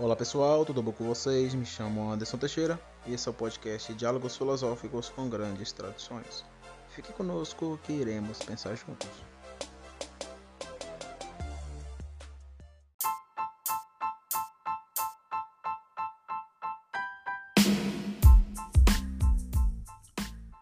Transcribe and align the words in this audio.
Olá 0.00 0.14
pessoal, 0.14 0.64
tudo 0.64 0.80
bom 0.80 0.92
com 0.92 1.02
vocês? 1.02 1.52
Me 1.56 1.66
chamo 1.66 2.08
Anderson 2.08 2.38
Teixeira 2.38 2.80
e 3.04 3.14
esse 3.14 3.26
é 3.26 3.32
o 3.32 3.34
podcast 3.34 3.92
Diálogos 3.94 4.36
Filosóficos 4.36 5.08
com 5.08 5.28
Grandes 5.28 5.72
Tradições. 5.72 6.44
Fique 6.90 7.12
conosco 7.12 7.80
que 7.82 7.94
iremos 7.94 8.38
pensar 8.38 8.76
juntos. 8.76 9.08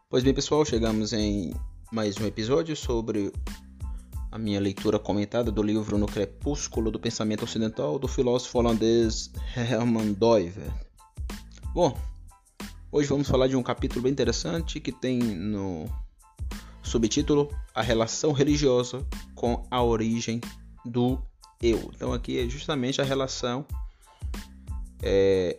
Pois 0.09 0.25
bem, 0.25 0.32
pessoal, 0.32 0.64
chegamos 0.64 1.12
em 1.12 1.55
mais 1.93 2.16
um 2.18 2.25
episódio 2.25 2.75
sobre 2.75 3.30
a 4.37 4.39
minha 4.39 4.61
leitura 4.61 4.98
comentada 4.98 5.50
do 5.50 5.62
livro 5.62 5.96
No 5.96 6.05
Crepúsculo 6.05 6.91
do 6.91 7.00
Pensamento 7.00 7.45
Ocidental 7.45 7.98
do 7.98 8.07
filósofo 8.07 8.59
holandês 8.59 9.30
Herman 9.57 10.12
Doiver. 10.12 10.70
Bom, 11.73 11.98
hoje 12.92 13.09
vamos 13.09 13.27
falar 13.28 13.47
de 13.47 13.56
um 13.56 13.62
capítulo 13.62 14.02
bem 14.02 14.12
interessante 14.12 14.78
que 14.78 14.92
tem 14.92 15.19
no 15.19 15.87
subtítulo 16.83 17.51
A 17.75 17.80
relação 17.80 18.33
religiosa 18.33 19.06
com 19.34 19.66
a 19.70 19.83
origem 19.83 20.39
do 20.84 21.19
eu. 21.62 21.91
Então 21.95 22.12
aqui 22.12 22.39
é 22.39 22.47
justamente 22.47 23.00
a 23.00 23.05
relação 23.05 23.64
é, 25.03 25.59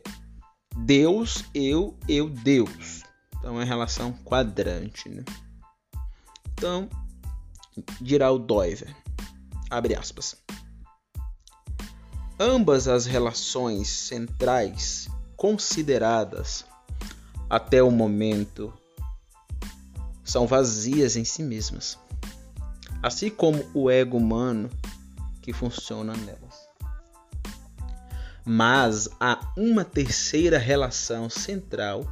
Deus, 0.78 1.44
eu, 1.52 1.98
eu, 2.08 2.30
Deus. 2.30 3.02
Então 3.40 3.60
é 3.60 3.64
relação 3.64 4.14
quadrante. 4.24 5.10
Né? 5.10 5.26
Então 6.54 6.88
dirá 8.02 8.32
o 8.32 8.40
Doiver. 8.40 8.96
Abre 9.70 9.96
aspas. 9.96 10.36
Ambas 12.40 12.88
as 12.88 13.06
relações 13.06 13.90
centrais 13.90 15.10
consideradas 15.36 16.66
até 17.50 17.82
o 17.82 17.90
momento 17.90 18.74
são 20.24 20.46
vazias 20.46 21.16
em 21.16 21.24
si 21.24 21.42
mesmas, 21.42 21.98
assim 23.02 23.30
como 23.30 23.66
o 23.74 23.90
ego 23.90 24.18
humano 24.18 24.70
que 25.42 25.54
funciona 25.54 26.14
nelas. 26.16 26.68
Mas 28.46 29.10
há 29.20 29.54
uma 29.58 29.84
terceira 29.84 30.58
relação 30.58 31.30
central 31.30 32.06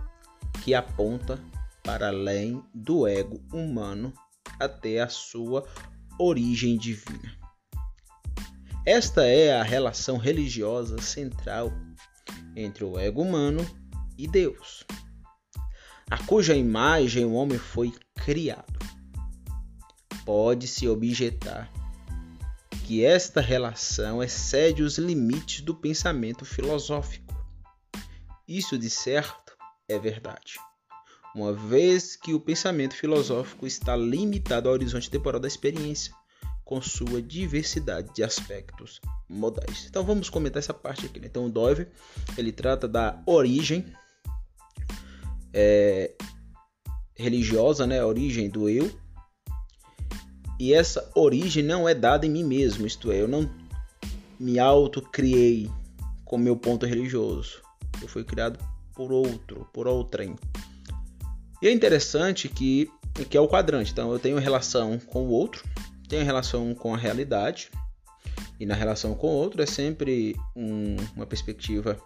que 0.63 0.73
aponta 0.73 1.39
para 1.83 2.07
além 2.07 2.63
do 2.73 3.07
ego 3.07 3.39
humano 3.53 4.13
até 4.59 4.99
a 4.99 5.07
sua 5.07 5.67
origem 6.19 6.77
divina. 6.77 7.37
Esta 8.85 9.25
é 9.25 9.59
a 9.59 9.63
relação 9.63 10.17
religiosa 10.17 11.01
central 11.01 11.71
entre 12.55 12.83
o 12.83 12.97
ego 12.99 13.21
humano 13.21 13.65
e 14.17 14.27
Deus, 14.27 14.85
a 16.09 16.23
cuja 16.25 16.55
imagem 16.55 17.25
o 17.25 17.33
homem 17.33 17.57
foi 17.57 17.93
criado. 18.15 18.79
Pode-se 20.23 20.87
objetar 20.87 21.71
que 22.85 23.03
esta 23.03 23.41
relação 23.41 24.23
excede 24.23 24.83
os 24.83 24.97
limites 24.97 25.61
do 25.61 25.73
pensamento 25.73 26.45
filosófico. 26.45 27.33
Isso, 28.47 28.77
de 28.77 28.89
certo, 28.89 29.57
é 29.89 29.97
verdade 29.97 30.59
uma 31.35 31.51
vez 31.51 32.15
que 32.15 32.33
o 32.33 32.39
pensamento 32.39 32.95
filosófico 32.95 33.67
está 33.67 33.95
limitado 33.95 34.69
ao 34.69 34.73
horizonte 34.73 35.09
temporal 35.09 35.39
da 35.39 35.47
experiência, 35.47 36.13
com 36.63 36.81
sua 36.81 37.21
diversidade 37.21 38.11
de 38.13 38.23
aspectos 38.23 38.99
modais. 39.29 39.85
Então 39.87 40.03
vamos 40.03 40.29
comentar 40.29 40.59
essa 40.59 40.73
parte 40.73 41.05
aqui. 41.05 41.19
Né? 41.19 41.27
Então 41.27 41.45
o 41.45 41.49
Doiver 41.49 41.91
ele 42.37 42.51
trata 42.51 42.87
da 42.87 43.21
origem 43.25 43.85
é, 45.53 46.13
religiosa, 47.15 47.85
né? 47.85 47.99
A 47.99 48.07
origem 48.07 48.49
do 48.49 48.67
eu. 48.67 48.91
E 50.59 50.73
essa 50.73 51.11
origem 51.15 51.63
não 51.63 51.87
é 51.87 51.93
dada 51.93 52.25
em 52.25 52.29
mim 52.29 52.43
mesmo, 52.43 52.87
isto 52.87 53.11
é, 53.11 53.21
eu 53.21 53.27
não 53.27 53.49
me 54.39 54.57
auto-criei 54.57 55.69
com 56.23 56.37
meu 56.37 56.55
ponto 56.55 56.85
religioso. 56.85 57.61
Eu 58.01 58.07
fui 58.07 58.23
criado 58.23 58.57
por 58.95 59.11
outro, 59.11 59.67
por 59.73 59.85
outrem. 59.85 60.35
E 61.65 61.67
é 61.67 61.71
interessante 61.71 62.47
que, 62.47 62.91
que 63.27 63.35
é 63.35 63.41
o 63.41 63.47
quadrante. 63.47 63.91
Então 63.91 64.11
eu 64.11 64.19
tenho 64.19 64.37
relação 64.37 64.99
com 64.99 65.23
o 65.23 65.29
outro, 65.29 65.67
tenho 66.07 66.23
relação 66.23 66.75
com 66.75 66.93
a 66.93 66.97
realidade, 66.97 67.71
e 68.59 68.67
na 68.67 68.75
relação 68.75 69.15
com 69.15 69.25
o 69.25 69.31
outro 69.31 69.63
é 69.63 69.65
sempre 69.65 70.35
um, 70.55 70.95
uma 71.15 71.25
perspectiva 71.25 71.99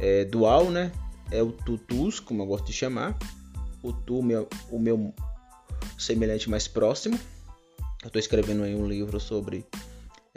é, 0.00 0.24
dual, 0.24 0.68
né? 0.68 0.90
É 1.30 1.40
o 1.40 1.52
tutus, 1.52 2.18
como 2.18 2.42
eu 2.42 2.46
gosto 2.46 2.66
de 2.66 2.72
chamar, 2.72 3.16
o 3.84 3.92
tu, 3.92 4.20
meu, 4.20 4.48
o 4.68 4.80
meu 4.80 5.14
semelhante 5.96 6.50
mais 6.50 6.66
próximo. 6.66 7.16
Eu 8.02 8.08
estou 8.08 8.18
escrevendo 8.18 8.64
aí 8.64 8.74
um 8.74 8.88
livro 8.88 9.20
sobre 9.20 9.64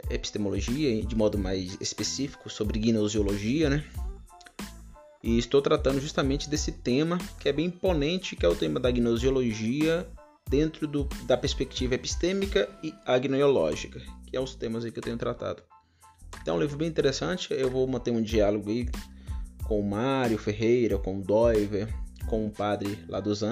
epistemologia, 0.08 1.04
de 1.04 1.16
modo 1.16 1.36
mais 1.36 1.76
específico, 1.80 2.48
sobre 2.48 2.78
gnosiologia, 2.78 3.68
né? 3.68 3.84
E 5.22 5.38
estou 5.38 5.60
tratando 5.60 6.00
justamente 6.00 6.48
desse 6.48 6.72
tema 6.72 7.18
que 7.38 7.48
é 7.48 7.52
bem 7.52 7.66
imponente, 7.66 8.34
que 8.34 8.46
é 8.46 8.48
o 8.48 8.56
tema 8.56 8.80
da 8.80 8.90
gnosiologia 8.90 10.08
dentro 10.48 10.86
do, 10.86 11.04
da 11.26 11.36
perspectiva 11.36 11.94
epistêmica 11.94 12.68
e 12.82 12.92
agnoiológica, 13.04 14.00
que 14.26 14.36
é 14.36 14.40
os 14.40 14.54
temas 14.54 14.84
que 14.84 14.98
eu 14.98 15.02
tenho 15.02 15.18
tratado. 15.18 15.62
Então, 16.40 16.54
é 16.54 16.58
um 16.58 16.60
livro 16.60 16.78
bem 16.78 16.88
interessante. 16.88 17.52
Eu 17.52 17.70
vou 17.70 17.86
manter 17.86 18.10
um 18.10 18.22
diálogo 18.22 18.70
aí 18.70 18.88
com 19.64 19.78
o 19.78 19.88
Mário 19.88 20.38
Ferreira, 20.38 20.98
com 20.98 21.18
o 21.18 21.22
Doiver, 21.22 21.88
com 22.26 22.46
o 22.46 22.50
padre 22.50 22.98
lá 23.08 23.20
dos 23.20 23.42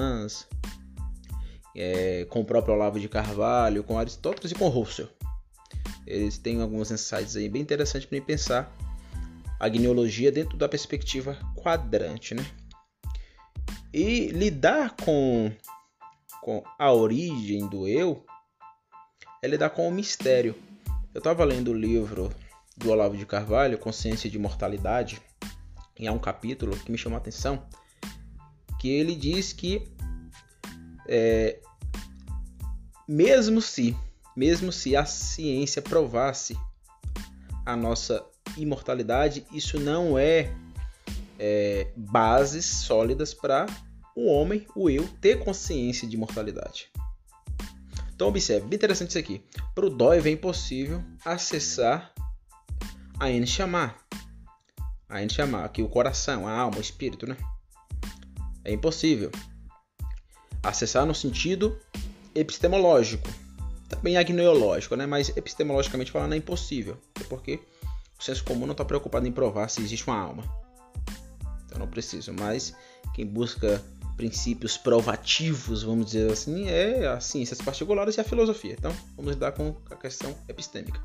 é, 1.76 2.26
com 2.30 2.40
o 2.40 2.44
próprio 2.44 2.74
Olavo 2.74 2.98
de 2.98 3.08
Carvalho, 3.08 3.84
com 3.84 3.98
Aristóteles 3.98 4.52
e 4.52 4.54
com 4.54 4.68
Russell. 4.68 5.08
Eles 6.06 6.38
têm 6.38 6.62
alguns 6.62 6.90
insights 6.90 7.36
aí 7.36 7.48
bem 7.48 7.60
interessantes 7.60 8.08
para 8.08 8.20
pensar 8.22 8.74
a 9.58 9.69
gneologia 9.69 10.30
dentro 10.30 10.56
da 10.56 10.69
perspectiva 10.69 11.36
quadrante, 11.56 12.34
né? 12.34 12.44
E 13.92 14.28
lidar 14.28 14.94
com, 14.96 15.50
com 16.42 16.62
a 16.78 16.92
origem 16.92 17.66
do 17.69 17.88
eu 17.88 18.24
é 19.42 19.48
lidar 19.48 19.70
com 19.70 19.88
o 19.88 19.92
mistério. 19.92 20.54
Eu 21.14 21.19
estava 21.19 21.44
lendo 21.44 21.70
o 21.70 21.74
livro 21.74 22.32
do 22.76 22.91
Olavo 22.91 23.16
de 23.16 23.26
Carvalho, 23.26 23.78
Consciência 23.78 24.30
de 24.30 24.38
Mortalidade, 24.38 25.20
e 25.98 26.06
há 26.06 26.12
um 26.12 26.19
capítulo 26.19 26.76
que 26.76 26.92
me 26.92 26.98
chamou 26.98 27.16
a 27.16 27.20
atenção, 27.20 27.66
que 28.78 28.88
ele 28.88 29.16
diz 29.16 29.52
que 29.52 29.82
é, 31.08 31.58
mesmo 33.08 33.60
se, 33.60 33.96
mesmo 34.36 34.70
se 34.70 34.94
a 34.94 35.04
ciência 35.04 35.82
provasse 35.82 36.56
a 37.64 37.75
nossa 37.75 38.25
imortalidade, 38.62 39.44
isso 39.52 39.78
não 39.78 40.19
é, 40.19 40.50
é 41.38 41.88
bases 41.96 42.64
sólidas 42.64 43.34
para 43.34 43.66
o 44.14 44.26
homem, 44.26 44.66
o 44.74 44.91
eu, 44.91 45.06
ter 45.20 45.38
consciência 45.38 46.06
de 46.08 46.16
imortalidade. 46.16 46.91
Então 48.12 48.26
observe, 48.26 48.66
bem 48.66 48.76
interessante 48.76 49.10
isso 49.10 49.19
aqui. 49.19 49.41
Para 49.76 49.86
o 49.86 49.91
Dói 49.91 50.19
é 50.19 50.30
impossível 50.30 51.00
acessar 51.24 52.12
a 53.20 53.30
Enxamá. 53.30 53.94
A 55.08 55.22
Enxamá, 55.22 55.64
aqui 55.64 55.82
o 55.82 55.88
coração, 55.88 56.46
a 56.46 56.52
alma, 56.52 56.78
o 56.78 56.80
espírito, 56.80 57.28
né? 57.28 57.36
É 58.64 58.72
impossível. 58.72 59.30
Acessar 60.64 61.06
no 61.06 61.14
sentido 61.14 61.78
epistemológico. 62.34 63.28
Também 63.88 64.16
agnoiológico, 64.16 64.96
né? 64.96 65.06
Mas 65.06 65.34
epistemologicamente 65.36 66.10
falando 66.10 66.34
é 66.34 66.36
impossível. 66.36 66.98
Porque 67.28 67.60
o 68.18 68.22
senso 68.22 68.44
comum 68.44 68.66
não 68.66 68.72
está 68.72 68.84
preocupado 68.84 69.26
em 69.26 69.32
provar 69.32 69.69
se 69.69 69.81
existe 69.81 70.06
uma 70.06 70.19
alma. 70.19 70.43
Então 71.66 71.78
não 71.78 71.87
preciso. 71.87 72.32
Mas 72.32 72.75
quem 73.14 73.26
busca 73.26 73.82
princípios 74.16 74.76
provativos, 74.76 75.84
vamos 75.84 76.06
dizer 76.06 76.32
assim, 76.32 76.69
é 76.69 77.06
as 77.06 77.25
ciências 77.25 77.60
particulares 77.60 78.16
e 78.16 78.20
a 78.20 78.25
filosofia. 78.25 78.75
Então 78.76 78.94
vamos 79.16 79.32
lidar 79.32 79.52
com 79.52 79.76
a 79.90 79.94
questão 79.94 80.37
epistêmica. 80.48 81.00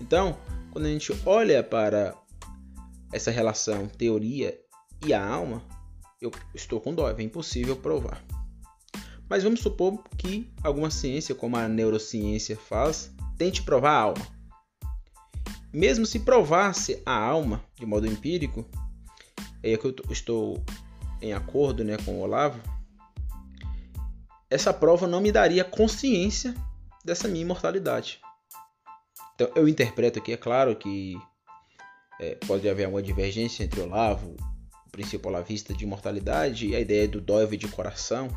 Então, 0.00 0.38
quando 0.72 0.86
a 0.86 0.88
gente 0.88 1.12
olha 1.26 1.62
para 1.62 2.14
essa 3.12 3.30
relação 3.30 3.86
teoria 3.86 4.58
e 5.04 5.12
a 5.12 5.24
alma, 5.24 5.62
eu 6.20 6.32
estou 6.54 6.80
com 6.80 6.94
dó, 6.94 7.10
é 7.10 7.22
impossível 7.22 7.76
provar. 7.76 8.24
Mas 9.28 9.42
vamos 9.42 9.60
supor 9.60 10.02
que 10.16 10.50
alguma 10.62 10.90
ciência, 10.90 11.34
como 11.34 11.56
a 11.56 11.68
neurociência 11.68 12.56
faz, 12.56 13.12
tente 13.36 13.62
provar 13.62 13.90
a 13.90 14.00
alma. 14.00 14.37
Mesmo 15.72 16.06
se 16.06 16.20
provasse 16.20 17.02
a 17.04 17.12
alma 17.12 17.64
de 17.74 17.84
modo 17.84 18.06
empírico, 18.06 18.66
é 19.62 19.76
que 19.76 19.86
eu 19.86 19.94
estou 20.10 20.62
em 21.20 21.32
acordo 21.32 21.84
né, 21.84 21.96
com 22.04 22.12
o 22.12 22.20
Olavo, 22.20 22.60
essa 24.50 24.72
prova 24.72 25.06
não 25.06 25.20
me 25.20 25.30
daria 25.30 25.64
consciência 25.64 26.54
dessa 27.04 27.28
minha 27.28 27.42
imortalidade. 27.42 28.20
Então 29.34 29.50
eu 29.54 29.68
interpreto 29.68 30.18
aqui, 30.18 30.32
é 30.32 30.36
claro 30.36 30.74
que 30.74 31.16
é, 32.20 32.34
pode 32.46 32.68
haver 32.68 32.88
uma 32.88 33.02
divergência 33.02 33.62
entre 33.62 33.80
Olavo, 33.80 34.36
o 34.86 34.90
princípio 34.90 35.28
olavista 35.28 35.74
de 35.74 35.84
imortalidade 35.84 36.66
e 36.66 36.74
a 36.74 36.80
ideia 36.80 37.06
do 37.06 37.20
Dove 37.20 37.56
de 37.56 37.68
coração, 37.68 38.28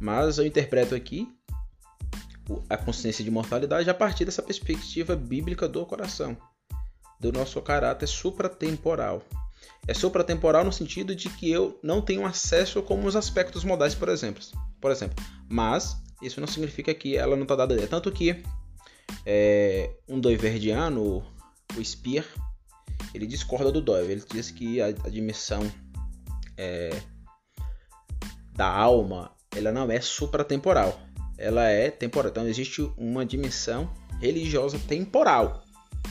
mas 0.00 0.38
eu 0.38 0.46
interpreto 0.46 0.94
aqui 0.94 1.35
a 2.68 2.76
consciência 2.76 3.22
de 3.22 3.30
imortalidade 3.30 3.88
a 3.88 3.94
partir 3.94 4.24
dessa 4.24 4.42
perspectiva 4.42 5.16
bíblica 5.16 5.68
do 5.68 5.84
coração, 5.84 6.36
do 7.20 7.32
nosso 7.32 7.60
caráter 7.62 8.06
supratemporal. 8.06 9.22
É 9.86 9.94
supratemporal 9.94 10.64
no 10.64 10.72
sentido 10.72 11.14
de 11.14 11.28
que 11.28 11.50
eu 11.50 11.78
não 11.82 12.00
tenho 12.00 12.24
acesso 12.26 12.82
como 12.82 13.06
os 13.06 13.16
aspectos 13.16 13.64
modais, 13.64 13.94
por 13.94 14.08
exemplo. 14.08 14.42
Por 14.80 14.90
exemplo, 14.90 15.24
mas 15.48 15.96
isso 16.22 16.40
não 16.40 16.46
significa 16.46 16.92
que 16.94 17.16
ela 17.16 17.36
não 17.36 17.42
está 17.42 17.56
dada. 17.56 17.80
É 17.80 17.86
tanto 17.86 18.10
que 18.12 18.42
é, 19.24 19.90
um 20.08 20.20
doiverdiano, 20.20 21.24
o 21.76 21.84
Spear, 21.84 22.24
ele 23.14 23.26
discorda 23.26 23.70
do 23.72 23.80
Doiver. 23.80 24.18
Ele 24.18 24.24
diz 24.32 24.50
que 24.50 24.80
a, 24.80 24.86
a 24.86 25.08
dimensão 25.08 25.70
é, 26.56 26.90
da 28.54 28.68
alma 28.68 29.32
ela 29.54 29.72
não 29.72 29.90
é 29.90 30.00
supratemporal, 30.00 31.00
ela 31.38 31.64
é 31.64 31.90
temporal. 31.90 32.30
Então 32.30 32.48
existe 32.48 32.82
uma 32.96 33.24
dimensão 33.24 33.90
religiosa 34.20 34.78
temporal. 34.78 35.64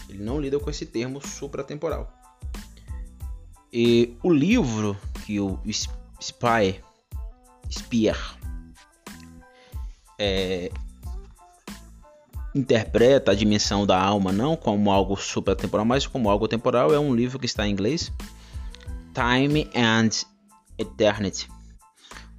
Ele 0.10 0.24
não 0.24 0.40
lida 0.40 0.60
com 0.60 0.70
esse 0.70 0.86
termo 0.86 1.26
supratemporal. 1.26 2.12
E 3.72 4.16
o 4.24 4.32
livro 4.32 4.98
que 5.26 5.40
o 5.40 5.60
Spy, 6.20 6.82
Spear 7.70 8.38
é, 10.18 10.72
interpreta 12.54 13.32
a 13.32 13.36
dimensão 13.36 13.86
da 13.86 14.02
alma 14.02 14.32
não 14.32 14.56
como 14.56 14.92
algo 14.92 15.18
supratemporal, 15.18 15.86
mas 15.86 16.08
como 16.08 16.30
algo 16.30 16.48
temporal, 16.48 16.94
é 16.94 17.00
um 17.00 17.14
livro 17.14 17.38
que 17.38 17.46
está 17.46 17.68
em 17.68 17.72
inglês, 17.72 18.12
Time 19.14 19.70
and 19.76 20.26
Eternity, 20.78 21.50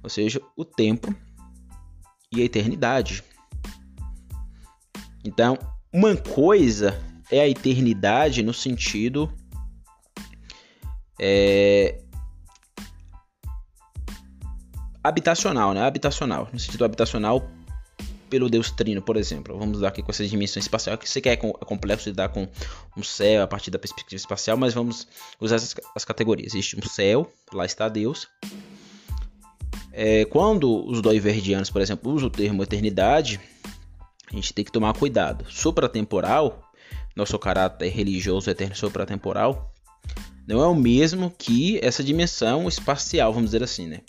ou 0.01 0.09
seja, 0.09 0.41
o 0.55 0.65
tempo 0.65 1.13
e 2.31 2.41
a 2.41 2.45
eternidade. 2.45 3.23
Então, 5.23 5.57
uma 5.91 6.15
coisa 6.15 6.99
é 7.31 7.41
a 7.41 7.47
eternidade 7.47 8.41
no 8.43 8.53
sentido 8.53 9.31
é, 11.19 11.99
habitacional, 15.03 15.73
né? 15.73 15.81
Habitacional, 15.81 16.49
no 16.51 16.59
sentido 16.59 16.85
habitacional 16.85 17.49
pelo 18.29 18.49
Deus 18.49 18.71
Trino, 18.71 19.01
por 19.01 19.17
exemplo. 19.17 19.57
Vamos 19.57 19.79
dar 19.79 19.89
aqui 19.89 20.01
com 20.01 20.11
essas 20.11 20.29
dimensões 20.29 20.65
espaciais, 20.65 20.99
que 20.99 21.09
você 21.09 21.21
quer 21.21 21.33
é 21.33 21.37
complexo 21.37 22.09
lidar 22.09 22.29
com 22.29 22.47
um 22.95 23.03
céu 23.03 23.43
a 23.43 23.47
partir 23.47 23.71
da 23.71 23.79
perspectiva 23.79 24.19
espacial, 24.19 24.57
mas 24.57 24.73
vamos 24.73 25.07
usar 25.39 25.57
as 25.95 26.05
categorias. 26.05 26.53
Existe 26.53 26.77
um 26.77 26.87
céu, 26.87 27.31
lá 27.53 27.65
está 27.65 27.87
Deus. 27.87 28.27
É, 29.99 30.25
quando 30.25 30.87
os 30.87 31.01
doiverdianos, 31.01 31.71
por 31.71 31.81
exemplo, 31.81 32.13
usam 32.13 32.27
o 32.27 32.31
termo 32.31 32.61
eternidade, 32.61 33.39
a 34.31 34.35
gente 34.35 34.53
tem 34.53 34.63
que 34.63 34.71
tomar 34.71 34.93
cuidado. 34.93 35.43
Supratemporal, 35.49 36.61
nosso 37.15 37.39
caráter 37.39 37.89
religioso 37.89 38.47
eterno 38.47 38.75
supratemporal, 38.75 39.73
não 40.47 40.61
é 40.61 40.67
o 40.67 40.75
mesmo 40.75 41.33
que 41.35 41.79
essa 41.83 42.03
dimensão 42.03 42.67
espacial, 42.67 43.33
vamos 43.33 43.49
dizer 43.49 43.63
assim, 43.63 43.87
né? 43.87 44.01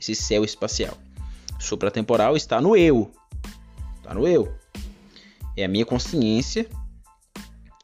Esse 0.00 0.14
céu 0.14 0.44
espacial. 0.44 0.96
Supratemporal 1.58 2.36
está 2.36 2.60
no 2.60 2.76
eu, 2.76 3.10
Tá 4.00 4.14
no 4.14 4.28
eu. 4.28 4.54
É 5.56 5.64
a 5.64 5.68
minha 5.68 5.84
consciência 5.84 6.68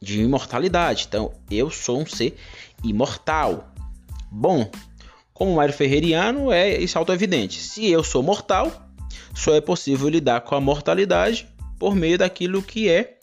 de 0.01 0.23
imortalidade. 0.23 1.07
Então, 1.09 1.33
eu 1.51 1.71
sou 1.71 2.01
um 2.01 2.07
ser 2.07 2.37
imortal. 2.85 3.73
Bom, 4.31 4.71
como 5.39 5.55
Mário 5.55 5.73
Ferreiriano, 5.73 6.51
é 6.51 6.77
isso 6.79 6.99
auto-evidente. 6.99 7.61
Se 7.61 7.89
eu 7.89 8.03
sou 8.03 8.25
mortal, 8.25 8.91
só 9.33 9.55
é 9.55 9.61
possível 9.61 10.09
lidar 10.09 10.41
com 10.41 10.57
a 10.57 10.61
mortalidade 10.61 11.49
por 11.79 11.95
meio 11.95 12.19
daquilo 12.19 12.61
que 12.61 12.89
é 12.89 13.21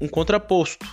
um 0.00 0.06
contraposto. 0.06 0.86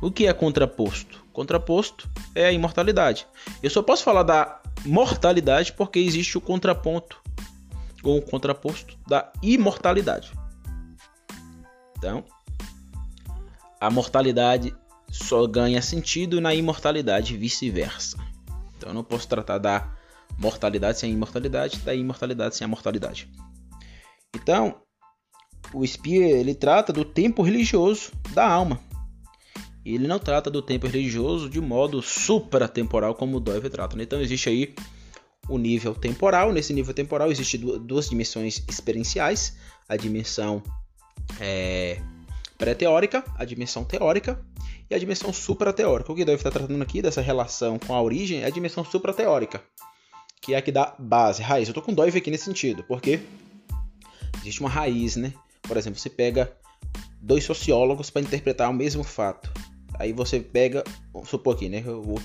O 0.00 0.12
que 0.12 0.28
é 0.28 0.32
contraposto? 0.32 1.24
Contraposto 1.32 2.08
é 2.36 2.46
a 2.46 2.52
imortalidade. 2.52 3.26
Eu 3.60 3.68
só 3.68 3.82
posso 3.82 4.04
falar 4.04 4.22
da 4.22 4.62
mortalidade 4.84 5.72
porque 5.72 5.98
existe 5.98 6.38
o 6.38 6.40
contraponto 6.40 7.20
com 8.00 8.16
o 8.16 8.22
contraposto 8.22 8.96
da 9.08 9.32
imortalidade. 9.42 10.30
Então, 11.98 12.22
a 13.80 13.90
mortalidade 13.90 14.72
só 15.10 15.48
ganha 15.48 15.82
sentido 15.82 16.40
na 16.40 16.54
imortalidade 16.54 17.36
vice-versa. 17.36 18.35
Então, 18.76 18.90
eu 18.90 18.94
não 18.94 19.04
posso 19.04 19.28
tratar 19.28 19.58
da 19.58 19.92
mortalidade 20.38 20.98
sem 20.98 21.10
a 21.10 21.14
imortalidade, 21.14 21.78
da 21.78 21.94
imortalidade 21.94 22.56
sem 22.56 22.64
a 22.64 22.68
mortalidade. 22.68 23.28
Então, 24.34 24.82
o 25.72 25.86
Spear 25.86 26.30
ele 26.30 26.54
trata 26.54 26.92
do 26.92 27.04
tempo 27.04 27.42
religioso 27.42 28.12
da 28.32 28.46
alma. 28.46 28.80
Ele 29.84 30.08
não 30.08 30.18
trata 30.18 30.50
do 30.50 30.60
tempo 30.60 30.86
religioso 30.86 31.48
de 31.48 31.60
modo 31.60 32.02
supratemporal 32.02 33.14
como 33.14 33.36
o 33.36 33.40
trata. 33.40 33.96
Né? 33.96 34.02
Então 34.02 34.20
existe 34.20 34.48
aí 34.48 34.74
o 35.48 35.58
nível 35.58 35.94
temporal. 35.94 36.52
Nesse 36.52 36.72
nível 36.72 36.92
temporal 36.92 37.30
existem 37.30 37.60
duas 37.60 38.08
dimensões 38.08 38.64
experienciais: 38.68 39.56
a 39.88 39.96
dimensão 39.96 40.60
é, 41.40 42.00
pré-teórica, 42.58 43.24
a 43.36 43.44
dimensão 43.44 43.84
teórica 43.84 44.44
e 44.88 44.94
a 44.94 44.98
dimensão 44.98 45.32
suprateórica. 45.32 46.12
O 46.12 46.14
que 46.14 46.24
deve 46.24 46.38
estar 46.38 46.50
tratando 46.50 46.82
aqui 46.82 47.02
dessa 47.02 47.20
relação 47.20 47.78
com 47.78 47.94
a 47.94 48.02
origem 48.02 48.42
é 48.42 48.46
a 48.46 48.50
dimensão 48.50 48.84
suprateórica, 48.84 49.62
que 50.40 50.54
é 50.54 50.56
a 50.56 50.62
que 50.62 50.72
dá 50.72 50.94
base, 50.98 51.42
raiz. 51.42 51.68
Eu 51.68 51.72
estou 51.72 51.82
com 51.82 51.92
Dove 51.92 52.18
aqui 52.18 52.30
nesse 52.30 52.44
sentido, 52.44 52.84
porque 52.84 53.20
existe 54.40 54.60
uma 54.60 54.70
raiz, 54.70 55.16
né? 55.16 55.32
Por 55.62 55.76
exemplo, 55.76 55.98
você 55.98 56.10
pega 56.10 56.56
dois 57.20 57.44
sociólogos 57.44 58.10
para 58.10 58.22
interpretar 58.22 58.70
o 58.70 58.74
mesmo 58.74 59.02
fato. 59.02 59.52
Aí 59.98 60.12
você 60.12 60.40
pega, 60.40 60.84
vamos 61.12 61.28
supor 61.28 61.56
aqui, 61.56 61.68
né? 61.68 61.82
O 61.86 62.20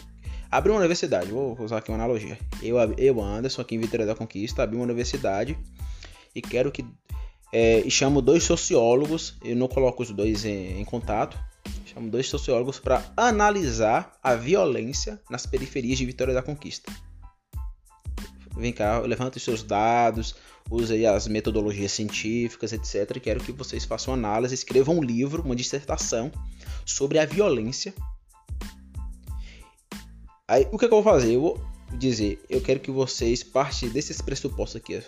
Abri 0.51 0.69
uma 0.69 0.79
universidade, 0.79 1.31
vou 1.31 1.57
usar 1.61 1.77
aqui 1.77 1.89
uma 1.89 1.97
analogia. 1.97 2.37
Eu, 2.61 2.77
eu 2.97 3.21
Anderson, 3.23 3.61
aqui 3.61 3.75
em 3.75 3.79
Vitória 3.79 4.05
da 4.05 4.13
Conquista, 4.13 4.61
abri 4.61 4.75
uma 4.75 4.83
universidade 4.83 5.57
e 6.35 6.41
quero 6.41 6.69
que. 6.69 6.85
É, 7.53 7.79
e 7.79 7.89
chamo 7.89 8.21
dois 8.21 8.43
sociólogos, 8.43 9.37
eu 9.43 9.55
não 9.55 9.69
coloco 9.69 10.03
os 10.03 10.11
dois 10.11 10.43
em, 10.43 10.81
em 10.81 10.83
contato, 10.83 11.39
chamo 11.85 12.09
dois 12.09 12.27
sociólogos 12.27 12.79
para 12.79 13.03
analisar 13.15 14.17
a 14.23 14.35
violência 14.35 15.19
nas 15.29 15.45
periferias 15.45 15.97
de 15.97 16.05
Vitória 16.05 16.33
da 16.33 16.41
Conquista. 16.41 16.91
Vem 18.55 18.73
cá, 18.73 18.99
levanta 18.99 19.37
os 19.37 19.43
seus 19.43 19.63
dados, 19.63 20.35
use 20.69 21.05
as 21.05 21.27
metodologias 21.27 21.91
científicas, 21.91 22.73
etc. 22.73 23.19
Quero 23.19 23.43
que 23.43 23.51
vocês 23.51 23.85
façam 23.85 24.13
análise, 24.13 24.53
escrevam 24.53 24.97
um 24.97 25.03
livro, 25.03 25.41
uma 25.43 25.55
dissertação 25.55 26.31
sobre 26.85 27.17
a 27.17 27.25
violência 27.25 27.93
Aí, 30.51 30.67
o 30.69 30.77
que, 30.77 30.83
é 30.83 30.87
que 30.89 30.93
eu 30.93 31.01
vou 31.01 31.13
fazer? 31.13 31.33
Eu 31.33 31.41
vou 31.41 31.61
dizer, 31.93 32.43
eu 32.49 32.59
quero 32.59 32.81
que 32.81 32.91
vocês 32.91 33.41
partem 33.41 33.87
desses 33.87 34.21
pressupostos 34.21 34.75
aqui. 34.75 35.01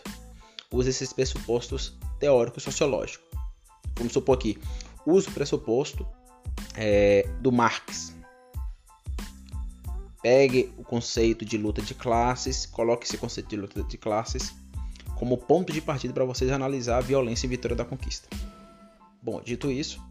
Use 0.72 0.89
esses 0.89 1.12
pressupostos 1.12 1.98
teóricos 2.18 2.63
sociológicos. 2.63 3.28
Vamos 3.98 4.13
supor 4.13 4.38
aqui, 4.38 4.58
use 5.06 5.28
o 5.28 5.32
pressuposto 5.34 6.08
é, 6.75 7.27
do 7.39 7.51
Marx. 7.51 8.13
Pegue 10.22 10.74
o 10.77 10.84
conceito 10.84 11.44
de 11.44 11.58
luta 11.58 11.82
de 11.82 11.94
classes, 11.94 12.65
coloque 12.65 13.06
esse 13.06 13.18
conceito 13.18 13.50
de 13.50 13.58
luta 13.58 13.84
de 13.84 13.98
classes 13.98 14.53
como 15.15 15.38
ponto 15.38 15.72
de 15.72 15.82
partida 15.82 16.13
para 16.13 16.25
vocês 16.25 16.51
analisar 16.51 16.98
a 16.98 17.01
violência 17.01 17.46
e 17.46 17.50
vitória 17.50 17.75
da 17.75 17.86
conquista. 17.86 18.27
Bom, 19.22 19.42
dito 19.42 19.72
isso, 19.72 20.01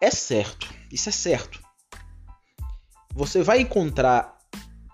é 0.00 0.10
certo, 0.10 0.72
isso 0.90 1.08
é 1.08 1.12
certo 1.12 1.60
você 3.14 3.42
vai 3.42 3.60
encontrar 3.60 4.38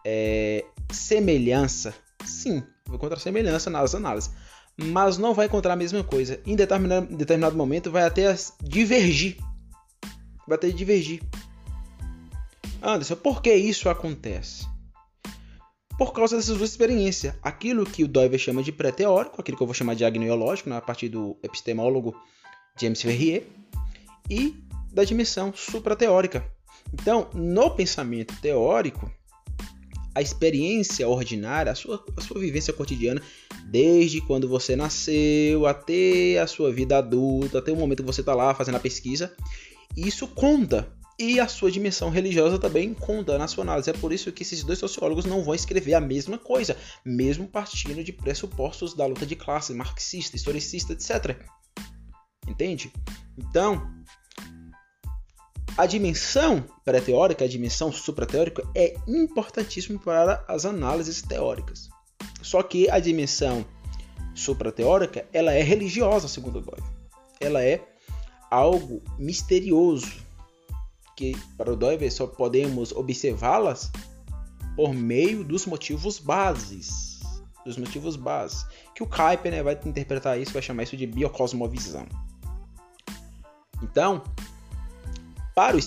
é, 0.04 0.64
semelhança, 0.90 1.94
sim, 2.25 2.62
vai 2.87 2.96
encontrar 2.96 3.18
semelhança 3.18 3.70
nas 3.70 3.94
análises, 3.94 4.30
mas 4.76 5.18
não 5.18 5.34
vai 5.34 5.46
encontrar 5.46 5.75
a 5.75 5.76
mesma 5.76 6.02
coisa. 6.02 6.40
Em 6.44 6.56
determinado, 6.56 7.16
determinado 7.16 7.56
momento 7.56 7.90
vai 7.90 8.04
até 8.04 8.34
divergir. 8.62 9.37
Vai 10.49 10.57
até 10.57 10.71
divergir. 10.71 11.23
Anderson, 12.83 13.17
por 13.17 13.43
que 13.43 13.55
isso 13.55 13.88
acontece? 13.88 14.67
Por 15.99 16.12
causa 16.12 16.37
dessas 16.37 16.57
duas 16.57 16.71
experiências. 16.71 17.35
Aquilo 17.43 17.85
que 17.85 18.02
o 18.02 18.09
Doiver 18.09 18.38
chama 18.38 18.62
de 18.62 18.73
pré-teórico, 18.73 19.40
aquilo 19.40 19.57
que 19.57 19.62
eu 19.62 19.67
vou 19.67 19.75
chamar 19.75 19.95
de 19.95 20.05
agneológico, 20.05 20.71
né, 20.71 20.76
a 20.76 20.81
partir 20.81 21.09
do 21.09 21.37
epistemólogo 21.43 22.17
James 22.81 23.02
Ferrier, 23.02 23.47
e 24.31 24.57
da 24.93 25.05
dimensão 25.05 25.52
suprateórica, 25.55 26.45
então, 26.93 27.28
no 27.35 27.71
pensamento 27.71 28.35
teórico, 28.40 29.11
a 30.14 30.23
experiência 30.23 31.09
ordinária, 31.09 31.73
a 31.73 31.75
sua, 31.75 32.05
a 32.17 32.21
sua 32.21 32.40
vivência 32.40 32.73
cotidiana, 32.73 33.23
desde 33.67 34.21
quando 34.21 34.49
você 34.49 34.75
nasceu 34.75 35.67
até 35.67 36.38
a 36.38 36.47
sua 36.47 36.73
vida 36.73 36.99
adulta, 36.99 37.59
até 37.59 37.71
o 37.71 37.76
momento 37.76 38.02
que 38.02 38.07
você 38.07 38.21
está 38.21 38.35
lá 38.35 38.55
fazendo 38.55 38.76
a 38.76 38.81
pesquisa, 38.81 39.35
isso 39.97 40.26
conta 40.28 40.92
e 41.18 41.40
a 41.40 41.49
sua 41.49 41.71
dimensão 41.71 42.11
religiosa 42.11 42.59
também 42.59 42.95
condena 42.95 43.45
a 43.45 43.49
sua 43.49 43.64
análise. 43.64 43.90
É 43.90 43.92
por 43.92 44.12
isso 44.12 44.30
que 44.30 44.45
esses 44.45 44.62
dois 44.62 44.78
sociólogos 44.78 45.25
não 45.25 45.42
vão 45.42 45.54
escrever 45.54 45.95
a 45.95 46.00
mesma 46.00 46.38
coisa, 46.38 46.76
mesmo 47.04 47.49
partindo 47.49 48.04
de 48.04 48.12
pressupostos 48.12 48.95
da 48.95 49.04
luta 49.04 49.26
de 49.26 49.35
classe, 49.35 49.75
marxista, 49.75 50.37
historicista, 50.37 50.92
etc. 50.92 51.37
Entende? 52.47 52.92
Então, 53.37 53.90
a 55.76 55.87
dimensão 55.87 56.64
pré-teórica, 56.85 57.45
a 57.45 57.49
dimensão 57.49 57.90
suprateórica 57.90 58.62
é 58.75 58.95
importantíssima 59.09 59.99
para 59.99 60.45
as 60.47 60.64
análises 60.64 61.21
teóricas. 61.21 61.88
Só 62.42 62.62
que 62.62 62.88
a 62.88 63.00
dimensão 63.00 63.66
suprateórica, 64.35 65.26
ela 65.33 65.52
é 65.52 65.62
religiosa, 65.62 66.28
segundo 66.28 66.61
Doyle. 66.61 66.85
Ela 67.40 67.62
é 67.62 67.85
algo 68.50 69.02
misterioso 69.19 70.26
que 71.17 71.37
para 71.57 71.73
o 71.73 71.76
Doiver 71.76 72.12
só 72.12 72.26
podemos 72.26 72.93
observá-las 72.93 73.90
por 74.76 74.95
meio 74.95 75.43
dos 75.43 75.67
motivos 75.67 76.19
bases. 76.19 77.19
Dos 77.64 77.76
motivos 77.76 78.14
bases. 78.14 78.64
Que 78.95 79.02
o 79.02 79.07
Kuiper 79.07 79.50
né, 79.50 79.62
vai 79.62 79.78
interpretar 79.85 80.40
isso, 80.40 80.52
vai 80.52 80.62
chamar 80.62 80.85
isso 80.85 80.97
de 80.97 81.07
biocosmovisão. 81.07 82.07
Então, 83.83 84.23
para 85.55 85.76
o 85.76 85.81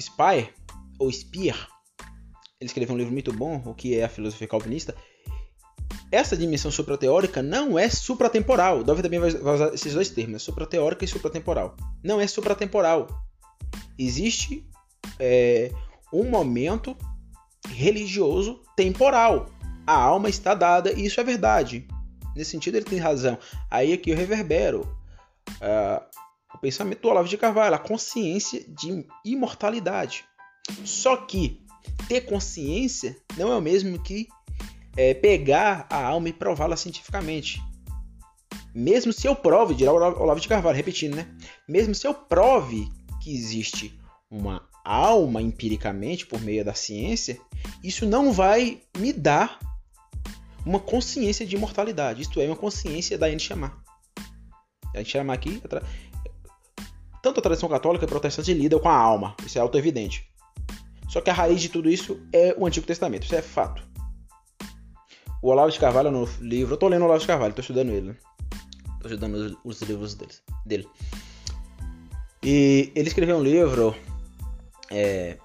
Speyer, 0.00 0.54
ou 0.98 1.12
Speer, 1.12 1.68
ele 2.60 2.68
escreveu 2.68 2.94
um 2.94 2.98
livro 2.98 3.12
muito 3.12 3.32
bom, 3.32 3.62
o 3.66 3.74
que 3.74 3.96
é 3.96 4.04
a 4.04 4.08
filosofia 4.08 4.48
calvinista, 4.48 4.94
essa 6.10 6.36
dimensão 6.36 6.70
suprateórica 6.70 7.42
não 7.42 7.78
é 7.78 7.88
supratemporal. 7.88 8.82
Dove 8.82 9.02
também 9.02 9.18
vai 9.18 9.30
usar 9.30 9.74
esses 9.74 9.92
dois 9.92 10.10
termos, 10.10 10.42
suprateórica 10.42 11.04
e 11.04 11.08
supratemporal. 11.08 11.76
Não 12.02 12.20
é 12.20 12.26
supratemporal. 12.26 13.06
Existe 13.98 14.66
é, 15.18 15.70
um 16.12 16.24
momento 16.24 16.96
religioso 17.68 18.62
temporal. 18.74 19.46
A 19.86 19.94
alma 19.94 20.28
está 20.28 20.54
dada, 20.54 20.92
e 20.92 21.06
isso 21.06 21.20
é 21.20 21.24
verdade. 21.24 21.86
Nesse 22.34 22.52
sentido, 22.52 22.76
ele 22.76 22.84
tem 22.84 22.98
razão. 22.98 23.38
Aí 23.70 23.92
aqui 23.92 24.10
eu 24.10 24.16
reverbero 24.16 24.82
uh, 24.82 26.04
o 26.54 26.58
pensamento 26.58 27.02
do 27.02 27.08
Olavo 27.08 27.28
de 27.28 27.36
Carvalho, 27.36 27.74
a 27.74 27.78
consciência 27.78 28.64
de 28.68 29.06
imortalidade. 29.24 30.24
Só 30.84 31.16
que 31.16 31.62
ter 32.06 32.22
consciência 32.22 33.16
não 33.36 33.52
é 33.52 33.56
o 33.56 33.60
mesmo 33.60 33.98
que 34.02 34.28
é, 34.98 35.14
pegar 35.14 35.86
a 35.88 36.04
alma 36.04 36.28
e 36.28 36.32
prová-la 36.32 36.76
cientificamente. 36.76 37.62
Mesmo 38.74 39.12
se 39.12 39.28
eu 39.28 39.36
prove, 39.36 39.72
dirá 39.72 39.92
o 39.92 39.96
Olavo 39.96 40.40
de 40.40 40.48
Carvalho, 40.48 40.76
repetindo, 40.76 41.14
né? 41.14 41.28
Mesmo 41.68 41.94
se 41.94 42.04
eu 42.04 42.12
prove 42.12 42.88
que 43.22 43.32
existe 43.32 43.96
uma 44.28 44.68
alma 44.84 45.40
empiricamente 45.40 46.26
por 46.26 46.40
meio 46.40 46.64
da 46.64 46.74
ciência, 46.74 47.38
isso 47.82 48.06
não 48.06 48.32
vai 48.32 48.80
me 48.98 49.12
dar 49.12 49.60
uma 50.66 50.80
consciência 50.80 51.46
de 51.46 51.54
imortalidade. 51.54 52.22
Isto 52.22 52.40
é, 52.40 52.46
uma 52.46 52.56
consciência 52.56 53.16
da 53.16 53.32
Enxamá. 53.32 53.78
A 54.96 55.00
Enxamá 55.00 55.32
aqui, 55.32 55.62
tanto 57.22 57.38
a 57.38 57.42
tradição 57.42 57.68
católica 57.68 58.04
e 58.04 58.08
protestante 58.08 58.52
lida 58.52 58.80
com 58.80 58.88
a 58.88 58.96
alma. 58.96 59.36
Isso 59.46 59.58
é 59.58 59.60
auto-evidente. 59.60 60.28
Só 61.08 61.20
que 61.20 61.30
a 61.30 61.34
raiz 61.34 61.60
de 61.60 61.68
tudo 61.68 61.88
isso 61.88 62.20
é 62.32 62.52
o 62.58 62.66
Antigo 62.66 62.86
Testamento. 62.86 63.24
Isso 63.24 63.36
é 63.36 63.42
fato. 63.42 63.88
O 65.40 65.50
Olavo 65.50 65.70
de 65.70 65.78
Carvalho, 65.78 66.10
no 66.10 66.28
livro... 66.40 66.72
Eu 66.72 66.74
estou 66.74 66.88
lendo 66.88 67.02
o 67.02 67.04
Olavo 67.04 67.20
de 67.20 67.26
Carvalho, 67.26 67.50
estou 67.50 67.62
estudando 67.62 67.90
ele. 67.90 68.16
Estou 68.94 69.10
estudando 69.10 69.34
os, 69.34 69.56
os 69.64 69.82
livros 69.82 70.16
dele. 70.66 70.88
E 72.42 72.92
ele 72.94 73.08
escreveu 73.08 73.36
um 73.36 73.42
livro 73.42 73.94
é, 74.90 75.38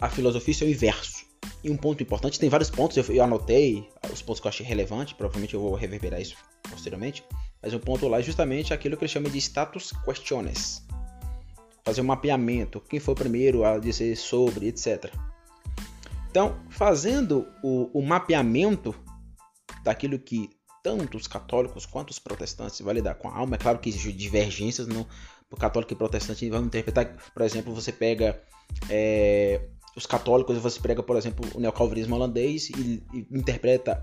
a 0.00 0.08
filosofia 0.08 0.54
é 0.60 0.64
o 0.64 0.70
inverso. 0.70 1.24
E 1.62 1.70
um 1.70 1.76
ponto 1.76 2.02
importante, 2.02 2.38
tem 2.38 2.48
vários 2.48 2.70
pontos, 2.70 2.96
eu, 2.96 3.04
eu 3.14 3.24
anotei 3.24 3.88
os 4.12 4.22
pontos 4.22 4.40
que 4.40 4.46
eu 4.46 4.50
achei 4.50 4.66
relevantes, 4.66 5.14
provavelmente 5.14 5.54
eu 5.54 5.60
vou 5.60 5.74
reverberar 5.74 6.20
isso 6.20 6.36
posteriormente. 6.70 7.24
Mas 7.62 7.72
o 7.72 7.80
ponto 7.80 8.06
lá 8.08 8.18
é 8.18 8.22
justamente 8.22 8.74
aquilo 8.74 8.96
que 8.96 9.04
ele 9.04 9.12
chama 9.12 9.30
de 9.30 9.38
status 9.38 9.92
questiones. 10.04 10.84
Fazer 11.84 12.00
um 12.00 12.04
mapeamento, 12.04 12.80
quem 12.80 13.00
foi 13.00 13.14
o 13.14 13.16
primeiro 13.16 13.64
a 13.64 13.78
dizer 13.78 14.16
sobre, 14.16 14.68
etc. 14.68 15.12
Então, 16.30 16.56
fazendo 16.68 17.46
o, 17.62 17.90
o 17.98 18.02
mapeamento 18.02 18.94
daquilo 19.86 20.18
que 20.18 20.50
tanto 20.82 21.16
os 21.16 21.26
católicos 21.26 21.86
quanto 21.86 22.10
os 22.10 22.18
protestantes 22.18 22.80
vão 22.80 22.92
lidar 22.92 23.14
com 23.14 23.28
a 23.28 23.36
alma, 23.36 23.54
é 23.54 23.58
claro 23.58 23.78
que 23.78 23.88
existem 23.88 24.14
divergências, 24.14 24.86
no, 24.86 25.06
católico 25.58 25.92
e 25.92 25.96
protestante 25.96 26.50
vão 26.50 26.64
interpretar, 26.64 27.16
por 27.32 27.42
exemplo, 27.42 27.72
você 27.72 27.92
pega 27.92 28.40
é, 28.90 29.68
os 29.96 30.04
católicos, 30.04 30.58
você 30.58 30.80
prega, 30.80 31.02
por 31.02 31.16
exemplo, 31.16 31.48
o 31.54 31.60
neocalvinismo 31.60 32.16
holandês 32.16 32.68
e, 32.70 33.02
e, 33.14 33.26
interpreta 33.30 34.02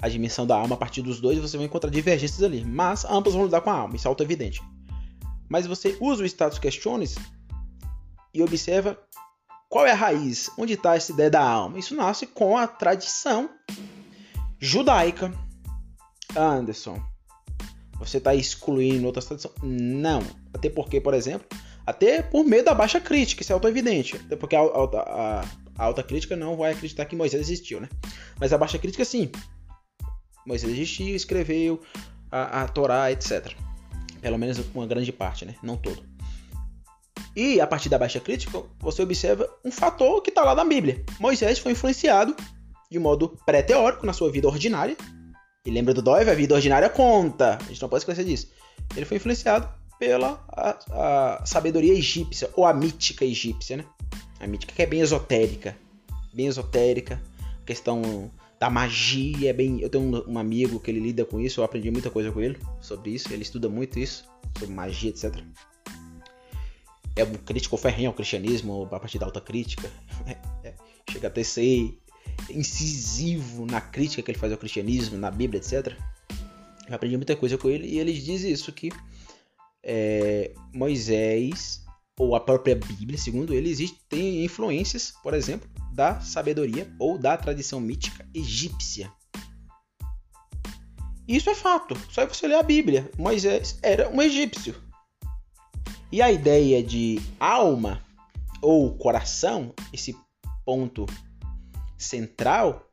a 0.00 0.08
dimensão 0.08 0.46
da 0.46 0.56
alma 0.56 0.74
a 0.74 0.78
partir 0.78 1.00
dos 1.00 1.18
dois, 1.18 1.38
você 1.38 1.56
vai 1.56 1.64
encontrar 1.64 1.90
divergências 1.90 2.42
ali. 2.42 2.62
Mas 2.62 3.06
ambos 3.06 3.32
vão 3.32 3.46
lidar 3.46 3.62
com 3.62 3.70
a 3.70 3.78
alma, 3.78 3.96
isso 3.96 4.06
é 4.06 4.10
auto-evidente. 4.10 4.62
Mas 5.48 5.66
você 5.66 5.96
usa 5.98 6.22
o 6.22 6.26
status 6.26 6.58
questiones 6.58 7.16
e 8.34 8.42
observa 8.42 8.98
qual 9.68 9.86
é 9.86 9.92
a 9.92 9.94
raiz, 9.94 10.50
onde 10.58 10.74
está 10.74 10.94
essa 10.94 11.12
ideia 11.12 11.30
da 11.30 11.42
alma. 11.42 11.78
Isso 11.78 11.94
nasce 11.94 12.26
com 12.26 12.56
a 12.56 12.66
tradição 12.66 13.48
judaica. 14.58 15.32
Anderson, 16.36 17.00
você 17.98 18.18
está 18.18 18.34
excluindo 18.34 19.06
outras 19.06 19.24
tradições? 19.24 19.54
Não. 19.62 20.22
Até 20.52 20.68
porque, 20.68 21.00
por 21.00 21.14
exemplo, 21.14 21.46
até 21.86 22.22
por 22.22 22.44
meio 22.44 22.64
da 22.64 22.74
baixa 22.74 23.00
crítica, 23.00 23.42
isso 23.42 23.52
é 23.52 23.54
auto-evidente. 23.54 24.16
Até 24.16 24.36
porque 24.36 24.56
a, 24.56 24.60
a, 24.60 25.40
a, 25.78 25.84
alta 25.84 26.02
crítica 26.02 26.36
não 26.36 26.56
vai 26.56 26.72
acreditar 26.72 27.04
que 27.04 27.16
Moisés 27.16 27.40
existiu, 27.40 27.80
né? 27.80 27.88
Mas 28.38 28.52
a 28.52 28.58
baixa 28.58 28.78
crítica, 28.78 29.04
sim. 29.04 29.30
Moisés 30.46 30.72
existiu, 30.72 31.14
escreveu 31.14 31.80
a, 32.30 32.62
a 32.62 32.68
Torá, 32.68 33.10
etc. 33.12 33.54
Pelo 34.20 34.38
menos 34.38 34.60
uma 34.74 34.86
grande 34.86 35.12
parte, 35.12 35.44
né? 35.44 35.54
Não 35.62 35.76
todo. 35.76 36.02
E 37.34 37.60
a 37.60 37.66
partir 37.66 37.88
da 37.88 37.98
baixa 37.98 38.18
crítica, 38.18 38.62
você 38.80 39.02
observa 39.02 39.48
um 39.64 39.70
fator 39.70 40.22
que 40.22 40.30
está 40.30 40.42
lá 40.42 40.54
na 40.54 40.64
Bíblia. 40.64 41.04
Moisés 41.20 41.58
foi 41.58 41.72
influenciado 41.72 42.34
de 42.90 42.98
modo 42.98 43.36
pré-teórico 43.44 44.06
na 44.06 44.12
sua 44.12 44.30
vida 44.30 44.48
ordinária. 44.48 44.96
E 45.64 45.70
lembra 45.70 45.92
do 45.92 46.00
Dói, 46.00 46.28
a 46.28 46.34
vida 46.34 46.54
ordinária 46.54 46.88
conta. 46.88 47.58
A 47.60 47.68
gente 47.68 47.82
não 47.82 47.88
pode 47.88 48.02
esquecer 48.02 48.24
disso. 48.24 48.50
Ele 48.94 49.04
foi 49.04 49.16
influenciado 49.16 49.68
pela 49.98 50.44
a, 50.48 51.38
a 51.40 51.46
sabedoria 51.46 51.92
egípcia, 51.92 52.50
ou 52.54 52.64
a 52.64 52.72
mítica 52.72 53.24
egípcia, 53.24 53.78
né? 53.78 53.84
A 54.38 54.46
mítica 54.46 54.72
que 54.72 54.82
é 54.82 54.86
bem 54.86 55.00
esotérica. 55.00 55.76
Bem 56.32 56.46
esotérica. 56.46 57.20
A 57.62 57.64
questão 57.64 58.30
da 58.60 58.70
magia 58.70 59.50
é 59.50 59.52
bem. 59.52 59.80
Eu 59.80 59.90
tenho 59.90 60.04
um, 60.04 60.34
um, 60.34 60.38
amigo 60.38 60.78
que 60.78 60.90
ele 60.90 61.00
lida 61.00 61.24
com 61.24 61.40
isso, 61.40 61.60
eu 61.60 61.64
aprendi 61.64 61.90
muita 61.90 62.10
coisa 62.10 62.30
com 62.30 62.40
ele 62.40 62.58
sobre 62.80 63.10
isso. 63.10 63.32
Ele 63.32 63.42
estuda 63.42 63.68
muito 63.68 63.98
isso, 63.98 64.24
sobre 64.58 64.74
magia, 64.74 65.10
etc. 65.10 65.34
É 67.16 67.24
um 67.24 67.34
crítico 67.34 67.76
ferrenho 67.76 68.10
ao 68.10 68.14
cristianismo, 68.14 68.88
a 68.92 69.00
partir 69.00 69.18
da 69.18 69.26
alta 69.26 69.40
crítica. 69.40 69.90
É, 70.64 70.74
chega 71.08 71.28
até 71.28 71.44
ser 71.44 71.96
incisivo 72.50 73.66
na 73.66 73.80
crítica 73.80 74.22
que 74.22 74.30
ele 74.30 74.38
faz 74.38 74.52
ao 74.52 74.58
cristianismo, 74.58 75.18
na 75.18 75.30
Bíblia, 75.30 75.60
etc. 75.60 75.96
Eu 76.88 76.94
aprendi 76.94 77.16
muita 77.16 77.36
coisa 77.36 77.58
com 77.58 77.68
ele 77.68 77.86
e 77.88 77.98
ele 77.98 78.12
diz 78.12 78.42
isso 78.42 78.72
que 78.72 78.90
é, 79.82 80.52
Moisés 80.72 81.84
ou 82.18 82.34
a 82.34 82.40
própria 82.40 82.74
Bíblia, 82.74 83.18
segundo 83.18 83.52
ele, 83.52 83.68
existem 83.68 84.44
influências, 84.44 85.12
por 85.22 85.34
exemplo, 85.34 85.68
da 85.92 86.20
sabedoria 86.20 86.90
ou 86.98 87.18
da 87.18 87.36
tradição 87.36 87.80
mítica 87.80 88.26
egípcia. 88.34 89.12
Isso 91.28 91.50
é 91.50 91.54
fato. 91.54 91.96
Só 92.10 92.24
você 92.24 92.46
ler 92.46 92.54
a 92.54 92.62
Bíblia. 92.62 93.10
Moisés 93.18 93.78
era 93.82 94.08
um 94.08 94.22
egípcio. 94.22 94.74
E 96.10 96.22
a 96.22 96.30
ideia 96.30 96.82
de 96.82 97.20
alma 97.38 98.00
ou 98.62 98.96
coração, 98.96 99.74
esse 99.92 100.16
ponto 100.64 101.04
central, 101.96 102.88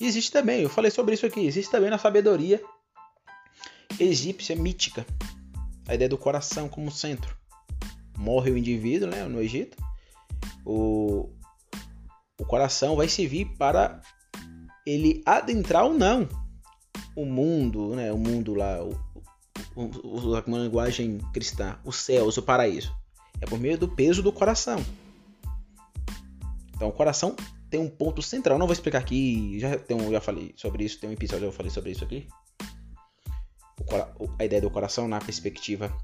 existe 0.00 0.30
também. 0.32 0.62
Eu 0.62 0.70
falei 0.70 0.90
sobre 0.90 1.14
isso 1.14 1.26
aqui. 1.26 1.46
Existe 1.46 1.70
também 1.70 1.90
na 1.90 1.98
sabedoria 1.98 2.62
egípcia 3.98 4.54
mítica 4.56 5.06
a 5.88 5.94
ideia 5.94 6.08
do 6.08 6.18
coração 6.18 6.68
como 6.68 6.90
centro. 6.90 7.36
Morre 8.16 8.50
o 8.50 8.58
indivíduo 8.58 9.08
né, 9.08 9.24
no 9.24 9.40
Egito, 9.40 9.76
o, 10.64 11.30
o 12.38 12.44
coração 12.44 12.96
vai 12.96 13.08
servir 13.08 13.46
para 13.56 14.00
ele 14.84 15.22
adentrar 15.24 15.84
ou 15.84 15.94
não 15.94 16.28
o 17.14 17.24
mundo, 17.24 17.94
né, 17.94 18.12
o 18.12 18.18
mundo 18.18 18.54
lá, 18.54 18.82
o, 18.82 18.98
o, 19.74 20.40
uma 20.46 20.58
linguagem 20.58 21.18
cristã, 21.32 21.78
os 21.84 21.96
céus, 21.96 22.36
o 22.36 22.42
paraíso. 22.42 22.94
É 23.40 23.46
por 23.46 23.58
meio 23.58 23.78
do 23.78 23.88
peso 23.88 24.22
do 24.22 24.32
coração. 24.32 24.84
Então, 26.74 26.88
o 26.88 26.92
coração 26.92 27.36
tem 27.76 27.84
um 27.84 27.90
ponto 27.90 28.22
central. 28.22 28.58
Não 28.58 28.66
vou 28.66 28.72
explicar 28.72 28.98
aqui, 28.98 29.58
já, 29.58 29.76
tem 29.78 29.98
já 30.10 30.20
falei 30.20 30.54
sobre 30.56 30.84
isso, 30.84 30.98
tem 30.98 31.10
um 31.10 31.12
episódio 31.12 31.42
que 31.42 31.48
eu 31.48 31.52
falei 31.52 31.70
sobre 31.70 31.90
isso 31.90 32.04
aqui 32.04 32.26
a 34.38 34.44
ideia 34.44 34.62
do 34.62 34.70
coração 34.70 35.06
na 35.06 35.20
perspectiva 35.20 35.96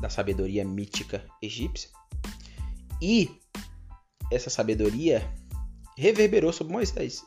da 0.00 0.08
sabedoria 0.08 0.64
mítica 0.64 1.24
egípcia. 1.42 1.90
E 3.00 3.30
essa 4.32 4.50
sabedoria 4.50 5.28
reverberou 5.96 6.52
sobre 6.52 6.72
Moisés. 6.72 7.24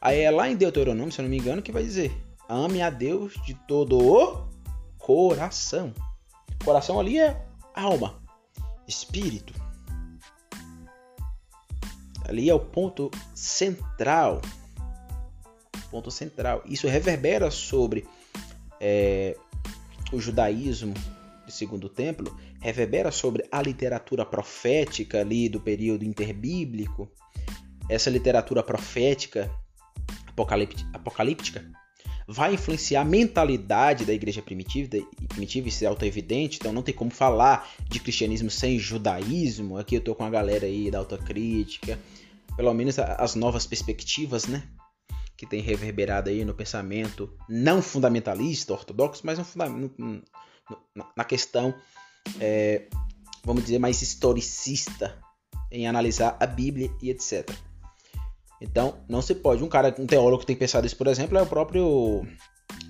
Aí 0.00 0.20
é 0.20 0.30
lá 0.30 0.48
em 0.48 0.56
Deuteronômio, 0.56 1.12
se 1.12 1.20
eu 1.20 1.24
não 1.24 1.30
me 1.30 1.38
engano, 1.38 1.62
que 1.62 1.72
vai 1.72 1.82
dizer: 1.82 2.12
ame 2.48 2.80
a 2.82 2.90
Deus 2.90 3.34
de 3.44 3.54
todo 3.66 3.98
o 3.98 4.48
coração. 4.98 5.92
Coração 6.64 6.98
ali 6.98 7.18
é 7.18 7.46
alma, 7.74 8.22
espírito. 8.86 9.59
Ali 12.30 12.48
é 12.48 12.54
o 12.54 12.60
ponto 12.60 13.10
central. 13.34 14.40
Ponto 15.90 16.12
central. 16.12 16.62
Isso 16.64 16.86
reverbera 16.86 17.50
sobre 17.50 18.06
é, 18.80 19.36
o 20.12 20.20
judaísmo 20.20 20.94
do 21.44 21.50
segundo 21.50 21.88
templo, 21.88 22.32
reverbera 22.60 23.10
sobre 23.10 23.44
a 23.50 23.60
literatura 23.60 24.24
profética 24.24 25.20
ali 25.20 25.48
do 25.48 25.58
período 25.58 26.04
interbíblico. 26.04 27.10
Essa 27.88 28.08
literatura 28.08 28.62
profética 28.62 29.50
apocalíptica 30.92 31.68
vai 32.32 32.54
influenciar 32.54 33.00
a 33.00 33.04
mentalidade 33.04 34.04
da 34.04 34.12
igreja 34.12 34.40
primitiva, 34.40 35.04
primitiva 35.28 35.66
isso 35.66 35.84
é 35.84 35.88
auto-evidente, 35.88 36.58
então 36.60 36.72
não 36.72 36.82
tem 36.82 36.94
como 36.94 37.10
falar 37.10 37.68
de 37.88 37.98
cristianismo 37.98 38.48
sem 38.48 38.78
judaísmo. 38.78 39.76
Aqui 39.76 39.96
eu 39.96 40.00
tô 40.00 40.14
com 40.14 40.22
a 40.22 40.30
galera 40.30 40.64
aí 40.64 40.92
da 40.92 40.98
autocrítica, 40.98 41.98
pelo 42.60 42.74
menos 42.74 42.98
as 42.98 43.34
novas 43.34 43.66
perspectivas, 43.66 44.46
né? 44.46 44.68
Que 45.34 45.46
tem 45.46 45.62
reverberado 45.62 46.28
aí 46.28 46.44
no 46.44 46.52
pensamento 46.52 47.34
não 47.48 47.80
fundamentalista, 47.80 48.74
ortodoxo, 48.74 49.22
mas 49.24 49.38
no, 49.56 50.22
na 51.16 51.24
questão, 51.24 51.74
é, 52.38 52.86
vamos 53.42 53.62
dizer, 53.62 53.78
mais 53.78 54.02
historicista 54.02 55.18
em 55.72 55.88
analisar 55.88 56.36
a 56.38 56.46
Bíblia 56.46 56.94
e 57.00 57.08
etc. 57.08 57.50
Então, 58.60 59.02
não 59.08 59.22
se 59.22 59.34
pode. 59.34 59.64
Um 59.64 59.68
cara, 59.68 59.94
um 59.98 60.06
teólogo 60.06 60.40
que 60.40 60.46
tem 60.46 60.54
pensado 60.54 60.86
isso, 60.86 60.98
por 60.98 61.06
exemplo, 61.06 61.38
é 61.38 61.42
o 61.42 61.46
próprio 61.46 62.26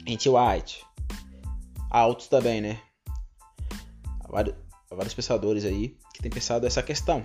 N.T. 0.04 0.28
White. 0.30 0.84
Outros 1.94 2.26
também, 2.26 2.60
né? 2.60 2.80
Há 4.24 4.32
vários, 4.32 4.56
há 4.90 4.94
vários 4.96 5.14
pensadores 5.14 5.64
aí 5.64 5.96
que 6.12 6.20
têm 6.20 6.30
pensado 6.30 6.66
essa 6.66 6.82
questão. 6.82 7.24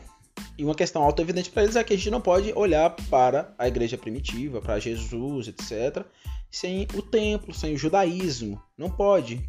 E 0.57 0.63
uma 0.63 0.75
questão 0.75 1.03
auto-evidente 1.03 1.49
para 1.49 1.63
eles 1.63 1.75
é 1.75 1.83
que 1.83 1.93
a 1.93 1.97
gente 1.97 2.09
não 2.09 2.21
pode 2.21 2.53
olhar 2.53 2.89
para 3.09 3.53
a 3.57 3.67
igreja 3.67 3.97
primitiva, 3.97 4.61
para 4.61 4.79
Jesus, 4.79 5.47
etc., 5.47 6.05
sem 6.49 6.87
o 6.93 7.01
templo, 7.01 7.53
sem 7.53 7.73
o 7.73 7.77
judaísmo. 7.77 8.61
Não 8.77 8.89
pode. 8.89 9.45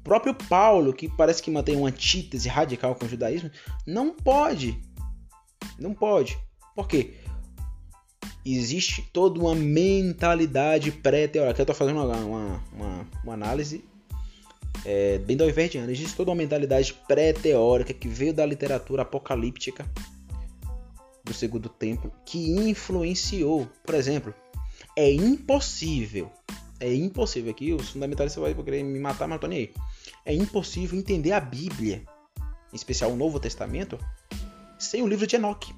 O 0.00 0.04
próprio 0.04 0.34
Paulo, 0.34 0.92
que 0.92 1.08
parece 1.08 1.42
que 1.42 1.50
mantém 1.50 1.76
uma 1.76 1.88
antítese 1.88 2.48
radical 2.48 2.94
com 2.94 3.06
o 3.06 3.08
judaísmo, 3.08 3.50
não 3.86 4.14
pode. 4.14 4.78
Não 5.78 5.92
pode. 5.94 6.38
Por 6.76 6.86
quê? 6.86 7.14
existe 8.44 9.02
toda 9.12 9.40
uma 9.40 9.54
mentalidade 9.54 10.92
pré-teórica. 10.92 11.60
Eu 11.60 11.64
estou 11.64 11.74
fazendo 11.74 12.02
uma, 12.02 12.16
uma, 12.16 12.64
uma, 12.72 13.06
uma 13.24 13.32
análise 13.32 13.84
é, 14.84 15.18
bem 15.18 15.36
do 15.36 15.48
Iverdiano. 15.48 15.90
Existe 15.90 16.14
toda 16.14 16.30
uma 16.30 16.36
mentalidade 16.36 16.94
pré-teórica 17.08 17.94
que 17.94 18.08
veio 18.08 18.34
da 18.34 18.44
literatura 18.44 19.02
apocalíptica 19.02 19.88
do 21.24 21.32
Segundo 21.32 21.68
Templo 21.68 22.12
que 22.24 22.50
influenciou. 22.50 23.66
Por 23.84 23.94
exemplo, 23.94 24.34
é 24.96 25.10
impossível, 25.10 26.30
é 26.78 26.92
impossível 26.92 27.50
aqui, 27.50 27.72
os 27.72 27.90
fundamentalistas 27.90 28.54
vão 28.54 28.64
querer 28.64 28.82
me 28.82 28.98
matar, 28.98 29.26
mas 29.26 29.36
não 29.36 29.40
tô 29.40 29.46
nem 29.46 29.58
aí. 29.58 29.74
É 30.24 30.34
impossível 30.34 30.98
entender 30.98 31.32
a 31.32 31.40
Bíblia, 31.40 32.04
em 32.72 32.76
especial 32.76 33.10
o 33.10 33.16
Novo 33.16 33.40
Testamento, 33.40 33.98
sem 34.78 35.02
o 35.02 35.06
livro 35.06 35.26
de 35.26 35.36
Enoque. 35.36 35.74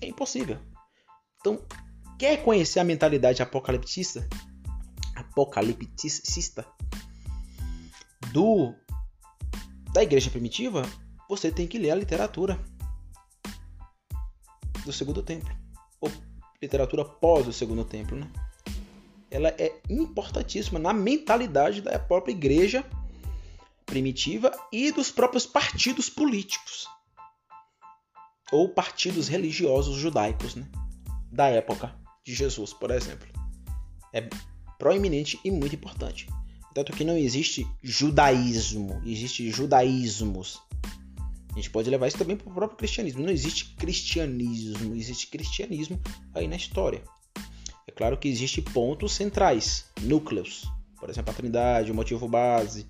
É 0.00 0.06
impossível. 0.06 0.58
Então, 1.40 1.60
quer 2.18 2.42
conhecer 2.42 2.80
a 2.80 2.84
mentalidade 2.84 3.42
apocaliptista? 3.42 4.26
Apocalipticista 5.14 6.66
do 8.32 8.74
da 9.92 10.02
igreja 10.02 10.30
primitiva, 10.30 10.82
você 11.28 11.50
tem 11.50 11.66
que 11.66 11.78
ler 11.78 11.90
a 11.90 11.94
literatura 11.94 12.58
do 14.84 14.92
segundo 14.92 15.22
templo, 15.22 15.54
ou 16.00 16.10
literatura 16.60 17.04
pós 17.04 17.46
o 17.46 17.52
segundo 17.52 17.84
templo, 17.84 18.16
né? 18.16 18.30
Ela 19.30 19.48
é 19.50 19.80
importantíssima 19.88 20.78
na 20.78 20.92
mentalidade 20.92 21.80
da 21.80 21.98
própria 21.98 22.32
igreja 22.32 22.84
primitiva 23.86 24.52
e 24.72 24.90
dos 24.90 25.10
próprios 25.10 25.46
partidos 25.46 26.08
políticos 26.08 26.86
ou 28.50 28.68
partidos 28.68 29.28
religiosos 29.28 29.96
judaicos, 29.96 30.54
né? 30.54 30.68
da 31.30 31.48
época 31.48 31.94
de 32.22 32.34
Jesus, 32.34 32.74
por 32.74 32.90
exemplo. 32.90 33.26
É 34.12 34.28
proeminente 34.78 35.40
e 35.42 35.50
muito 35.50 35.74
importante. 35.74 36.26
Tanto 36.74 36.92
que 36.92 37.04
não 37.04 37.16
existe 37.16 37.66
judaísmo, 37.82 39.00
existe 39.04 39.50
judaísmos. 39.50 40.60
A 41.52 41.56
gente 41.56 41.70
pode 41.70 41.90
levar 41.90 42.08
isso 42.08 42.16
também 42.16 42.36
para 42.36 42.50
o 42.50 42.54
próprio 42.54 42.78
cristianismo. 42.78 43.22
Não 43.22 43.30
existe 43.30 43.74
cristianismo, 43.76 44.94
existe 44.94 45.26
cristianismo 45.26 46.00
aí 46.34 46.48
na 46.48 46.56
história. 46.56 47.02
É 47.86 47.92
claro 47.92 48.16
que 48.16 48.28
existem 48.28 48.64
pontos 48.64 49.12
centrais, 49.12 49.84
núcleos. 50.00 50.64
Por 50.98 51.10
exemplo, 51.10 51.30
a 51.30 51.34
trindade, 51.34 51.92
o 51.92 51.94
motivo 51.94 52.26
base, 52.26 52.86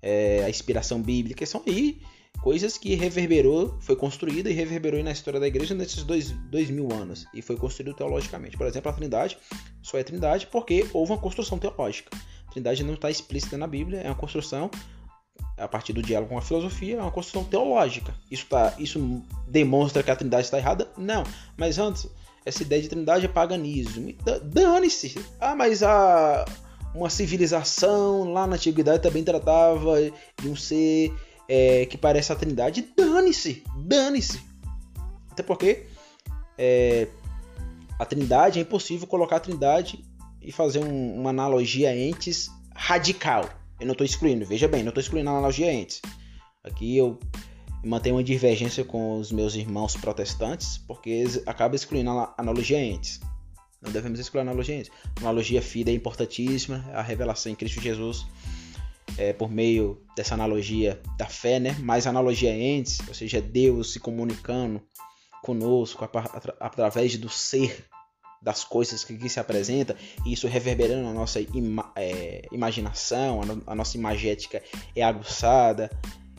é, 0.00 0.42
a 0.44 0.50
inspiração 0.50 1.00
bíblica, 1.00 1.46
são 1.46 1.62
aí 1.66 2.00
coisas 2.42 2.76
que 2.76 2.94
reverberou, 2.94 3.78
foi 3.80 3.94
construída 3.94 4.50
e 4.50 4.52
reverberou 4.52 5.02
na 5.04 5.12
história 5.12 5.38
da 5.38 5.46
igreja 5.46 5.74
nesses 5.74 6.02
dois, 6.02 6.32
dois 6.50 6.70
mil 6.70 6.92
anos 6.92 7.24
e 7.32 7.40
foi 7.40 7.56
construído 7.56 7.94
teologicamente. 7.94 8.56
Por 8.56 8.66
exemplo, 8.66 8.90
a 8.90 8.94
Trindade 8.94 9.38
só 9.80 9.98
é 9.98 10.02
Trindade 10.02 10.48
porque 10.48 10.86
houve 10.92 11.12
uma 11.12 11.18
construção 11.18 11.58
teológica. 11.58 12.10
Trindade 12.52 12.84
não 12.84 12.94
está 12.94 13.10
explícita 13.10 13.56
na 13.56 13.66
Bíblia, 13.66 14.00
é 14.00 14.06
uma 14.06 14.14
construção 14.14 14.70
a 15.56 15.68
partir 15.68 15.92
do 15.92 16.02
diálogo 16.02 16.30
com 16.30 16.38
a 16.38 16.42
filosofia, 16.42 16.96
é 16.96 17.00
uma 17.00 17.10
construção 17.10 17.44
teológica. 17.44 18.14
Isso, 18.30 18.46
tá, 18.46 18.74
isso 18.78 19.22
demonstra 19.46 20.02
que 20.02 20.10
a 20.10 20.16
Trindade 20.16 20.44
está 20.44 20.58
errada? 20.58 20.88
Não. 20.96 21.24
Mas 21.56 21.78
antes, 21.78 22.08
essa 22.44 22.62
ideia 22.62 22.82
de 22.82 22.88
Trindade 22.88 23.26
é 23.26 23.28
paganismo. 23.28 24.12
Dane-se! 24.42 25.14
Ah, 25.40 25.54
mas 25.54 25.82
a 25.82 26.44
uma 26.94 27.08
civilização 27.08 28.32
lá 28.32 28.46
na 28.46 28.56
antiguidade 28.56 29.02
também 29.02 29.24
tratava 29.24 29.94
de 30.40 30.48
um 30.48 30.54
ser 30.54 31.12
é, 31.48 31.86
que 31.86 31.96
parece 31.96 32.32
a 32.32 32.36
Trindade, 32.36 32.86
dane-se, 32.96 33.62
dane-se. 33.78 34.42
Até 35.30 35.42
porque 35.42 35.86
é, 36.58 37.08
a 37.98 38.04
Trindade 38.04 38.58
é 38.58 38.62
impossível 38.62 39.06
colocar 39.06 39.36
a 39.36 39.40
Trindade 39.40 40.04
e 40.42 40.52
fazer 40.52 40.80
um, 40.80 41.20
uma 41.20 41.30
analogia 41.30 41.96
entes 41.96 42.50
radical. 42.74 43.48
Eu 43.78 43.86
não 43.86 43.92
estou 43.92 44.04
excluindo, 44.04 44.44
veja 44.44 44.68
bem, 44.68 44.82
não 44.82 44.90
estou 44.90 45.00
excluindo 45.00 45.28
a 45.28 45.32
analogia 45.32 45.72
entes. 45.72 46.00
Aqui 46.62 46.96
eu 46.96 47.18
mantenho 47.84 48.16
uma 48.16 48.24
divergência 48.24 48.84
com 48.84 49.18
os 49.18 49.32
meus 49.32 49.54
irmãos 49.54 49.96
protestantes, 49.96 50.78
porque 50.78 51.10
eles 51.10 51.42
acabam 51.46 51.74
excluindo 51.74 52.10
a 52.10 52.34
analogia 52.38 52.80
entes. 52.80 53.20
Não 53.80 53.90
devemos 53.90 54.20
excluir 54.20 54.40
a 54.40 54.42
analogia 54.42 54.76
entes. 54.76 54.92
A 55.16 55.20
analogia 55.20 55.60
fida 55.60 55.90
é 55.90 55.94
importantíssima, 55.94 56.84
a 56.92 57.02
revelação 57.02 57.50
em 57.50 57.56
Cristo 57.56 57.80
Jesus 57.80 58.26
é, 59.18 59.32
por 59.32 59.50
meio 59.50 60.00
dessa 60.16 60.34
analogia 60.34 61.00
da 61.18 61.26
fé, 61.26 61.58
né? 61.58 61.76
Mais 61.80 62.06
analogia 62.06 62.54
entes, 62.54 63.00
ou 63.08 63.14
seja, 63.14 63.40
Deus 63.40 63.92
se 63.92 64.00
comunicando 64.00 64.80
conosco 65.42 66.08
através 66.60 67.16
do 67.16 67.28
ser 67.28 67.84
das 68.42 68.64
coisas 68.64 69.04
que 69.04 69.14
aqui 69.14 69.28
se 69.28 69.38
apresenta, 69.38 69.96
e 70.26 70.32
isso 70.32 70.48
reverberando 70.48 71.08
a 71.08 71.12
nossa 71.12 71.40
ima 71.40 71.92
é, 71.94 72.46
imaginação, 72.50 73.40
a, 73.40 73.72
a, 73.72 73.74
nossa 73.74 73.96
imagética 73.96 74.62
é 74.96 75.02
aguçada. 75.02 75.90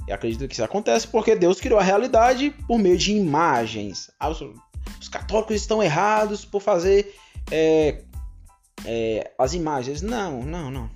Eu 0.06 0.16
acredito 0.16 0.46
que 0.48 0.54
isso 0.54 0.64
acontece 0.64 1.08
porque 1.08 1.34
Deus 1.34 1.62
criou 1.62 1.80
a 1.80 1.84
realidade 1.84 2.50
por 2.68 2.78
meio 2.78 2.98
de 2.98 3.14
imagens. 3.14 4.12
Ah, 4.20 4.30
os, 4.30 4.42
os 5.00 5.08
católicos 5.08 5.56
estão 5.56 5.82
errados 5.82 6.44
por 6.44 6.62
fazer 6.62 7.16
é, 7.50 8.02
é, 8.86 9.32
as 9.40 9.54
imagens. 9.54 10.02
Não, 10.02 10.44
não, 10.44 10.70
não. 10.70 10.90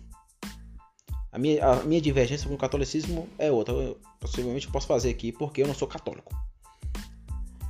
A 1.31 1.39
minha, 1.39 1.65
a 1.65 1.83
minha 1.83 2.01
divergência 2.01 2.49
com 2.49 2.55
o 2.55 2.57
catolicismo 2.57 3.29
é 3.37 3.49
outra. 3.49 3.73
Eu, 3.73 3.97
possivelmente 4.19 4.67
posso 4.67 4.87
fazer 4.87 5.09
aqui 5.09 5.31
porque 5.31 5.61
eu 5.61 5.67
não 5.67 5.73
sou 5.73 5.87
católico. 5.87 6.35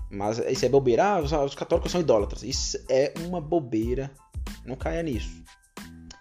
Mas 0.09 0.39
isso 0.39 0.65
é 0.65 0.69
bobeira. 0.69 1.05
Ah, 1.05 1.19
os, 1.19 1.31
os 1.31 1.55
católicos 1.55 1.91
são 1.91 2.01
idólatras. 2.01 2.43
Isso 2.43 2.77
é 2.89 3.13
uma 3.25 3.41
bobeira. 3.41 4.11
Não 4.65 4.75
caia 4.75 5.03
nisso. 5.03 5.43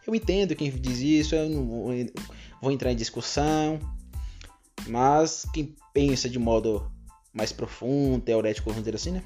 Eu 0.07 0.15
entendo 0.15 0.55
quem 0.55 0.71
diz 0.71 1.01
isso, 1.01 1.35
eu 1.35 1.49
não 1.49 1.67
vou, 1.67 1.91
vou 2.63 2.73
entrar 2.73 2.93
em 2.93 2.97
discussão. 2.97 3.79
Mas 4.87 5.45
quem 5.53 5.75
pensa 5.93 6.29
de 6.29 6.39
modo 6.39 6.91
mais 7.33 7.53
profundo, 7.53 8.21
teorético, 8.21 8.71
vamos 8.71 8.85
dizer 8.85 8.95
assim, 8.95 9.11
né? 9.11 9.23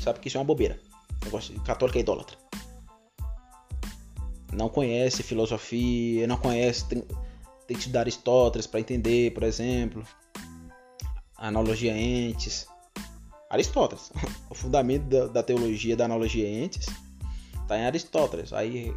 Sabe 0.00 0.20
que 0.20 0.28
isso 0.28 0.36
é 0.36 0.40
uma 0.40 0.46
bobeira. 0.46 0.78
Negócio 1.24 1.58
católico 1.62 1.98
é 1.98 2.00
idólatra. 2.00 2.36
Não 4.52 4.68
conhece 4.68 5.22
filosofia, 5.22 6.26
não 6.26 6.36
conhece 6.36 6.86
tem 7.68 7.76
que 7.76 7.82
estudar 7.82 8.00
Aristóteles 8.00 8.66
para 8.66 8.80
entender, 8.80 9.32
por 9.34 9.42
exemplo. 9.42 10.02
analogia 11.36 11.96
entes. 11.96 12.66
Aristóteles. 13.50 14.12
O 14.50 14.54
fundamento 14.54 15.04
da, 15.04 15.26
da 15.26 15.42
teologia 15.42 15.94
da 15.94 16.06
analogia 16.06 16.48
entes 16.48 16.86
está 17.60 17.78
em 17.78 17.84
Aristóteles. 17.84 18.52
Aí 18.52 18.94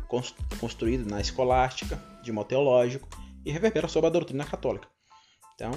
construído 0.59 1.09
na 1.09 1.19
escolástica, 1.19 2.01
de 2.23 2.31
modo 2.31 2.47
teológico, 2.47 3.07
e 3.45 3.51
reverbera 3.51 3.87
sobre 3.87 4.07
a 4.07 4.11
doutrina 4.11 4.45
católica. 4.45 4.87
Então, 5.55 5.71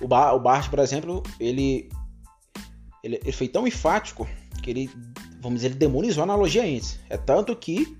o, 0.00 0.08
Bar, 0.08 0.34
o 0.34 0.40
Barth, 0.40 0.68
por 0.68 0.80
exemplo, 0.80 1.22
ele, 1.38 1.88
ele, 3.02 3.20
ele, 3.22 3.32
foi 3.32 3.46
tão 3.46 3.66
enfático 3.66 4.28
que 4.62 4.70
ele, 4.70 4.90
vamos 5.40 5.58
dizer, 5.58 5.68
ele 5.68 5.76
demonizou 5.76 6.22
a 6.22 6.24
analogia 6.24 6.66
entes. 6.66 6.98
É 7.08 7.16
tanto 7.16 7.54
que 7.54 7.96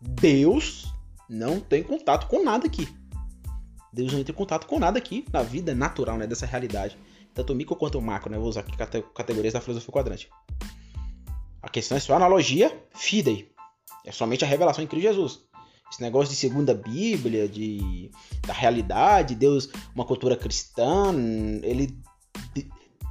Deus 0.00 0.92
não 1.28 1.60
tem 1.60 1.82
contato 1.82 2.26
com 2.26 2.42
nada 2.42 2.66
aqui. 2.66 2.88
Deus 3.92 4.12
não 4.12 4.20
entra 4.20 4.32
em 4.32 4.36
contato 4.36 4.66
com 4.66 4.78
nada 4.78 4.98
aqui 4.98 5.26
na 5.30 5.42
vida 5.42 5.74
natural, 5.74 6.16
né, 6.16 6.26
dessa 6.26 6.46
realidade. 6.46 6.96
Tanto 7.34 7.54
micro 7.54 7.76
quanto 7.76 8.00
macro, 8.00 8.30
né? 8.30 8.38
Vou 8.38 8.48
usar 8.48 8.60
aqui 8.60 8.76
categorias 9.14 9.54
da 9.54 9.60
filosofia 9.60 9.92
quadrante. 9.92 10.30
A 11.62 11.68
questão 11.68 11.96
é 11.96 12.00
só 12.00 12.14
analogia 12.14 12.76
fidei. 12.94 13.52
É 14.04 14.12
somente 14.12 14.44
a 14.44 14.48
revelação 14.48 14.82
em 14.82 14.86
Cristo 14.86 15.06
Jesus. 15.06 15.40
Esse 15.90 16.00
negócio 16.00 16.30
de 16.30 16.36
segunda 16.36 16.74
Bíblia, 16.74 17.48
de 17.48 18.10
da 18.46 18.52
realidade, 18.52 19.34
Deus, 19.34 19.68
uma 19.94 20.04
cultura 20.04 20.36
cristã, 20.36 21.14
ele 21.62 21.94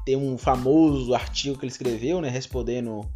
tem 0.04 0.16
um 0.16 0.38
famoso 0.38 1.14
artigo 1.14 1.58
que 1.58 1.66
ele 1.66 1.72
escreveu, 1.72 2.20
né, 2.22 2.30
respondendo 2.30 3.08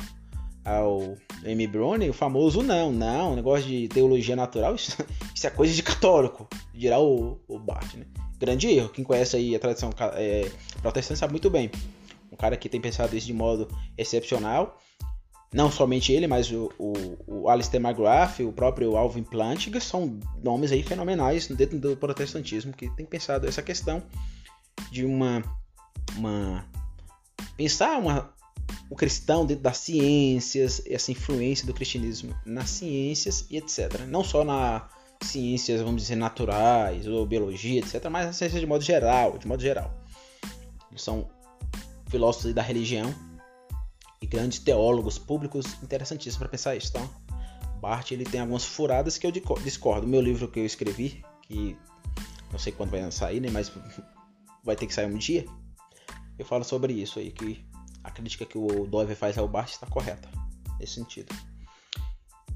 ao 0.64 1.16
M. 1.44 1.68
Browning, 1.68 2.10
o 2.10 2.14
famoso 2.14 2.62
não, 2.62 2.92
não, 2.92 3.36
negócio 3.36 3.68
de 3.68 3.88
teologia 3.88 4.36
natural, 4.36 4.76
isso, 4.76 4.96
isso 5.34 5.48
é 5.48 5.50
coisa 5.50 5.74
de 5.74 5.84
católico, 5.84 6.48
dirá 6.74 7.00
o, 7.00 7.40
o 7.48 7.60
Bart, 7.60 7.96
né? 7.96 8.06
Grande 8.40 8.68
erro, 8.68 8.90
quem 8.90 9.04
conhece 9.04 9.36
aí 9.36 9.56
a 9.56 9.60
tradição 9.60 9.90
é, 10.14 10.52
protestante 10.82 11.20
sabe 11.20 11.32
muito 11.32 11.50
bem. 11.50 11.72
Um 12.32 12.36
cara 12.36 12.58
que 12.58 12.68
tem 12.68 12.82
pensado 12.82 13.16
isso 13.16 13.28
de 13.28 13.34
modo 13.34 13.68
excepcional, 13.98 14.78
não 15.54 15.72
somente 15.72 16.12
ele, 16.12 16.28
mas 16.28 16.52
o, 16.52 16.70
o, 16.78 17.18
o 17.26 17.50
Alistair 17.50 17.82
McGrath, 17.82 18.42
o 18.42 18.52
próprio 18.52 18.98
Alvin 18.98 19.24
Plantinga, 19.24 19.80
são 19.80 20.20
nomes 20.44 20.72
aí 20.72 20.84
fenomenais 20.84 21.48
dentro 21.48 21.80
do 21.80 21.96
protestantismo 21.96 22.74
que 22.74 22.90
tem 22.90 23.06
pensado 23.06 23.48
essa 23.48 23.62
questão 23.62 24.04
de 24.92 25.06
uma, 25.06 25.42
uma 26.18 26.66
pensar 27.56 27.98
uma 28.00 28.34
o 28.90 28.96
cristão 28.96 29.46
dentro 29.46 29.64
das 29.64 29.78
ciências, 29.78 30.82
essa 30.86 31.12
influência 31.12 31.66
do 31.66 31.74
cristianismo 31.74 32.36
nas 32.46 32.70
ciências 32.70 33.46
e 33.50 33.58
etc. 33.58 34.02
Não 34.08 34.24
só 34.24 34.44
nas 34.44 34.84
ciências, 35.22 35.82
vamos 35.82 36.02
dizer, 36.02 36.16
naturais 36.16 37.08
ou 37.08 37.26
biologia, 37.26 37.80
etc., 37.80 38.06
mas 38.10 38.28
nas 38.28 38.36
ciências 38.36 38.60
de 38.60 38.68
modo 38.68 38.84
geral, 38.84 39.38
de 39.38 39.48
modo 39.48 39.62
geral. 39.62 39.94
Eles 40.90 41.02
são 41.02 41.28
filósofos 42.10 42.54
da 42.54 42.62
religião 42.62 43.14
e 44.22 44.28
grandes 44.28 44.60
teólogos 44.60 45.18
públicos 45.18 45.66
interessantíssimos 45.84 46.38
para 46.38 46.50
pensar 46.50 46.76
isso, 46.76 46.94
tá? 46.94 47.08
Bart 47.82 48.12
ele 48.12 48.24
tem 48.24 48.40
algumas 48.40 48.66
furadas 48.66 49.18
que 49.18 49.28
eu 49.28 49.32
discordo. 49.32 50.08
Meu 50.08 50.22
livro 50.22 50.48
que 50.48 50.60
eu 50.60 50.66
escrevi, 50.66 51.24
que 51.44 51.78
não 52.52 52.58
sei 52.58 52.72
quando 52.72 52.92
vai 52.92 53.12
sair, 53.12 53.40
né, 53.40 53.50
mas 53.52 53.72
vai 54.64 54.76
ter 54.76 54.88
que 54.88 54.94
sair 54.94 55.06
um 55.06 55.18
dia, 55.18 55.46
eu 56.38 56.46
falo 56.46 56.64
sobre 56.64 56.94
isso 56.94 57.20
aí, 57.20 57.32
que 57.32 57.66
a 58.04 58.12
crítica 58.12 58.46
que 58.46 58.58
o 58.58 58.88
Dove 58.88 59.16
faz 59.16 59.38
ao 59.38 59.48
Bart 59.48 59.72
está 59.72 59.88
correta 59.88 60.30
nesse 60.80 60.94
sentido. 60.94 61.34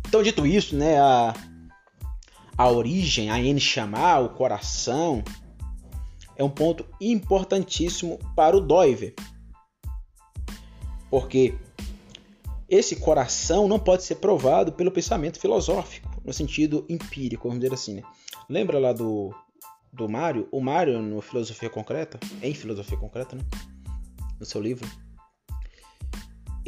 Então, 0.08 0.24
dito 0.24 0.46
isso, 0.46 0.76
né, 0.76 1.00
a, 1.00 1.34
a 2.60 2.70
origem, 2.70 3.32
a 3.32 3.40
N 3.40 3.58
chamar, 3.58 4.20
o 4.20 4.32
coração, 4.32 5.24
é 6.36 6.44
um 6.44 6.50
ponto 6.50 6.86
importantíssimo 7.00 8.20
para 8.36 8.58
o 8.58 8.60
Doiver. 8.60 9.16
Porque 11.10 11.58
esse 12.68 12.98
coração 12.98 13.66
não 13.66 13.80
pode 13.80 14.04
ser 14.04 14.16
provado 14.16 14.74
pelo 14.74 14.92
pensamento 14.92 15.40
filosófico, 15.40 16.22
no 16.26 16.34
sentido 16.34 16.86
empírico, 16.90 17.48
vamos 17.48 17.62
dizer 17.62 17.74
assim. 17.74 17.96
Né? 17.96 18.04
Lembra 18.50 18.78
lá 18.78 18.92
do, 18.92 19.34
do 19.94 20.10
Mário? 20.10 20.46
O 20.52 20.60
Mário, 20.60 21.02
no 21.02 21.22
Filosofia 21.22 21.70
Concreta, 21.70 22.20
em 22.44 22.54
Filosofia 22.54 22.98
Concreta, 22.98 23.38
né? 23.38 23.44
no 24.38 24.46
seu 24.46 24.60
livro, 24.60 24.86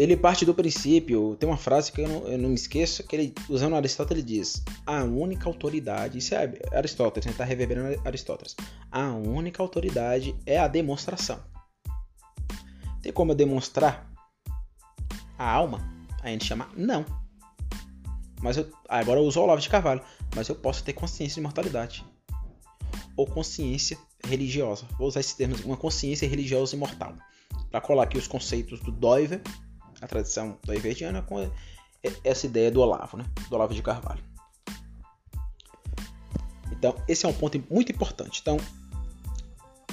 ele 0.01 0.17
parte 0.17 0.43
do 0.43 0.53
princípio, 0.55 1.35
tem 1.35 1.47
uma 1.47 1.57
frase 1.57 1.91
que 1.91 2.01
eu 2.01 2.07
não, 2.07 2.27
eu 2.27 2.35
não 2.35 2.49
me 2.49 2.55
esqueço, 2.55 3.03
que 3.03 3.15
ele, 3.15 3.35
usando 3.47 3.75
Aristóteles, 3.75 4.23
ele 4.23 4.37
diz: 4.37 4.63
a 4.83 5.03
única 5.03 5.47
autoridade, 5.47 6.17
isso 6.17 6.33
é 6.33 6.51
Aristóteles, 6.71 7.29
está 7.29 7.43
reverberando 7.43 8.01
Aristóteles, 8.03 8.55
a 8.91 9.09
única 9.09 9.61
autoridade 9.61 10.35
é 10.43 10.57
a 10.57 10.67
demonstração. 10.67 11.39
Tem 13.03 13.13
como 13.13 13.35
demonstrar 13.35 14.11
a 15.37 15.51
alma? 15.51 15.87
A 16.23 16.29
gente 16.29 16.45
chama 16.45 16.67
não. 16.75 17.05
Mas 18.41 18.57
eu, 18.57 18.71
agora 18.89 19.19
eu 19.19 19.23
uso 19.23 19.39
o 19.39 19.43
Olavo 19.43 19.61
de 19.61 19.69
Carvalho, 19.69 20.01
mas 20.35 20.49
eu 20.49 20.55
posso 20.55 20.83
ter 20.83 20.93
consciência 20.93 21.35
de 21.35 21.41
mortalidade. 21.41 22.03
Ou 23.15 23.27
consciência 23.27 23.99
religiosa. 24.25 24.87
Vou 24.97 25.07
usar 25.07 25.19
esse 25.19 25.37
termo, 25.37 25.55
uma 25.63 25.77
consciência 25.77 26.27
religiosa 26.27 26.75
imortal. 26.75 27.15
Para 27.69 27.81
colar 27.81 28.03
aqui 28.03 28.17
os 28.17 28.27
conceitos 28.27 28.79
do 28.79 28.91
Doiver 28.91 29.41
a 30.01 30.07
tradição 30.07 30.57
da 30.65 30.75
Iverdiana 30.75 31.21
com 31.21 31.49
essa 32.23 32.45
ideia 32.45 32.71
do 32.71 32.81
Olavo, 32.81 33.17
né? 33.17 33.25
do 33.49 33.55
Olavo 33.55 33.73
de 33.73 33.81
Carvalho. 33.81 34.23
Então, 36.71 36.95
esse 37.07 37.25
é 37.25 37.29
um 37.29 37.33
ponto 37.33 37.61
muito 37.69 37.91
importante. 37.91 38.39
Então, 38.41 38.57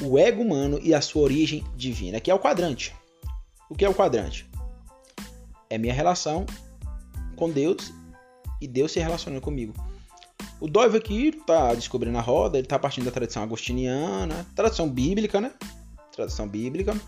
o 0.00 0.18
ego 0.18 0.42
humano 0.42 0.78
e 0.82 0.94
a 0.94 1.00
sua 1.00 1.22
origem 1.22 1.64
divina. 1.76 2.18
Aqui 2.18 2.30
é 2.30 2.34
o 2.34 2.38
quadrante. 2.38 2.94
O 3.68 3.74
que 3.74 3.84
é 3.84 3.88
o 3.88 3.94
quadrante? 3.94 4.48
É 5.68 5.76
minha 5.76 5.92
relação 5.92 6.46
com 7.36 7.50
Deus 7.50 7.92
e 8.60 8.66
Deus 8.66 8.92
se 8.92 9.00
relacionando 9.00 9.42
comigo. 9.42 9.74
O 10.60 10.66
Dove 10.66 10.98
aqui 10.98 11.28
está 11.28 11.74
descobrindo 11.74 12.16
a 12.18 12.20
roda, 12.20 12.58
ele 12.58 12.66
está 12.66 12.78
partindo 12.78 13.04
da 13.04 13.10
tradição 13.10 13.42
agostiniana, 13.42 14.46
tradição 14.56 14.88
bíblica, 14.88 15.40
né? 15.40 15.52
Tradição 16.10 16.48
bíblica. 16.48 16.98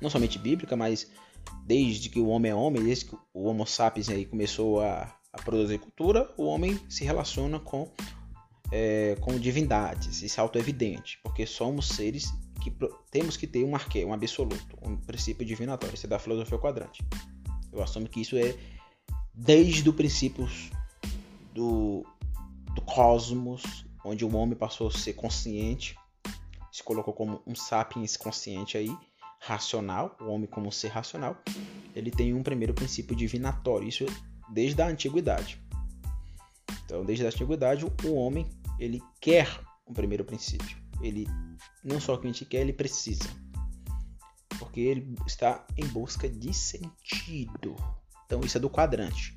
Não 0.00 0.10
somente 0.10 0.38
bíblica, 0.38 0.76
mas 0.76 1.08
desde 1.64 2.08
que 2.08 2.20
o 2.20 2.28
homem 2.28 2.50
é 2.50 2.54
homem, 2.54 2.82
desde 2.82 3.06
que 3.06 3.16
o 3.32 3.44
Homo 3.44 3.66
sapiens 3.66 4.08
aí 4.08 4.26
começou 4.26 4.80
a, 4.80 5.14
a 5.32 5.42
produzir 5.42 5.78
cultura, 5.78 6.32
o 6.36 6.44
homem 6.44 6.78
se 6.88 7.04
relaciona 7.04 7.58
com, 7.58 7.90
é, 8.70 9.16
com 9.20 9.38
divindades. 9.38 10.22
Isso 10.22 10.40
é 10.40 10.42
auto-evidente, 10.42 11.18
porque 11.22 11.46
somos 11.46 11.88
seres 11.88 12.32
que 12.62 12.72
temos 13.10 13.36
que 13.36 13.46
ter 13.46 13.64
um 13.64 13.74
arquê, 13.74 14.04
um 14.04 14.12
absoluto, 14.12 14.78
um 14.82 14.96
princípio 14.96 15.44
divinatório. 15.44 15.94
Isso 15.94 16.06
é 16.06 16.08
da 16.08 16.18
filosofia 16.18 16.58
quadrante. 16.58 17.02
Eu 17.72 17.82
assumo 17.82 18.08
que 18.08 18.20
isso 18.20 18.36
é 18.36 18.56
desde 19.34 19.88
o 19.88 19.92
princípio 19.92 20.48
do, 21.54 22.04
do 22.74 22.82
cosmos, 22.82 23.84
onde 24.04 24.24
o 24.24 24.36
homem 24.36 24.56
passou 24.56 24.88
a 24.88 24.90
ser 24.90 25.14
consciente, 25.14 25.96
se 26.70 26.82
colocou 26.82 27.12
como 27.14 27.42
um 27.46 27.54
sapiens 27.54 28.16
consciente 28.16 28.76
aí, 28.76 28.94
racional, 29.42 30.16
o 30.20 30.26
homem 30.26 30.46
como 30.46 30.70
ser 30.70 30.88
racional, 30.88 31.36
ele 31.96 32.12
tem 32.12 32.32
um 32.32 32.44
primeiro 32.44 32.72
princípio 32.72 33.16
divinatório, 33.16 33.88
isso 33.88 34.06
desde 34.48 34.80
a 34.80 34.86
antiguidade. 34.86 35.60
Então, 36.84 37.04
desde 37.04 37.24
a 37.24 37.28
antiguidade, 37.28 37.84
o 37.84 38.14
homem 38.14 38.48
ele 38.78 39.02
quer 39.20 39.48
um 39.86 39.92
primeiro 39.92 40.24
princípio. 40.24 40.76
Ele 41.00 41.26
não 41.82 42.00
só 42.00 42.16
que 42.16 42.26
a 42.26 42.30
gente 42.30 42.44
quer, 42.44 42.60
ele 42.60 42.72
precisa. 42.72 43.28
Porque 44.60 44.80
ele 44.80 45.16
está 45.26 45.66
em 45.76 45.86
busca 45.86 46.28
de 46.28 46.54
sentido. 46.54 47.74
Então, 48.26 48.40
isso 48.42 48.58
é 48.58 48.60
do 48.60 48.70
quadrante. 48.70 49.36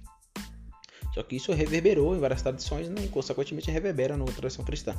Só 1.16 1.24
que 1.24 1.36
isso 1.36 1.52
reverberou 1.52 2.16
em 2.16 2.20
várias 2.20 2.44
tradições 2.44 2.90
né, 2.90 3.06
e, 3.06 3.08
consequentemente, 3.08 3.72
reverbera 3.72 4.16
na 4.16 4.26
tradição 4.26 4.64
cristã. 4.64 4.96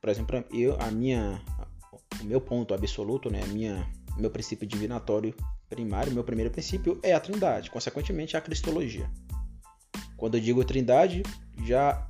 Por 0.00 0.08
exemplo, 0.08 0.44
eu, 0.52 0.80
a 0.80 0.90
minha 0.90 1.42
o 2.20 2.24
meu 2.24 2.40
ponto 2.40 2.74
absoluto, 2.74 3.30
né, 3.30 3.44
minha, 3.46 3.86
meu 4.16 4.30
princípio 4.30 4.66
divinatório 4.66 5.34
primário, 5.68 6.12
meu 6.12 6.24
primeiro 6.24 6.50
princípio 6.50 6.98
é 7.02 7.12
a 7.12 7.20
Trindade, 7.20 7.70
consequentemente 7.70 8.36
a 8.36 8.40
Cristologia. 8.40 9.10
Quando 10.16 10.36
eu 10.36 10.40
digo 10.40 10.64
Trindade, 10.64 11.22
já 11.64 12.06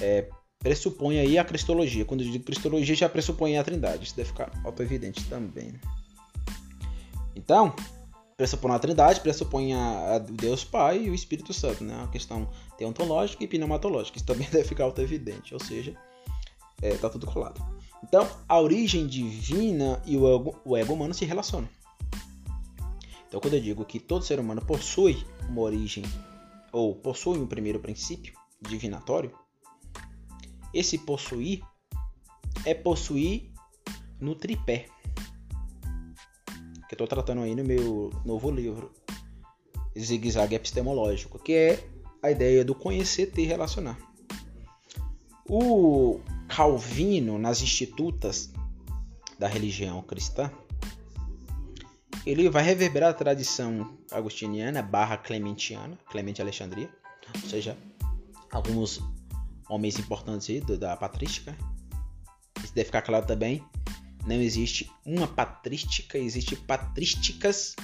é, 0.00 0.28
pressupõe 0.58 1.18
aí 1.18 1.38
a 1.38 1.44
Cristologia. 1.44 2.04
Quando 2.04 2.22
eu 2.22 2.30
digo 2.30 2.44
Cristologia, 2.44 2.94
já 2.94 3.08
pressupõe 3.08 3.58
a 3.58 3.64
Trindade. 3.64 4.04
Isso 4.04 4.16
deve 4.16 4.28
ficar 4.28 4.50
auto-evidente 4.64 5.24
também. 5.24 5.74
Então, 7.34 7.74
pressupõe 8.36 8.72
a 8.72 8.78
Trindade, 8.78 9.20
pressupõe 9.20 9.74
a, 9.74 10.14
a 10.14 10.18
Deus 10.18 10.64
Pai 10.64 11.04
e 11.04 11.10
o 11.10 11.14
Espírito 11.14 11.52
Santo, 11.52 11.82
né? 11.82 12.02
A 12.04 12.08
questão 12.08 12.48
teontológica 12.76 13.42
e 13.42 13.48
pneumatológica. 13.48 14.18
Isso 14.18 14.26
também 14.26 14.48
deve 14.50 14.64
ficar 14.64 14.84
auto-evidente, 14.84 15.54
ou 15.54 15.60
seja, 15.60 15.94
é, 16.82 16.94
tá 16.94 17.08
tudo 17.08 17.26
colado. 17.26 17.60
Então, 18.02 18.28
a 18.48 18.60
origem 18.60 19.06
divina 19.06 20.02
e 20.06 20.16
o 20.16 20.34
ego, 20.34 20.60
o 20.64 20.76
ego 20.76 20.94
humano 20.94 21.14
se 21.14 21.24
relacionam. 21.24 21.68
Então, 23.26 23.40
quando 23.40 23.54
eu 23.54 23.60
digo 23.60 23.84
que 23.84 24.00
todo 24.00 24.24
ser 24.24 24.40
humano 24.40 24.64
possui 24.64 25.26
uma 25.48 25.60
origem 25.60 26.04
ou 26.72 26.94
possui 26.94 27.38
um 27.38 27.46
primeiro 27.46 27.78
princípio 27.78 28.32
divinatório, 28.60 29.32
esse 30.72 30.98
possuir 30.98 31.62
é 32.64 32.74
possuir 32.74 33.50
no 34.20 34.34
tripé. 34.34 34.86
Que 36.88 36.94
eu 36.94 36.98
tô 36.98 37.06
tratando 37.06 37.42
aí 37.42 37.54
no 37.54 37.64
meu 37.64 38.10
novo 38.24 38.50
livro, 38.50 38.90
Zigue-Zague 39.98 40.54
Epistemológico, 40.54 41.38
que 41.38 41.52
é 41.52 41.88
a 42.22 42.30
ideia 42.30 42.64
do 42.64 42.74
conhecer, 42.74 43.26
ter 43.26 43.42
e 43.42 43.46
relacionar. 43.46 43.98
O 45.48 46.20
Calvino, 46.48 47.38
nas 47.38 47.62
Institutas 47.62 48.50
da 49.38 49.46
religião 49.46 50.02
cristã, 50.02 50.50
ele 52.26 52.48
vai 52.48 52.62
reverberar 52.62 53.10
a 53.10 53.14
tradição 53.14 53.96
agostiniana 54.10 54.82
barra 54.82 55.16
clementiana, 55.16 55.96
Clemente 56.10 56.42
Alexandria, 56.42 56.90
ou 57.42 57.48
seja, 57.48 57.76
alguns 58.50 59.00
homens 59.68 59.98
importantes 59.98 60.48
aí 60.50 60.60
da 60.76 60.96
patrística. 60.96 61.56
Isso 62.62 62.74
deve 62.74 62.86
ficar 62.86 63.02
claro 63.02 63.26
também. 63.26 63.64
Não 64.26 64.36
existe 64.36 64.90
uma 65.06 65.26
patrística, 65.26 66.18
existe 66.18 66.56
patrísticas. 66.56 67.74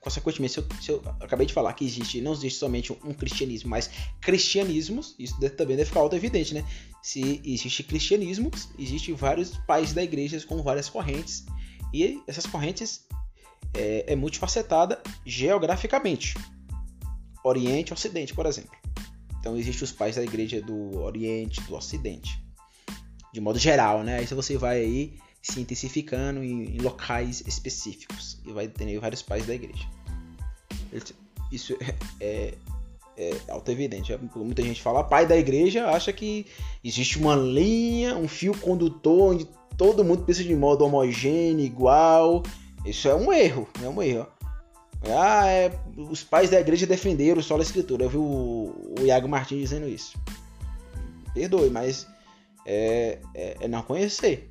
Consequentemente, 0.00 0.54
se 0.54 0.60
eu, 0.60 0.66
se 0.80 0.90
eu 0.90 1.02
acabei 1.20 1.46
de 1.46 1.52
falar 1.52 1.74
que 1.74 1.84
existe, 1.84 2.22
não 2.22 2.32
existe 2.32 2.58
somente 2.58 2.90
um 3.04 3.12
cristianismo, 3.12 3.68
mas 3.68 3.90
cristianismos, 4.20 5.14
isso 5.18 5.38
também 5.50 5.76
deve 5.76 5.88
ficar 5.88 6.00
auto-evidente, 6.00 6.54
né? 6.54 6.64
Se 7.02 7.42
existe 7.44 7.82
cristianismo, 7.82 8.50
existe 8.78 9.12
vários 9.12 9.58
pais 9.66 9.92
da 9.92 10.02
igreja 10.02 10.40
com 10.46 10.62
várias 10.62 10.88
correntes. 10.88 11.44
E 11.92 12.22
essas 12.26 12.46
correntes 12.46 13.06
é, 13.74 14.12
é 14.12 14.16
multifacetada 14.16 15.02
geograficamente. 15.26 16.34
Oriente 17.44 17.90
e 17.90 17.92
Ocidente, 17.92 18.32
por 18.32 18.46
exemplo. 18.46 18.72
Então 19.38 19.56
existem 19.56 19.84
os 19.84 19.92
pais 19.92 20.16
da 20.16 20.22
igreja 20.22 20.62
do 20.62 20.98
Oriente, 20.98 21.60
do 21.62 21.74
Ocidente. 21.74 22.42
De 23.32 23.40
modo 23.40 23.58
geral, 23.58 24.02
né? 24.02 24.18
Aí 24.18 24.26
você 24.26 24.56
vai 24.56 24.80
aí 24.80 25.18
se 25.42 25.60
intensificando 25.60 26.42
em, 26.42 26.76
em 26.76 26.78
locais 26.80 27.42
específicos. 27.46 28.38
E 28.46 28.52
vai 28.52 28.68
ter 28.68 28.98
vários 28.98 29.22
pais 29.22 29.46
da 29.46 29.54
igreja. 29.54 29.86
Isso 31.50 31.76
é, 31.80 31.94
é, 32.20 32.54
é 33.16 33.40
auto-evidente. 33.48 34.16
Muita 34.36 34.62
gente 34.62 34.82
fala 34.82 35.04
pai 35.04 35.26
da 35.26 35.36
igreja, 35.36 35.88
acha 35.88 36.12
que 36.12 36.46
existe 36.82 37.18
uma 37.18 37.34
linha, 37.34 38.16
um 38.16 38.28
fio 38.28 38.56
condutor 38.58 39.32
onde 39.32 39.48
todo 39.76 40.04
mundo 40.04 40.24
pensa 40.24 40.44
de 40.44 40.54
modo 40.54 40.84
homogêneo, 40.84 41.64
igual. 41.64 42.42
Isso 42.84 43.08
é 43.08 43.14
um 43.14 43.32
erro, 43.32 43.68
é 43.82 43.88
um 43.88 44.02
erro. 44.02 44.26
Ah, 45.02 45.46
é, 45.46 45.72
os 45.96 46.22
pais 46.22 46.50
da 46.50 46.60
igreja 46.60 46.86
defenderam 46.86 47.42
só 47.42 47.56
a 47.56 47.62
escritura. 47.62 48.04
Eu 48.04 48.10
vi 48.10 48.18
o, 48.18 48.94
o 48.98 49.06
Iago 49.06 49.28
Martins 49.28 49.60
dizendo 49.60 49.88
isso. 49.88 50.18
Perdoe, 51.32 51.70
mas 51.70 52.06
é, 52.66 53.18
é, 53.34 53.56
é, 53.60 53.68
não 53.68 53.82
conhecer. 53.82 54.49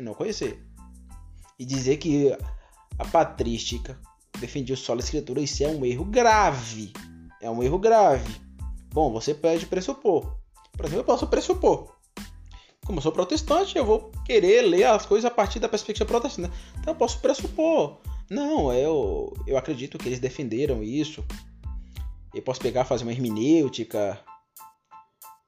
Não 0.00 0.14
conhecer. 0.14 0.62
E 1.58 1.64
dizer 1.64 1.98
que 1.98 2.36
a 2.98 3.04
patrística 3.04 3.98
defendia 4.40 4.76
só 4.76 4.94
a 4.94 4.98
escritura, 4.98 5.40
isso 5.40 5.62
é 5.62 5.68
um 5.68 5.84
erro 5.84 6.04
grave. 6.04 6.92
É 7.40 7.48
um 7.48 7.62
erro 7.62 7.78
grave. 7.78 8.40
Bom, 8.92 9.12
você 9.12 9.34
pode 9.34 9.66
pressupor. 9.66 10.36
Por 10.72 10.86
exemplo, 10.86 11.00
eu 11.00 11.04
posso 11.04 11.26
pressupor. 11.26 11.94
Como 12.84 12.98
eu 12.98 13.02
sou 13.02 13.12
protestante, 13.12 13.78
eu 13.78 13.84
vou 13.84 14.10
querer 14.24 14.62
ler 14.62 14.84
as 14.84 15.06
coisas 15.06 15.24
a 15.24 15.34
partir 15.34 15.58
da 15.58 15.68
perspectiva 15.68 16.06
protestante. 16.06 16.52
Então 16.78 16.92
eu 16.92 16.98
posso 16.98 17.20
pressupor. 17.20 17.98
Não, 18.28 18.72
eu, 18.72 19.32
eu 19.46 19.56
acredito 19.56 19.98
que 19.98 20.08
eles 20.08 20.18
defenderam 20.18 20.82
isso. 20.82 21.24
Eu 22.34 22.42
posso 22.42 22.60
pegar 22.60 22.84
fazer 22.84 23.04
uma 23.04 23.12
hermenêutica, 23.12 24.18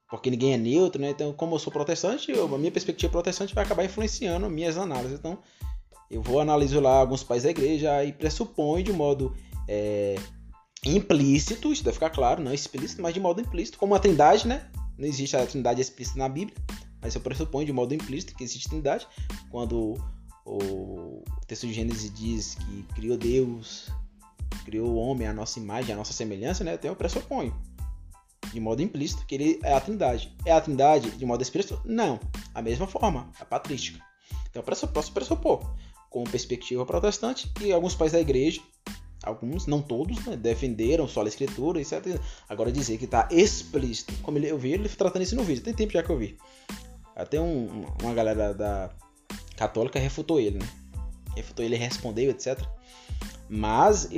porque 0.08 0.30
ninguém 0.30 0.54
é 0.54 0.56
neutro, 0.56 1.00
né? 1.00 1.10
Então, 1.10 1.32
como 1.32 1.54
eu 1.54 1.58
sou 1.58 1.72
protestante, 1.72 2.30
eu, 2.30 2.54
a 2.54 2.58
minha 2.58 2.70
perspectiva 2.70 3.10
protestante 3.10 3.54
vai 3.54 3.64
acabar 3.64 3.84
influenciando 3.84 4.48
minhas 4.48 4.76
análises. 4.76 5.18
Então, 5.18 5.38
eu 6.10 6.22
vou 6.22 6.40
analisar 6.40 6.80
lá 6.80 6.98
alguns 6.98 7.24
pais 7.24 7.42
da 7.42 7.50
igreja 7.50 8.04
e 8.04 8.12
pressupõe 8.12 8.84
de 8.84 8.92
modo 8.92 9.34
é, 9.68 10.16
implícito, 10.84 11.72
isso 11.72 11.82
deve 11.82 11.94
ficar 11.94 12.10
claro, 12.10 12.42
não 12.42 12.54
explícito, 12.54 13.02
mas 13.02 13.14
de 13.14 13.20
modo 13.20 13.40
implícito, 13.40 13.78
como 13.78 13.94
a 13.94 13.98
trindade, 13.98 14.46
né? 14.46 14.70
Não 14.96 15.06
existe 15.06 15.36
a 15.36 15.44
trindade 15.44 15.80
explícita 15.80 16.18
na 16.18 16.28
Bíblia, 16.28 16.56
mas 17.02 17.14
eu 17.14 17.20
pressuponho 17.20 17.66
de 17.66 17.72
modo 17.72 17.94
implícito 17.94 18.34
que 18.34 18.44
existe 18.44 18.68
trindade 18.68 19.06
quando 19.50 19.94
o 20.44 21.24
texto 21.46 21.66
de 21.66 21.72
Gênesis 21.72 22.12
diz 22.14 22.54
que 22.54 22.82
criou 22.94 23.16
Deus, 23.16 23.90
criou 24.64 24.90
o 24.90 24.96
homem 24.96 25.26
à 25.26 25.32
nossa 25.32 25.58
imagem, 25.58 25.92
à 25.92 25.96
nossa 25.96 26.12
semelhança, 26.12 26.62
né? 26.62 26.74
Então 26.74 26.90
eu 26.90 26.96
pressuponho, 26.96 27.54
de 28.52 28.60
modo 28.60 28.82
implícito, 28.82 29.24
que 29.26 29.34
ele 29.34 29.60
é 29.62 29.72
a 29.72 29.80
trindade. 29.80 30.34
É 30.44 30.52
a 30.52 30.60
trindade 30.60 31.10
de 31.10 31.26
modo 31.26 31.42
explícito? 31.42 31.80
Não. 31.84 32.20
A 32.54 32.62
mesma 32.62 32.86
forma, 32.86 33.30
a 33.38 33.44
patrística. 33.44 34.00
Então 34.50 34.62
posso 34.62 35.12
pressupor, 35.12 35.74
com 36.08 36.24
perspectiva 36.24 36.86
protestante, 36.86 37.50
e 37.60 37.72
alguns 37.72 37.94
pais 37.94 38.12
da 38.12 38.20
igreja, 38.20 38.62
alguns, 39.22 39.66
não 39.66 39.82
todos, 39.82 40.24
né, 40.24 40.36
defenderam 40.36 41.06
só 41.06 41.22
a 41.22 41.28
escritura, 41.28 41.80
etc. 41.80 42.18
Agora 42.48 42.72
dizer 42.72 42.96
que 42.96 43.04
está 43.04 43.28
explícito, 43.30 44.14
como 44.22 44.38
eu 44.38 44.58
vi 44.58 44.72
ele 44.72 44.88
tratando 44.88 45.22
isso 45.22 45.36
no 45.36 45.42
vídeo, 45.42 45.62
tem 45.62 45.74
tempo 45.74 45.92
já 45.92 46.02
que 46.02 46.10
eu 46.10 46.16
vi. 46.16 46.38
Até 47.14 47.40
um, 47.40 47.84
uma 48.02 48.14
galera 48.14 48.54
da 48.54 48.90
católica 49.56 49.98
refutou 49.98 50.38
ele, 50.38 50.58
né? 50.58 50.68
Refutou 51.34 51.64
ele, 51.64 51.76
respondeu, 51.76 52.30
etc. 52.30 52.58
Mas 53.48 54.08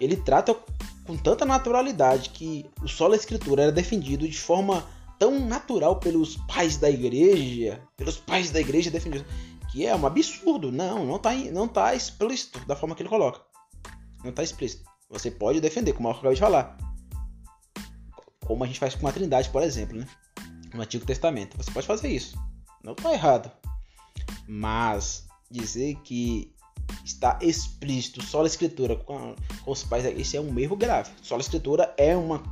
ele, 0.00 0.16
trata 0.16 0.54
com 1.04 1.16
tanta 1.16 1.44
naturalidade 1.44 2.30
que 2.30 2.66
o 2.82 2.88
solo 2.88 3.14
escritura 3.14 3.64
era 3.64 3.72
defendido 3.72 4.28
de 4.28 4.38
forma 4.38 4.84
tão 5.18 5.38
natural 5.38 5.96
pelos 5.96 6.36
pais 6.36 6.76
da 6.76 6.90
igreja, 6.90 7.80
pelos 7.96 8.16
pais 8.16 8.50
da 8.50 8.60
igreja 8.60 8.90
defendidos, 8.90 9.26
que 9.70 9.86
é 9.86 9.94
um 9.94 10.06
absurdo. 10.06 10.72
Não, 10.72 11.04
não 11.04 11.18
tá, 11.18 11.34
não 11.34 11.68
tá 11.68 11.94
explícito 11.94 12.58
da 12.66 12.76
forma 12.76 12.94
que 12.94 13.02
ele 13.02 13.08
coloca. 13.08 13.40
Não 14.24 14.32
tá 14.32 14.42
explícito. 14.42 14.84
Você 15.10 15.30
pode 15.30 15.60
defender, 15.60 15.92
como 15.92 16.08
eu 16.08 16.12
acabei 16.12 16.34
de 16.34 16.40
falar. 16.40 16.76
Como 18.44 18.64
a 18.64 18.66
gente 18.66 18.78
faz 18.78 18.94
com 18.94 19.06
a 19.06 19.12
Trindade, 19.12 19.50
por 19.50 19.62
exemplo, 19.62 19.96
né? 19.98 20.06
No 20.72 20.82
Antigo 20.82 21.04
Testamento. 21.04 21.56
Você 21.56 21.70
pode 21.70 21.86
fazer 21.86 22.08
isso. 22.08 22.36
Não 22.82 22.94
tá 22.94 23.12
errado. 23.12 23.50
Mas 24.46 25.26
dizer 25.50 25.96
que 26.02 26.53
está 27.04 27.38
explícito 27.40 28.22
só 28.22 28.42
a 28.42 28.46
escritura 28.46 28.96
com, 28.96 29.34
os 29.66 29.84
pais, 29.84 30.04
isso 30.18 30.36
é 30.36 30.40
um 30.40 30.58
erro 30.58 30.76
grave. 30.76 31.10
Só 31.22 31.36
a 31.36 31.40
escritura 31.40 31.94
é 31.96 32.16
uma, 32.16 32.42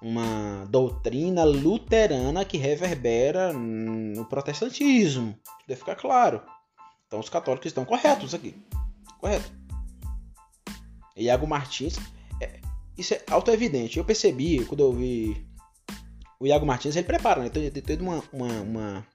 uma 0.00 0.66
doutrina 0.68 1.44
luterana 1.44 2.44
que 2.44 2.56
reverbera 2.56 3.52
no 3.52 4.24
protestantismo. 4.24 5.36
Deve 5.66 5.80
ficar 5.80 5.96
claro. 5.96 6.42
Então 7.06 7.20
os 7.20 7.28
católicos 7.28 7.66
estão 7.66 7.84
corretos 7.84 8.34
aqui. 8.34 8.54
Correto. 9.18 9.50
Iago 11.16 11.46
Martins, 11.46 11.96
é, 12.42 12.60
isso 12.98 13.14
é 13.14 13.22
auto-evidente. 13.30 13.98
Eu 13.98 14.04
percebi 14.04 14.64
quando 14.66 14.80
eu 14.80 14.92
vi 14.92 15.46
o 16.38 16.46
Iago 16.46 16.66
Martins, 16.66 16.96
ele 16.96 17.06
prepara, 17.06 17.42
né? 17.42 17.48
Tem, 17.48 17.70
tem, 17.70 17.82
tem 17.82 17.98
uma, 17.98 18.22
uma, 18.32 18.60
uma 18.60 19.06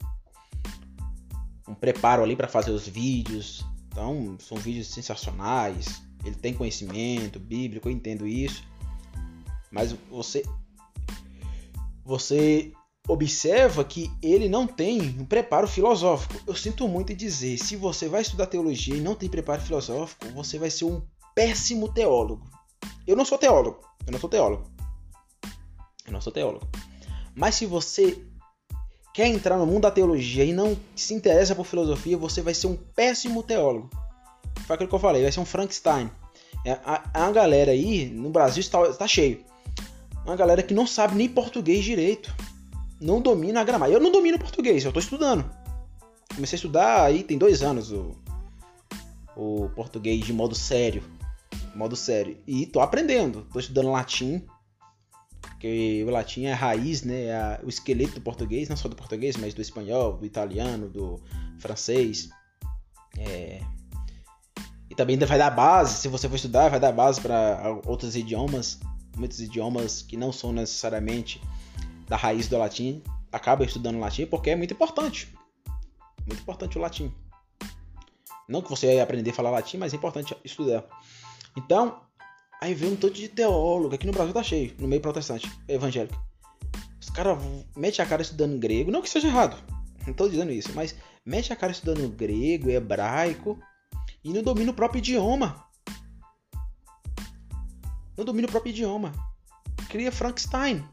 um 1.67 1.75
preparo 1.75 2.23
ali 2.23 2.35
para 2.35 2.47
fazer 2.47 2.71
os 2.71 2.87
vídeos. 2.87 3.63
Então, 3.91 4.37
são 4.39 4.57
vídeos 4.57 4.87
sensacionais. 4.87 6.01
Ele 6.23 6.35
tem 6.35 6.53
conhecimento 6.53 7.39
bíblico, 7.39 7.89
eu 7.89 7.91
entendo 7.91 8.25
isso. 8.25 8.63
Mas 9.69 9.93
você 10.09 10.43
você 12.03 12.71
observa 13.07 13.83
que 13.83 14.11
ele 14.21 14.47
não 14.47 14.65
tem 14.65 15.01
um 15.19 15.25
preparo 15.25 15.67
filosófico. 15.67 16.41
Eu 16.47 16.55
sinto 16.55 16.87
muito 16.87 17.11
em 17.11 17.15
dizer, 17.15 17.57
se 17.57 17.75
você 17.75 18.07
vai 18.07 18.21
estudar 18.21 18.47
teologia 18.47 18.95
e 18.95 19.01
não 19.01 19.15
tem 19.15 19.29
preparo 19.29 19.61
filosófico, 19.61 20.27
você 20.29 20.57
vai 20.57 20.69
ser 20.69 20.85
um 20.85 21.01
péssimo 21.35 21.91
teólogo. 21.91 22.49
Eu 23.05 23.15
não 23.15 23.25
sou 23.25 23.37
teólogo, 23.37 23.79
eu 24.05 24.11
não 24.11 24.19
sou 24.19 24.29
teólogo. 24.29 24.71
Eu 26.05 26.13
não 26.13 26.21
sou 26.21 26.31
teólogo. 26.31 26.67
Mas 27.35 27.55
se 27.55 27.65
você 27.65 28.23
quer 29.13 29.27
entrar 29.27 29.57
no 29.57 29.65
mundo 29.65 29.81
da 29.81 29.91
teologia 29.91 30.45
e 30.45 30.53
não 30.53 30.77
se 30.95 31.13
interessa 31.13 31.55
por 31.55 31.65
filosofia, 31.65 32.17
você 32.17 32.41
vai 32.41 32.53
ser 32.53 32.67
um 32.67 32.75
péssimo 32.75 33.43
teólogo. 33.43 33.89
Foi 34.65 34.75
aquilo 34.75 34.89
que 34.89 34.95
eu 34.95 34.99
falei, 34.99 35.23
vai 35.23 35.31
ser 35.31 35.39
um 35.39 35.45
Frankenstein. 35.45 36.09
É, 36.65 36.73
a, 36.85 37.25
a 37.25 37.31
galera 37.31 37.71
aí, 37.71 38.05
no 38.05 38.29
Brasil, 38.29 38.61
está, 38.61 38.81
está 38.87 39.07
cheio. 39.07 39.43
Uma 40.25 40.35
galera 40.35 40.61
que 40.61 40.73
não 40.73 40.85
sabe 40.85 41.15
nem 41.15 41.27
português 41.27 41.83
direito. 41.83 42.33
Não 42.99 43.19
domina 43.19 43.61
a 43.61 43.63
gramática. 43.63 43.97
Eu 43.97 44.03
não 44.03 44.11
domino 44.11 44.37
português, 44.37 44.83
eu 44.83 44.89
estou 44.89 45.01
estudando. 45.01 45.49
Comecei 46.35 46.55
a 46.55 46.57
estudar 46.57 47.03
aí 47.03 47.23
tem 47.23 47.37
dois 47.37 47.61
anos 47.63 47.91
o, 47.91 48.15
o 49.35 49.69
português 49.75 50.23
de 50.23 50.31
modo 50.31 50.53
sério. 50.53 51.03
Modo 51.75 51.95
sério. 51.95 52.37
E 52.45 52.63
estou 52.63 52.81
aprendendo. 52.81 53.39
Estou 53.39 53.59
estudando 53.59 53.91
latim 53.91 54.45
porque 55.61 56.03
o 56.03 56.09
latim 56.09 56.45
é 56.45 56.53
a 56.53 56.55
raiz, 56.55 57.03
né, 57.03 57.25
é 57.25 57.59
o 57.63 57.69
esqueleto 57.69 58.15
do 58.15 58.21
português, 58.21 58.67
não 58.67 58.75
só 58.75 58.89
do 58.89 58.95
português, 58.95 59.37
mas 59.37 59.53
do 59.53 59.61
espanhol, 59.61 60.13
do 60.13 60.25
italiano, 60.25 60.89
do 60.89 61.21
francês. 61.59 62.29
É... 63.15 63.61
E 64.89 64.95
também 64.95 65.19
vai 65.19 65.37
dar 65.37 65.51
base, 65.51 66.01
se 66.01 66.07
você 66.07 66.27
for 66.27 66.35
estudar, 66.35 66.69
vai 66.69 66.79
dar 66.79 66.91
base 66.91 67.21
para 67.21 67.79
outros 67.85 68.15
idiomas, 68.15 68.79
muitos 69.15 69.39
idiomas 69.39 70.01
que 70.01 70.17
não 70.17 70.31
são 70.31 70.51
necessariamente 70.51 71.39
da 72.07 72.17
raiz 72.17 72.47
do 72.47 72.57
latim, 72.57 73.03
acaba 73.31 73.63
estudando 73.63 73.99
latim 73.99 74.25
porque 74.25 74.49
é 74.49 74.55
muito 74.55 74.73
importante. 74.73 75.31
Muito 76.25 76.41
importante 76.41 76.75
o 76.79 76.81
latim. 76.81 77.13
Não 78.49 78.63
que 78.63 78.69
você 78.69 78.99
aprender 78.99 79.29
a 79.29 79.33
falar 79.33 79.51
latim, 79.51 79.77
mas 79.77 79.93
é 79.93 79.95
importante 79.95 80.35
estudar. 80.43 80.83
Então, 81.55 82.01
aí 82.61 82.75
vem 82.75 82.93
um 82.93 82.95
tanto 82.95 83.15
de 83.15 83.27
teólogo. 83.27 83.95
Aqui 83.95 84.05
no 84.05 84.13
Brasil 84.13 84.33
tá 84.33 84.43
cheio, 84.43 84.75
no 84.79 84.87
meio 84.87 85.01
protestante, 85.01 85.51
evangélico. 85.67 86.23
Os 86.99 87.09
caras 87.09 87.37
metem 87.75 88.05
a 88.05 88.07
cara 88.07 88.21
estudando 88.21 88.59
grego. 88.59 88.91
Não 88.91 89.01
que 89.01 89.09
seja 89.09 89.27
errado, 89.27 89.57
não 90.05 90.13
tô 90.13 90.29
dizendo 90.29 90.51
isso, 90.51 90.71
mas 90.75 90.95
mete 91.25 91.51
a 91.51 91.55
cara 91.55 91.71
estudando 91.71 92.07
grego, 92.15 92.69
hebraico 92.69 93.59
e 94.23 94.31
não 94.31 94.43
domina 94.43 94.71
o 94.71 94.75
próprio 94.75 94.99
idioma. 94.99 95.65
Não 98.15 98.23
domina 98.23 98.47
o 98.47 98.51
próprio 98.51 98.69
idioma. 98.69 99.11
Cria 99.89 100.11
Frankenstein. 100.11 100.87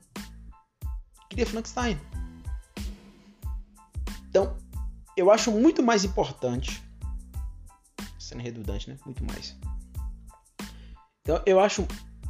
Cria 1.29 1.45
Frankenstein. 1.47 2.01
Então, 4.31 4.57
eu 5.17 5.31
acho 5.31 5.51
muito 5.53 5.83
mais 5.83 6.05
importante, 6.05 6.83
sendo 8.19 8.43
redundante, 8.43 8.89
né? 8.89 8.97
Muito 9.05 9.25
mais. 9.25 9.57
Então, 11.29 11.43
eu 11.45 11.61
acho 11.61 11.87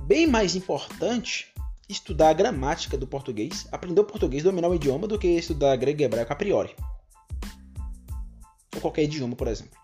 bem 0.08 0.26
mais 0.26 0.56
importante 0.56 1.54
estudar 1.88 2.30
a 2.30 2.32
gramática 2.32 2.98
do 2.98 3.06
português, 3.06 3.68
aprender 3.70 4.00
o 4.00 4.04
português, 4.04 4.42
dominar 4.42 4.68
o 4.68 4.74
idioma, 4.74 5.06
do 5.06 5.16
que 5.16 5.28
estudar 5.28 5.76
grego 5.76 6.02
e 6.02 6.04
hebraico 6.04 6.32
a 6.32 6.34
priori. 6.34 6.74
Ou 8.74 8.80
qualquer 8.80 9.04
idioma, 9.04 9.36
por 9.36 9.46
exemplo. 9.46 9.78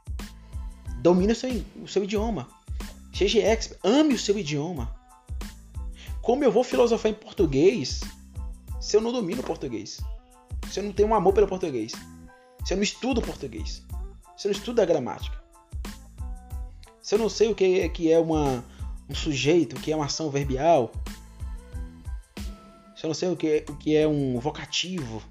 Domine 1.00 1.30
o 1.30 1.36
seu, 1.36 1.64
o 1.80 1.86
seu 1.86 2.02
idioma. 2.02 2.48
Seja 3.14 3.38
expert, 3.38 3.78
ame 3.84 4.14
o 4.14 4.18
seu 4.18 4.36
idioma. 4.36 4.92
Como 6.20 6.42
eu 6.42 6.50
vou 6.50 6.64
filosofar 6.64 7.12
em 7.12 7.14
português 7.14 8.00
se 8.80 8.96
eu 8.96 9.00
não 9.00 9.12
domino 9.12 9.42
o 9.42 9.46
português? 9.46 10.00
Se 10.72 10.80
eu 10.80 10.82
não 10.82 10.92
tenho 10.92 11.10
um 11.10 11.14
amor 11.14 11.32
pelo 11.32 11.46
português? 11.46 11.92
Se 12.64 12.74
eu 12.74 12.76
não 12.78 12.82
estudo 12.82 13.22
português? 13.22 13.80
Se 14.36 14.48
eu 14.48 14.50
não 14.50 14.58
estudo 14.58 14.82
a 14.82 14.84
gramática? 14.84 15.40
Se 17.00 17.14
eu 17.14 17.20
não 17.20 17.28
sei 17.28 17.52
o 17.52 17.54
que 17.54 17.78
é, 17.78 17.88
que 17.88 18.10
é 18.10 18.18
uma, 18.18 18.64
um 19.08 19.14
sujeito, 19.14 19.76
o 19.76 19.80
que 19.80 19.92
é 19.92 19.96
uma 19.96 20.06
ação 20.06 20.30
verbial? 20.30 20.92
Se 22.96 23.04
eu 23.04 23.08
não 23.08 23.14
sei 23.14 23.28
o 23.28 23.36
que 23.36 23.46
é, 23.46 23.64
o 23.68 23.76
que 23.76 23.96
é 23.96 24.08
um 24.08 24.38
vocativo? 24.38 25.22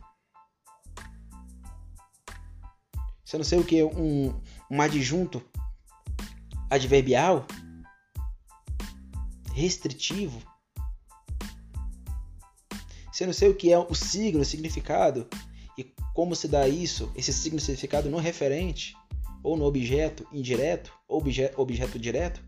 Se 3.26 3.36
eu 3.36 3.40
não 3.40 3.46
sei 3.46 3.60
o 3.60 3.64
que 3.64 3.80
é 3.80 3.86
um, 3.86 4.40
um 4.70 4.82
adjunto 4.82 5.42
adverbial? 6.70 7.48
Restritivo? 9.54 10.42
Se 13.12 13.24
eu 13.24 13.28
não 13.28 13.34
sei 13.34 13.50
o 13.50 13.56
que 13.56 13.72
é 13.72 13.78
o 13.78 13.94
signo, 13.96 14.42
o 14.42 14.46
significado, 14.46 15.28
e 15.78 15.84
como 16.14 16.36
se 16.36 16.48
dá 16.48 16.68
isso, 16.68 17.12
esse 17.16 17.34
signo 17.34 17.60
significado 17.60 18.10
no 18.10 18.18
referente, 18.18 18.96
ou 19.44 19.58
no 19.58 19.66
objeto 19.66 20.28
indireto, 20.32 20.94
ou 21.08 21.20
objeto, 21.20 21.60
objeto 21.62 22.00
direto? 22.00 22.44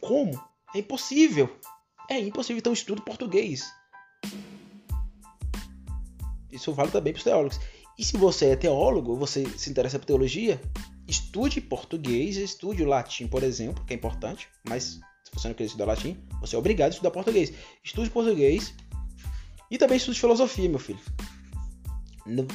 Como? 0.00 0.42
É 0.74 0.78
impossível. 0.78 1.54
É 2.08 2.18
impossível. 2.18 2.58
Então, 2.58 2.72
estudo 2.72 3.02
português. 3.02 3.70
Isso 6.50 6.72
vale 6.72 6.90
também 6.90 7.12
para 7.12 7.18
os 7.18 7.24
teólogos. 7.24 7.60
E 7.98 8.04
se 8.04 8.16
você 8.16 8.46
é 8.46 8.56
teólogo, 8.56 9.16
você 9.16 9.46
se 9.58 9.70
interessa 9.70 9.98
por 9.98 10.06
teologia, 10.06 10.60
estude 11.06 11.60
português, 11.60 12.36
estude 12.36 12.84
latim, 12.84 13.26
por 13.26 13.42
exemplo, 13.42 13.84
que 13.84 13.92
é 13.92 13.96
importante, 13.96 14.48
mas 14.66 15.00
se 15.24 15.30
você 15.32 15.48
não 15.48 15.54
quer 15.54 15.64
estudar 15.64 15.84
latim, 15.84 16.16
você 16.40 16.56
é 16.56 16.58
obrigado 16.58 16.88
a 16.88 16.90
estudar 16.92 17.10
português. 17.10 17.52
Estude 17.84 18.10
português 18.10 18.74
e 19.70 19.78
também 19.78 19.96
estude 19.96 20.18
filosofia, 20.18 20.68
meu 20.68 20.78
filho. 20.78 21.00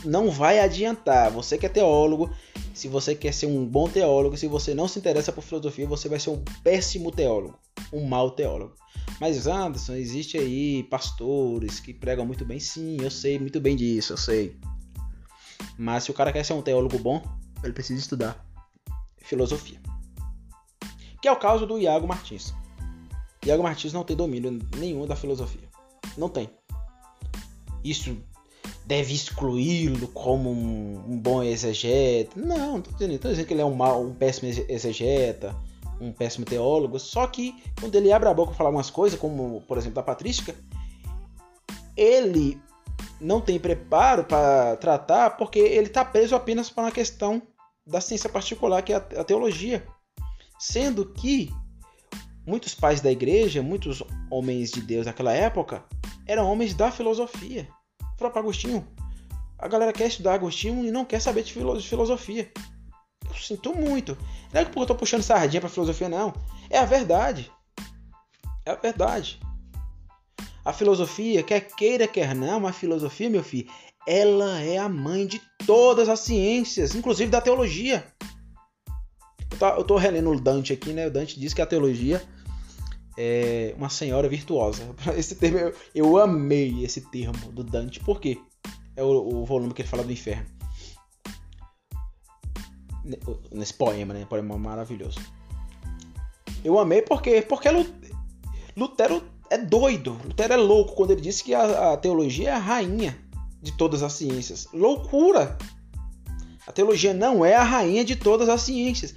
Não 0.03 0.29
vai 0.29 0.59
adiantar. 0.59 1.31
Você 1.31 1.57
que 1.57 1.65
é 1.65 1.69
teólogo, 1.69 2.29
se 2.73 2.87
você 2.87 3.15
quer 3.15 3.33
ser 3.33 3.47
um 3.47 3.65
bom 3.65 3.89
teólogo, 3.89 4.37
se 4.37 4.47
você 4.47 4.73
não 4.73 4.87
se 4.87 4.99
interessa 4.99 5.31
por 5.31 5.43
filosofia, 5.43 5.87
você 5.87 6.09
vai 6.09 6.19
ser 6.19 6.29
um 6.29 6.43
péssimo 6.63 7.11
teólogo, 7.11 7.57
um 7.91 8.05
mau 8.05 8.31
teólogo. 8.31 8.75
Mas 9.19 9.47
Anderson, 9.47 9.93
existe 9.95 10.37
aí 10.37 10.83
pastores 10.83 11.79
que 11.79 11.93
pregam 11.93 12.25
muito 12.25 12.45
bem, 12.45 12.59
sim, 12.59 12.97
eu 13.01 13.11
sei 13.11 13.39
muito 13.39 13.59
bem 13.59 13.75
disso, 13.75 14.13
eu 14.13 14.17
sei. 14.17 14.57
Mas 15.77 16.03
se 16.03 16.11
o 16.11 16.13
cara 16.13 16.31
quer 16.31 16.43
ser 16.43 16.53
um 16.53 16.61
teólogo 16.61 16.97
bom, 16.99 17.21
ele 17.63 17.73
precisa 17.73 17.99
estudar 17.99 18.45
filosofia. 19.17 19.79
Que 21.21 21.27
é 21.27 21.31
o 21.31 21.37
caso 21.37 21.65
do 21.65 21.79
Iago 21.79 22.07
Martins. 22.07 22.53
Iago 23.45 23.63
Martins 23.63 23.93
não 23.93 24.03
tem 24.03 24.15
domínio 24.15 24.59
nenhum 24.77 25.05
da 25.05 25.15
filosofia. 25.15 25.69
Não 26.17 26.29
tem 26.29 26.49
isso 27.85 28.17
deve 28.85 29.13
excluí-lo 29.13 30.07
como 30.09 30.51
um, 30.51 31.03
um, 31.07 31.19
bom 31.19 31.41
exegeta. 31.41 32.39
Não, 32.39 32.73
não 32.73 32.81
tô 32.81 32.91
dizendo, 32.91 33.17
tô 33.19 33.29
dizendo 33.29 33.47
que 33.47 33.53
ele 33.53 33.61
é 33.61 33.65
um, 33.65 33.73
mal, 33.73 34.01
um 34.01 34.13
péssimo 34.13 34.47
exegeta, 34.69 35.55
um 35.99 36.11
péssimo 36.11 36.45
teólogo. 36.45 36.99
Só 36.99 37.25
que 37.25 37.55
quando 37.79 37.95
ele 37.95 38.11
abre 38.11 38.29
a 38.29 38.33
boca 38.33 38.49
para 38.49 38.57
falar 38.57 38.69
umas 38.69 38.89
coisas, 38.89 39.19
como 39.19 39.61
por 39.61 39.77
exemplo 39.77 39.95
da 39.95 40.03
patrística, 40.03 40.53
ele 41.97 42.61
não 43.19 43.41
tem 43.41 43.59
preparo 43.59 44.23
para 44.23 44.75
tratar 44.77 45.31
porque 45.31 45.59
ele 45.59 45.87
está 45.87 46.05
preso 46.05 46.35
apenas 46.35 46.69
para 46.69 46.83
uma 46.85 46.91
questão 46.91 47.41
da 47.87 48.01
ciência 48.01 48.29
particular, 48.29 48.81
que 48.83 48.93
é 48.93 48.97
a 48.97 49.23
teologia. 49.23 49.85
Sendo 50.59 51.05
que 51.13 51.51
muitos 52.45 52.75
pais 52.75 53.01
da 53.01 53.11
igreja, 53.11 53.63
muitos 53.63 54.03
homens 54.29 54.71
de 54.71 54.81
Deus 54.81 55.07
naquela 55.07 55.33
época, 55.33 55.83
eram 56.27 56.49
homens 56.49 56.73
da 56.73 56.91
filosofia. 56.91 57.67
Próprio 58.17 58.41
Agostinho. 58.41 58.87
A 59.57 59.67
galera 59.67 59.93
quer 59.93 60.07
estudar 60.07 60.33
Agostinho 60.33 60.85
e 60.85 60.91
não 60.91 61.05
quer 61.05 61.21
saber 61.21 61.43
de 61.43 61.53
filosofia. 61.53 62.51
Eu 63.27 63.35
sinto 63.35 63.75
muito. 63.75 64.17
Não 64.53 64.61
é 64.61 64.65
porque 64.65 64.79
eu 64.79 64.85
tô 64.85 64.95
puxando 64.95 65.23
sardinha 65.23 65.61
pra 65.61 65.69
filosofia, 65.69 66.09
não. 66.09 66.33
É 66.69 66.77
a 66.77 66.85
verdade. 66.85 67.51
É 68.65 68.71
a 68.71 68.75
verdade. 68.75 69.39
A 70.63 70.73
filosofia, 70.73 71.43
quer 71.43 71.61
queira, 71.61 72.07
quer 72.07 72.33
não, 72.33 72.65
a 72.65 72.73
filosofia, 72.73 73.29
meu 73.29 73.43
filho, 73.43 73.69
ela 74.07 74.59
é 74.61 74.77
a 74.77 74.89
mãe 74.89 75.27
de 75.27 75.39
todas 75.65 76.09
as 76.09 76.21
ciências, 76.21 76.95
inclusive 76.95 77.29
da 77.29 77.41
teologia. 77.41 78.05
Eu 79.77 79.83
tô, 79.83 79.95
relendo 79.95 80.31
o 80.31 80.39
Dante 80.39 80.73
aqui, 80.73 80.91
né? 80.91 81.07
O 81.07 81.11
Dante 81.11 81.39
diz 81.39 81.53
que 81.53 81.61
a 81.61 81.65
teologia 81.65 82.21
é, 83.17 83.73
uma 83.77 83.89
senhora 83.89 84.27
virtuosa. 84.27 84.83
Esse 85.17 85.35
termo 85.35 85.57
eu, 85.57 85.73
eu, 85.93 86.17
amei 86.17 86.83
esse 86.83 87.01
termo 87.09 87.51
do 87.51 87.63
Dante. 87.63 87.99
Por 87.99 88.19
quê? 88.19 88.39
É 88.95 89.03
o, 89.03 89.41
o, 89.41 89.45
volume 89.45 89.73
que 89.73 89.81
ele 89.81 89.89
fala 89.89 90.03
do 90.03 90.11
inferno. 90.11 90.45
Nesse 93.51 93.73
poema, 93.73 94.13
né? 94.13 94.25
Poema 94.27 94.57
maravilhoso. 94.57 95.19
Eu 96.63 96.79
amei 96.79 97.01
porque 97.01 97.41
porque 97.41 97.69
Lutero 98.75 99.23
é 99.49 99.57
doido. 99.57 100.19
Lutero 100.23 100.53
é 100.53 100.57
louco 100.57 100.95
quando 100.95 101.11
ele 101.11 101.21
disse 101.21 101.43
que 101.43 101.53
a, 101.53 101.93
a 101.93 101.97
teologia 101.97 102.49
é 102.49 102.53
a 102.53 102.57
rainha 102.57 103.17
de 103.61 103.71
todas 103.71 104.01
as 104.01 104.13
ciências. 104.13 104.67
Loucura! 104.73 105.57
A 106.67 106.71
teologia 106.71 107.13
não 107.13 107.45
é 107.45 107.55
a 107.55 107.63
rainha 107.63 108.03
de 108.03 108.15
todas 108.15 108.49
as 108.49 108.61
ciências. 108.61 109.13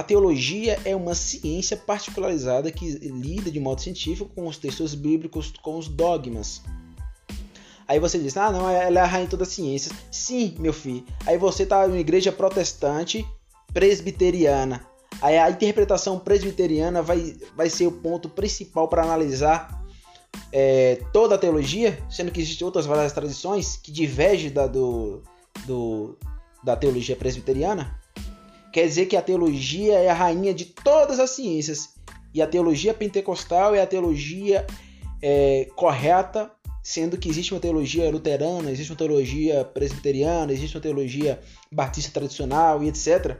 A 0.00 0.02
teologia 0.02 0.80
é 0.86 0.96
uma 0.96 1.14
ciência 1.14 1.76
particularizada 1.76 2.72
que 2.72 2.90
lida 2.90 3.50
de 3.50 3.60
modo 3.60 3.82
científico 3.82 4.30
com 4.34 4.46
os 4.46 4.56
textos 4.56 4.94
bíblicos, 4.94 5.52
com 5.60 5.76
os 5.76 5.88
dogmas. 5.88 6.62
Aí 7.86 7.98
você 7.98 8.18
diz, 8.18 8.34
ah, 8.38 8.50
não, 8.50 8.66
ela 8.66 9.00
é 9.00 9.02
a 9.02 9.06
rainha 9.06 9.26
de 9.26 9.32
todas 9.32 9.48
as 9.48 9.54
ciências. 9.54 9.94
Sim, 10.10 10.56
meu 10.58 10.72
filho. 10.72 11.04
Aí 11.26 11.36
você 11.36 11.64
está 11.64 11.86
em 11.86 11.90
uma 11.90 11.98
igreja 11.98 12.32
protestante 12.32 13.26
presbiteriana. 13.74 14.86
Aí 15.20 15.36
a 15.36 15.50
interpretação 15.50 16.18
presbiteriana 16.18 17.02
vai, 17.02 17.36
vai 17.54 17.68
ser 17.68 17.86
o 17.86 17.92
ponto 17.92 18.26
principal 18.26 18.88
para 18.88 19.02
analisar 19.02 19.84
é, 20.50 20.98
toda 21.12 21.34
a 21.34 21.38
teologia, 21.38 22.02
sendo 22.08 22.32
que 22.32 22.40
existem 22.40 22.64
outras 22.64 22.86
várias 22.86 23.12
tradições 23.12 23.76
que 23.76 23.92
divergem 23.92 24.50
da, 24.50 24.66
do, 24.66 25.22
do, 25.66 26.16
da 26.64 26.74
teologia 26.74 27.16
presbiteriana. 27.16 27.99
Quer 28.72 28.86
dizer 28.86 29.06
que 29.06 29.16
a 29.16 29.22
teologia 29.22 29.94
é 29.98 30.08
a 30.08 30.14
rainha 30.14 30.54
de 30.54 30.64
todas 30.64 31.18
as 31.18 31.30
ciências. 31.30 31.94
E 32.32 32.40
a 32.40 32.46
teologia 32.46 32.94
pentecostal 32.94 33.74
é 33.74 33.82
a 33.82 33.86
teologia 33.86 34.66
é, 35.20 35.68
correta, 35.74 36.50
sendo 36.82 37.18
que 37.18 37.28
existe 37.28 37.52
uma 37.52 37.60
teologia 37.60 38.10
luterana, 38.10 38.70
existe 38.70 38.92
uma 38.92 38.98
teologia 38.98 39.64
presbiteriana, 39.64 40.52
existe 40.52 40.76
uma 40.76 40.82
teologia 40.82 41.40
batista 41.70 42.12
tradicional 42.12 42.82
e 42.82 42.88
etc. 42.88 43.36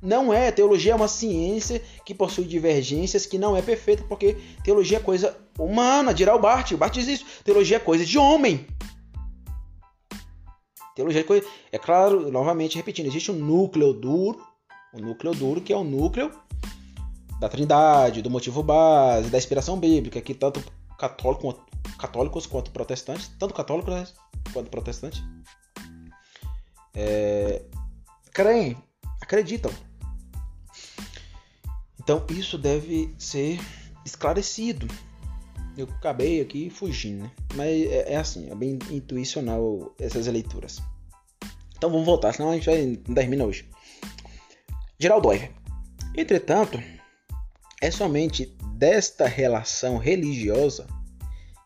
Não 0.00 0.32
é, 0.32 0.50
teologia 0.50 0.92
é 0.92 0.94
uma 0.94 1.08
ciência 1.08 1.82
que 2.04 2.14
possui 2.14 2.44
divergências, 2.44 3.26
que 3.26 3.38
não 3.38 3.56
é 3.56 3.62
perfeita, 3.62 4.04
porque 4.08 4.36
teologia 4.62 4.98
é 4.98 5.00
coisa 5.00 5.36
humana, 5.58 6.14
dirá 6.14 6.34
o 6.34 6.38
Bart, 6.38 6.72
o 6.72 6.76
Bart 6.76 6.94
diz 6.94 7.08
isso, 7.08 7.24
teologia 7.44 7.76
é 7.76 7.80
coisa 7.80 8.04
de 8.04 8.18
homem. 8.18 8.66
Teologia 10.94 11.20
é 11.20 11.24
coisa. 11.24 11.46
É 11.70 11.78
claro, 11.78 12.30
novamente 12.30 12.76
repetindo, 12.76 13.06
existe 13.06 13.30
um 13.30 13.34
núcleo 13.34 13.92
duro, 13.92 14.40
o 14.96 15.00
núcleo 15.00 15.34
duro 15.34 15.60
que 15.60 15.72
é 15.72 15.76
o 15.76 15.84
núcleo 15.84 16.32
da 17.38 17.48
Trindade, 17.48 18.22
do 18.22 18.30
motivo 18.30 18.62
base, 18.62 19.28
da 19.28 19.38
inspiração 19.38 19.78
bíblica, 19.78 20.20
que 20.20 20.34
tanto 20.34 20.64
católico, 20.98 21.62
católicos 21.98 22.46
quanto 22.46 22.70
protestantes, 22.70 23.28
tanto 23.38 23.52
católicos 23.52 23.92
né, 23.92 24.06
quanto 24.52 24.70
protestantes, 24.70 25.22
é, 26.94 27.62
creem 28.32 28.76
acreditam. 29.20 29.70
Então 32.00 32.24
isso 32.30 32.56
deve 32.56 33.14
ser 33.18 33.60
esclarecido. 34.04 34.86
Eu 35.76 35.86
acabei 35.98 36.40
aqui 36.40 36.70
fugindo, 36.70 37.24
né? 37.24 37.30
Mas 37.54 37.68
é, 37.68 38.12
é 38.14 38.16
assim, 38.16 38.50
é 38.50 38.54
bem 38.54 38.78
intuicional 38.90 39.94
essas 39.98 40.26
leituras. 40.26 40.80
Então 41.76 41.90
vamos 41.90 42.06
voltar, 42.06 42.32
senão 42.32 42.50
a 42.50 42.54
gente 42.54 42.64
vai, 42.64 42.98
não 43.06 43.14
termina 43.14 43.44
hoje. 43.44 43.68
Doiver. 44.98 45.52
Entretanto, 46.16 46.82
é 47.82 47.90
somente 47.90 48.46
desta 48.74 49.26
relação 49.26 49.98
religiosa 49.98 50.86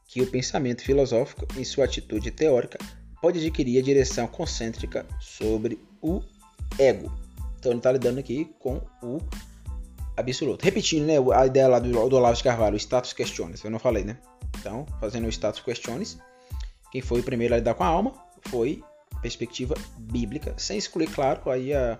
que 0.08 0.20
o 0.20 0.26
pensamento 0.26 0.82
filosófico, 0.82 1.46
em 1.56 1.64
sua 1.64 1.84
atitude 1.84 2.30
teórica, 2.32 2.78
pode 3.22 3.38
adquirir 3.38 3.78
a 3.78 3.82
direção 3.82 4.26
concêntrica 4.26 5.06
sobre 5.20 5.78
o 6.02 6.20
ego. 6.78 7.12
Então 7.58 7.70
ele 7.72 7.78
está 7.78 7.92
lidando 7.92 8.18
aqui 8.18 8.52
com 8.58 8.80
o 9.02 9.18
absoluto. 10.16 10.64
Repetindo, 10.64 11.06
né, 11.06 11.14
a 11.34 11.46
ideia 11.46 11.68
lá 11.68 11.78
do, 11.78 12.08
do 12.08 12.16
Olavo 12.16 12.36
de 12.36 12.42
Carvalho, 12.42 12.74
o 12.74 12.80
status 12.80 13.12
questiones, 13.12 13.62
eu 13.62 13.70
não 13.70 13.78
falei, 13.78 14.02
né? 14.02 14.18
Então, 14.58 14.84
fazendo 14.98 15.26
o 15.26 15.28
status 15.28 15.60
questiones, 15.60 16.18
quem 16.90 17.00
foi 17.00 17.20
o 17.20 17.22
primeiro 17.22 17.54
a 17.54 17.58
lidar 17.58 17.74
com 17.74 17.84
a 17.84 17.86
alma 17.86 18.12
foi 18.48 18.82
perspectiva 19.20 19.74
bíblica, 19.98 20.54
sem 20.56 20.78
excluir, 20.78 21.10
claro, 21.10 21.50
aí 21.50 21.72
a 21.74 21.98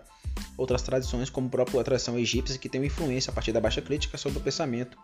outras 0.57 0.83
tradições, 0.83 1.29
como 1.29 1.49
a 1.49 1.51
própria 1.51 1.85
tradição 1.85 2.19
egípcia, 2.19 2.59
que 2.59 2.69
tem 2.69 2.81
uma 2.81 2.87
influência 2.87 3.31
a 3.31 3.35
partir 3.35 3.53
da 3.53 3.61
baixa 3.61 3.83
crítica 3.83 4.17
sobre 4.17 4.39
o 4.39 4.43
pensamento 4.43 4.97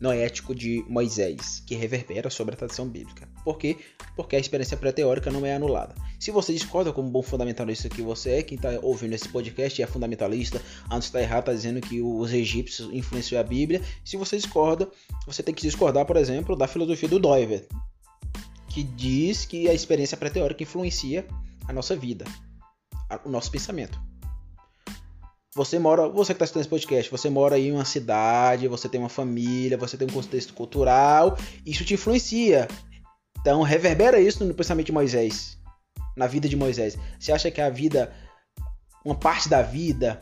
noético 0.00 0.54
de 0.54 0.82
Moisés, 0.88 1.62
que 1.66 1.74
reverbera 1.74 2.30
sobre 2.30 2.54
a 2.54 2.56
tradição 2.56 2.88
bíblica. 2.88 3.28
Por 3.44 3.58
quê? 3.58 3.76
Porque 4.16 4.34
a 4.34 4.38
experiência 4.38 4.76
pré-teórica 4.76 5.30
não 5.30 5.44
é 5.44 5.54
anulada. 5.54 5.94
Se 6.18 6.30
você 6.30 6.54
discorda 6.54 6.90
como 6.90 7.10
bom 7.10 7.22
fundamentalista 7.22 7.88
que 7.88 8.00
você 8.00 8.30
é, 8.30 8.42
quem 8.42 8.56
está 8.56 8.70
ouvindo 8.82 9.12
esse 9.12 9.28
podcast 9.28 9.82
é 9.82 9.86
fundamentalista, 9.86 10.60
antes 10.90 11.08
está 11.08 11.20
errado, 11.20 11.40
está 11.40 11.52
dizendo 11.52 11.82
que 11.82 12.00
os 12.00 12.32
egípcios 12.32 12.88
influenciaram 12.92 13.46
a 13.46 13.48
Bíblia. 13.48 13.82
Se 14.02 14.16
você 14.16 14.38
discorda, 14.38 14.88
você 15.26 15.42
tem 15.42 15.54
que 15.54 15.62
discordar, 15.62 16.06
por 16.06 16.16
exemplo, 16.16 16.56
da 16.56 16.66
filosofia 16.66 17.08
do 17.08 17.18
Doiver, 17.18 17.66
que 18.70 18.82
diz 18.82 19.44
que 19.44 19.68
a 19.68 19.74
experiência 19.74 20.16
pré-teórica 20.16 20.62
influencia 20.62 21.26
a 21.66 21.72
nossa 21.72 21.96
vida, 21.96 22.24
o 23.24 23.28
nosso 23.28 23.50
pensamento. 23.50 24.00
Você 25.54 25.80
mora, 25.80 26.08
você 26.08 26.32
que 26.32 26.36
está 26.36 26.44
assistindo 26.44 26.60
esse 26.60 26.70
podcast, 26.70 27.10
você 27.10 27.28
mora 27.28 27.58
em 27.58 27.72
uma 27.72 27.84
cidade, 27.84 28.68
você 28.68 28.88
tem 28.88 29.00
uma 29.00 29.08
família, 29.08 29.76
você 29.76 29.96
tem 29.96 30.06
um 30.06 30.12
contexto 30.12 30.54
cultural, 30.54 31.36
isso 31.66 31.84
te 31.84 31.94
influencia. 31.94 32.68
Então 33.40 33.62
reverbera 33.62 34.20
isso 34.20 34.44
no 34.44 34.54
pensamento 34.54 34.86
de 34.86 34.92
Moisés, 34.92 35.58
na 36.16 36.28
vida 36.28 36.48
de 36.48 36.54
Moisés. 36.54 36.96
Você 37.18 37.32
acha 37.32 37.50
que 37.50 37.60
a 37.60 37.68
vida, 37.68 38.14
uma 39.04 39.16
parte 39.16 39.48
da 39.48 39.60
vida 39.60 40.20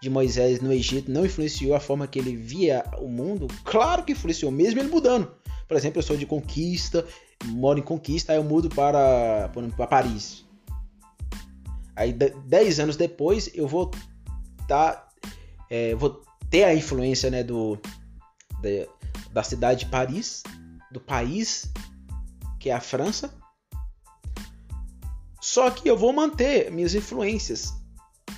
de 0.00 0.08
Moisés 0.08 0.62
no 0.62 0.72
Egito 0.72 1.10
não 1.10 1.26
influenciou 1.26 1.74
a 1.74 1.80
forma 1.80 2.06
que 2.06 2.18
ele 2.18 2.34
via 2.34 2.82
o 2.98 3.08
mundo? 3.08 3.48
Claro 3.62 4.04
que 4.04 4.12
influenciou, 4.12 4.50
mesmo 4.50 4.80
ele 4.80 4.88
mudando. 4.88 5.30
Por 5.68 5.76
exemplo, 5.76 5.98
eu 5.98 6.02
sou 6.02 6.16
de 6.16 6.24
Conquista, 6.24 7.04
moro 7.44 7.78
em 7.78 7.82
Conquista, 7.82 8.32
aí 8.32 8.38
eu 8.38 8.44
mudo 8.44 8.70
para, 8.70 9.50
para 9.76 9.86
Paris. 9.86 10.45
Aí, 11.96 12.12
dez 12.12 12.78
anos 12.78 12.96
depois, 12.96 13.50
eu 13.54 13.66
vou 13.66 13.90
tá, 14.68 15.08
é, 15.70 15.94
vou 15.94 16.22
ter 16.50 16.64
a 16.64 16.74
influência 16.74 17.30
né, 17.30 17.42
do, 17.42 17.78
da, 18.60 19.32
da 19.32 19.42
cidade 19.42 19.84
de 19.84 19.90
Paris, 19.90 20.42
do 20.92 21.00
país 21.00 21.72
que 22.60 22.70
é 22.70 22.74
a 22.74 22.80
França. 22.80 23.32
Só 25.40 25.70
que 25.70 25.88
eu 25.88 25.96
vou 25.96 26.12
manter 26.12 26.70
minhas 26.70 26.94
influências 26.94 27.72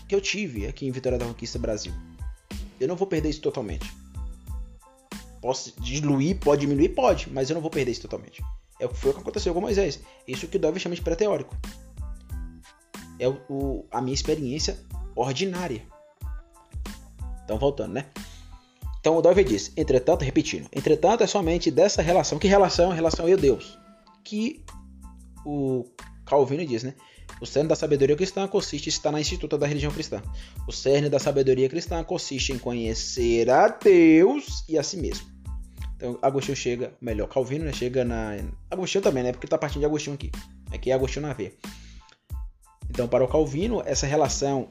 que 0.09 0.15
eu 0.15 0.21
tive 0.21 0.67
aqui 0.67 0.87
em 0.87 0.91
Vitória 0.91 1.19
da 1.19 1.27
Conquista 1.27 1.59
Brasil. 1.59 1.93
Eu 2.79 2.87
não 2.87 2.97
vou 2.97 3.07
perder 3.07 3.31
isso 3.31 3.41
totalmente. 3.41 3.91
Posso 5.41 5.81
diluir, 5.81 6.39
pode 6.39 6.61
diminuir, 6.61 6.91
pode, 6.91 7.31
mas 7.31 7.49
eu 7.49 7.55
não 7.55 7.61
vou 7.61 7.71
perder 7.71 7.93
isso 7.93 8.03
totalmente. 8.03 8.43
É 8.79 8.87
o 8.87 8.89
que 8.89 8.97
foi 8.97 9.11
o 9.11 9.15
que 9.15 9.21
aconteceu 9.21 9.53
com 9.55 9.61
Moisés. 9.61 10.01
Isso 10.27 10.47
que 10.47 10.57
o 10.57 10.61
Dove 10.61 10.79
chama 10.79 10.95
de 10.95 11.03
pré-teórico. 11.03 11.57
É 13.19 13.29
o, 13.29 13.41
o, 13.49 13.85
a 13.91 14.01
minha 14.01 14.15
experiência 14.15 14.79
ordinária. 15.15 15.83
Então, 17.45 17.59
voltando, 17.59 17.95
né? 17.95 18.07
Então, 19.01 19.17
o 19.17 19.23
Dove 19.23 19.43
diz, 19.45 19.73
entretanto, 19.77 20.25
repetindo, 20.25 20.69
entretanto 20.73 21.23
é 21.23 21.27
somente 21.27 21.71
dessa 21.71 22.03
relação, 22.03 22.39
que 22.39 22.49
relação? 22.49 22.91
Relação 22.91 23.29
eu 23.29 23.37
Deus, 23.39 23.79
que 24.25 24.63
o 25.47 25.85
Calvino 26.27 26.67
diz, 26.67 26.83
né? 26.83 26.95
O 27.41 27.47
cerne 27.47 27.69
da 27.69 27.77
sabedoria 27.77 28.17
cristã 28.17 28.47
consiste 28.49 28.89
estar 28.89 29.13
na 29.13 29.21
instituta 29.21 29.57
da 29.57 29.67
religião 29.67 29.93
cristã. 29.93 30.21
O 30.67 30.73
cerne 30.73 31.09
da 31.09 31.19
sabedoria 31.19 31.69
cristã 31.69 32.03
consiste 32.03 32.53
em 32.53 32.59
conhecer 32.59 33.49
a 33.49 33.69
Deus 33.69 34.65
e 34.69 34.77
a 34.77 34.83
si 34.83 34.97
mesmo. 34.97 35.27
Então, 35.97 36.19
Agostinho 36.21 36.57
chega, 36.57 36.93
melhor, 37.01 37.29
Calvino 37.29 37.65
né, 37.65 37.73
chega 37.73 38.05
na. 38.05 38.37
Agostinho 38.71 39.03
também, 39.03 39.23
né? 39.23 39.33
Porque 39.33 39.47
tá 39.47 39.57
partindo 39.57 39.81
de 39.81 39.87
Agostinho 39.87 40.15
aqui. 40.15 40.31
Aqui 40.71 40.91
é 40.91 40.95
Agostinho 40.95 41.27
na 41.27 41.33
veia. 41.33 41.53
Então, 42.91 43.07
para 43.07 43.25
o 43.25 43.29
Calvino, 43.29 43.83
essa 43.85 44.07
relação 44.07 44.69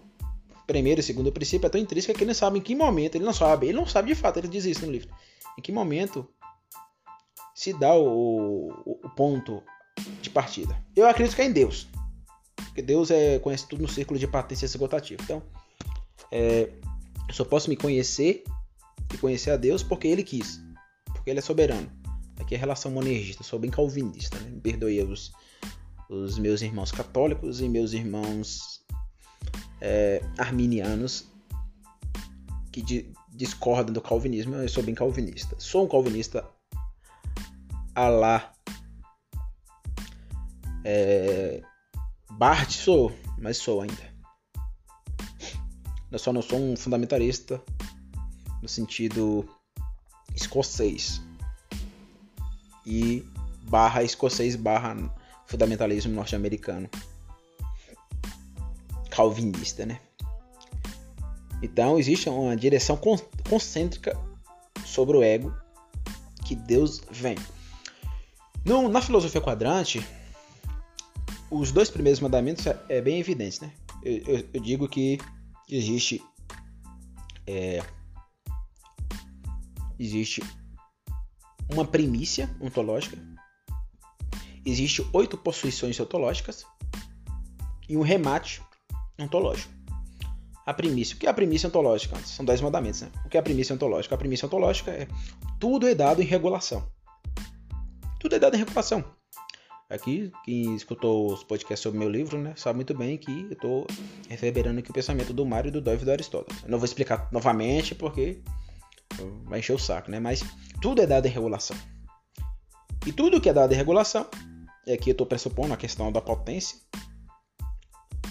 primeiro 0.66 1.00
e 1.00 1.04
segundo 1.04 1.32
princípio 1.32 1.66
é 1.66 1.70
tão 1.70 1.80
intrínseca 1.80 2.14
que 2.14 2.20
ele 2.20 2.28
não 2.28 2.36
sabe 2.36 2.60
em 2.60 2.62
que 2.62 2.76
momento, 2.76 3.16
ele 3.16 3.24
não 3.24 3.34
sabe, 3.34 3.68
ele 3.68 3.78
não 3.78 3.86
sabe 3.86 4.10
de 4.10 4.16
fato, 4.16 4.38
ele 4.38 4.50
diz 4.50 4.66
isso 4.66 4.86
no 4.86 4.92
livro. 4.92 5.10
Em 5.58 5.62
que 5.62 5.72
momento 5.72 6.28
se 7.56 7.74
dá 7.74 7.96
o, 7.96 8.70
o, 8.86 9.00
o 9.04 9.10
ponto 9.16 9.64
de 10.22 10.30
partida. 10.30 10.78
Eu 10.96 11.08
acredito 11.08 11.36
que 11.36 11.42
é 11.42 11.46
em 11.46 11.52
Deus. 11.52 11.88
Porque 12.56 12.82
Deus 12.82 13.10
é, 13.10 13.40
conhece 13.40 13.68
tudo 13.68 13.82
no 13.82 13.88
círculo 13.88 14.20
de 14.20 14.28
potência 14.28 14.66
esgotativa. 14.66 15.22
Então, 15.24 15.42
é, 16.32 16.70
eu 17.28 17.34
só 17.34 17.44
posso 17.44 17.70
me 17.70 17.76
conhecer 17.76 18.44
e 19.12 19.18
conhecer 19.18 19.52
a 19.52 19.58
Deus 19.58 19.82
porque 19.82 20.08
Ele 20.08 20.24
quis. 20.24 20.62
Porque 21.06 21.30
Ele 21.30 21.40
é 21.40 21.42
soberano. 21.42 21.92
Aqui 22.40 22.54
é 22.54 22.58
relação 22.58 22.92
monergista, 22.92 23.44
sou 23.44 23.58
bem 23.58 23.72
calvinista. 23.72 24.38
Né? 24.40 24.52
Me 24.52 24.62
perdoe 24.62 25.02
os, 25.02 25.32
os 26.10 26.38
meus 26.38 26.62
irmãos 26.62 26.92
católicos 26.92 27.62
e 27.62 27.68
meus 27.68 27.94
irmãos 27.94 28.82
é, 29.82 30.22
arminianos 30.38 31.28
que 32.72 32.82
di 32.82 33.14
discordam 33.30 33.94
do 33.94 34.02
calvinismo. 34.02 34.56
Eu 34.56 34.68
sou 34.68 34.82
bem 34.82 34.96
calvinista. 34.96 35.56
Sou 35.60 35.86
um 35.86 35.88
calvinista 35.88 36.50
a 37.94 38.08
lá 38.10 38.52
é, 40.84 41.62
Bart 42.32 42.72
sou, 42.72 43.12
mas 43.38 43.58
sou 43.58 43.82
ainda. 43.82 44.18
Eu 46.10 46.18
só 46.18 46.32
não 46.32 46.42
sou 46.42 46.58
um 46.58 46.76
fundamentalista 46.78 47.62
no 48.62 48.70
sentido 48.70 49.48
escocês 50.34 51.22
e 52.86 53.26
barra 53.64 54.02
escocês 54.04 54.56
barra 54.56 54.96
fundamentalismo 55.48 56.14
norte-americano 56.14 56.90
calvinista, 59.10 59.86
né? 59.86 60.00
Então 61.62 61.98
existe 61.98 62.30
uma 62.30 62.56
direção 62.56 63.00
concêntrica 63.50 64.16
sobre 64.86 65.18
o 65.18 65.24
ego 65.24 65.52
que 66.46 66.56
Deus 66.56 67.02
vem. 67.10 67.36
No, 68.64 68.88
na 68.88 69.02
filosofia 69.02 69.42
quadrante, 69.42 70.06
os 71.50 71.72
dois 71.72 71.90
primeiros 71.90 72.20
mandamentos 72.20 72.68
é, 72.68 72.80
é 72.90 73.02
bem 73.02 73.20
evidente, 73.20 73.62
né? 73.62 73.72
Eu, 74.04 74.18
eu, 74.18 74.50
eu, 74.54 74.62
digo 74.62 74.88
que 74.88 75.18
existe 75.68 76.24
é, 77.48 77.82
existe 79.98 80.44
uma 81.70 81.86
primícia 81.86 82.50
ontológica, 82.62 83.18
existe 84.70 85.06
oito 85.14 85.38
possuições 85.38 86.00
ontológicas 86.00 86.66
e 87.88 87.96
um 87.96 88.02
remate 88.02 88.62
ontológico. 89.20 89.74
A 90.66 90.74
primícia. 90.74 91.16
O 91.16 91.20
que 91.20 91.26
é 91.26 91.30
a 91.30 91.34
primícia 91.34 91.70
ontológica? 91.70 92.18
São 92.26 92.44
dez 92.44 92.60
mandamentos, 92.60 93.02
né? 93.02 93.12
O 93.26 93.30
que 93.30 93.38
é 93.38 93.40
a 93.40 93.44
primícia 93.44 93.74
ontológica? 93.74 94.16
A 94.16 94.18
primícia 94.18 94.46
ontológica 94.46 94.92
é 94.92 95.08
tudo 95.60 95.88
é 95.88 95.96
dado 95.96 96.22
em 96.22 96.26
regulação. 96.26 96.86
Tudo 98.20 98.36
é 98.36 98.40
dado 98.40 98.56
em 98.56 98.60
regulação. 98.60 99.04
Aqui, 99.90 100.30
quem 100.44 100.76
escutou 100.76 101.32
os 101.32 101.46
podcasts 101.46 101.82
sobre 101.82 101.98
meu 101.98 102.10
livro, 102.10 102.38
né, 102.38 102.54
sabe 102.58 102.76
muito 102.76 102.94
bem 102.94 103.18
que 103.18 103.44
eu 103.44 103.54
estou 103.54 103.88
reverberando 104.28 104.80
aqui 104.80 104.92
o 104.92 104.94
pensamento 104.94 105.32
do 105.32 105.46
Mário, 105.46 105.72
do 105.72 105.80
Dove 105.80 106.02
e 106.02 106.06
do 106.06 106.12
Aristóteles. 106.12 106.62
Eu 106.62 106.70
não 106.70 106.78
vou 106.78 106.84
explicar 106.84 107.30
novamente 107.32 107.96
porque 107.96 108.42
vai 109.46 109.60
encher 109.60 109.74
o 109.74 109.80
saco, 109.80 110.12
né? 110.12 110.20
Mas 110.20 110.44
tudo 110.82 111.02
é 111.02 111.08
dado 111.08 111.26
em 111.26 111.32
regulação. 111.32 111.78
E 113.06 113.14
tudo 113.14 113.40
que 113.40 113.48
é 113.48 113.54
dado 113.54 113.74
em 113.74 113.78
regulação, 113.78 114.28
e 114.88 114.94
aqui 114.94 115.10
eu 115.10 115.12
estou 115.12 115.28
pressupondo 115.28 115.74
a 115.74 115.78
questão 115.78 116.10
da 116.14 116.22
potência, 116.22 116.80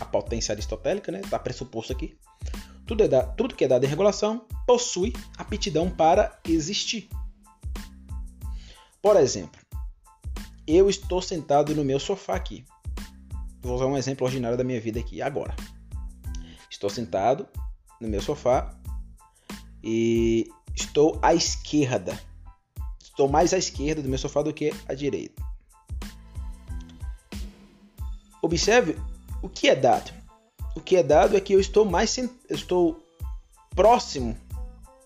a 0.00 0.07
potência 0.07 0.54
aristotélica, 0.54 1.12
né? 1.12 1.20
Está 1.20 1.38
pressuposto 1.38 1.92
aqui. 1.92 2.18
Tudo, 2.86 3.04
é 3.04 3.09
da, 3.09 3.22
tudo 3.22 3.54
que 3.54 3.64
é 3.64 3.68
dado 3.68 3.84
em 3.84 3.88
regulação 3.88 4.46
possui 4.66 5.12
aptidão 5.36 5.90
para 5.90 6.40
existir. 6.48 7.11
Por 9.02 9.16
exemplo, 9.16 9.61
eu 10.66 10.88
estou 10.88 11.20
sentado 11.20 11.74
no 11.74 11.84
meu 11.84 12.00
sofá 12.00 12.34
aqui. 12.34 12.64
Vou 13.61 13.74
usar 13.74 13.86
um 13.86 13.96
exemplo 13.96 14.26
ordinário 14.26 14.57
da 14.57 14.64
minha 14.64 14.80
vida 14.80 14.98
aqui 14.98 15.20
agora. 15.20 15.54
Estou 16.70 16.88
sentado 16.88 17.46
no 18.00 18.09
meu 18.09 18.22
sofá 18.22 18.74
e 19.84 20.48
estou 20.74 21.18
à 21.20 21.34
esquerda. 21.34 22.18
Estou 23.02 23.28
mais 23.28 23.52
à 23.52 23.59
esquerda 23.59 24.00
do 24.00 24.09
meu 24.09 24.18
sofá 24.18 24.42
do 24.42 24.54
que 24.54 24.72
à 24.88 24.94
direita. 24.94 25.45
Observe 28.47 28.97
o 29.42 29.49
que 29.49 29.68
é 29.68 29.74
dado. 29.74 30.12
O 30.76 30.80
que 30.80 30.94
é 30.94 31.03
dado 31.03 31.36
é 31.36 31.40
que 31.40 31.53
eu 31.53 31.59
estou 31.59 31.84
mais 31.84 32.16
eu 32.16 32.30
estou 32.49 33.03
próximo, 33.74 34.36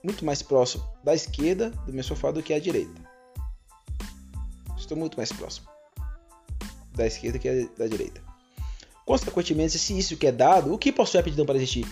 muito 0.05 0.27
mais 0.27 0.43
próximo 0.43 0.85
da 1.03 1.15
esquerda 1.15 1.71
do 1.71 1.93
meu 1.93 2.05
sofá 2.05 2.31
do 2.31 2.43
que 2.43 2.53
à 2.53 2.61
direita. 2.61 3.01
Estou 4.77 4.95
muito 4.95 5.17
mais 5.17 5.33
próximo 5.33 5.67
da 6.93 7.07
esquerda 7.07 7.39
que 7.39 7.71
da 7.79 7.87
direita. 7.87 8.21
Consequentemente, 9.07 9.79
se 9.79 9.97
isso 9.97 10.19
que 10.19 10.27
é 10.27 10.33
dado, 10.33 10.75
o 10.75 10.77
que 10.77 10.93
possui 10.93 11.17
a 11.17 11.21
aptidão 11.23 11.47
para 11.47 11.57
existir? 11.57 11.91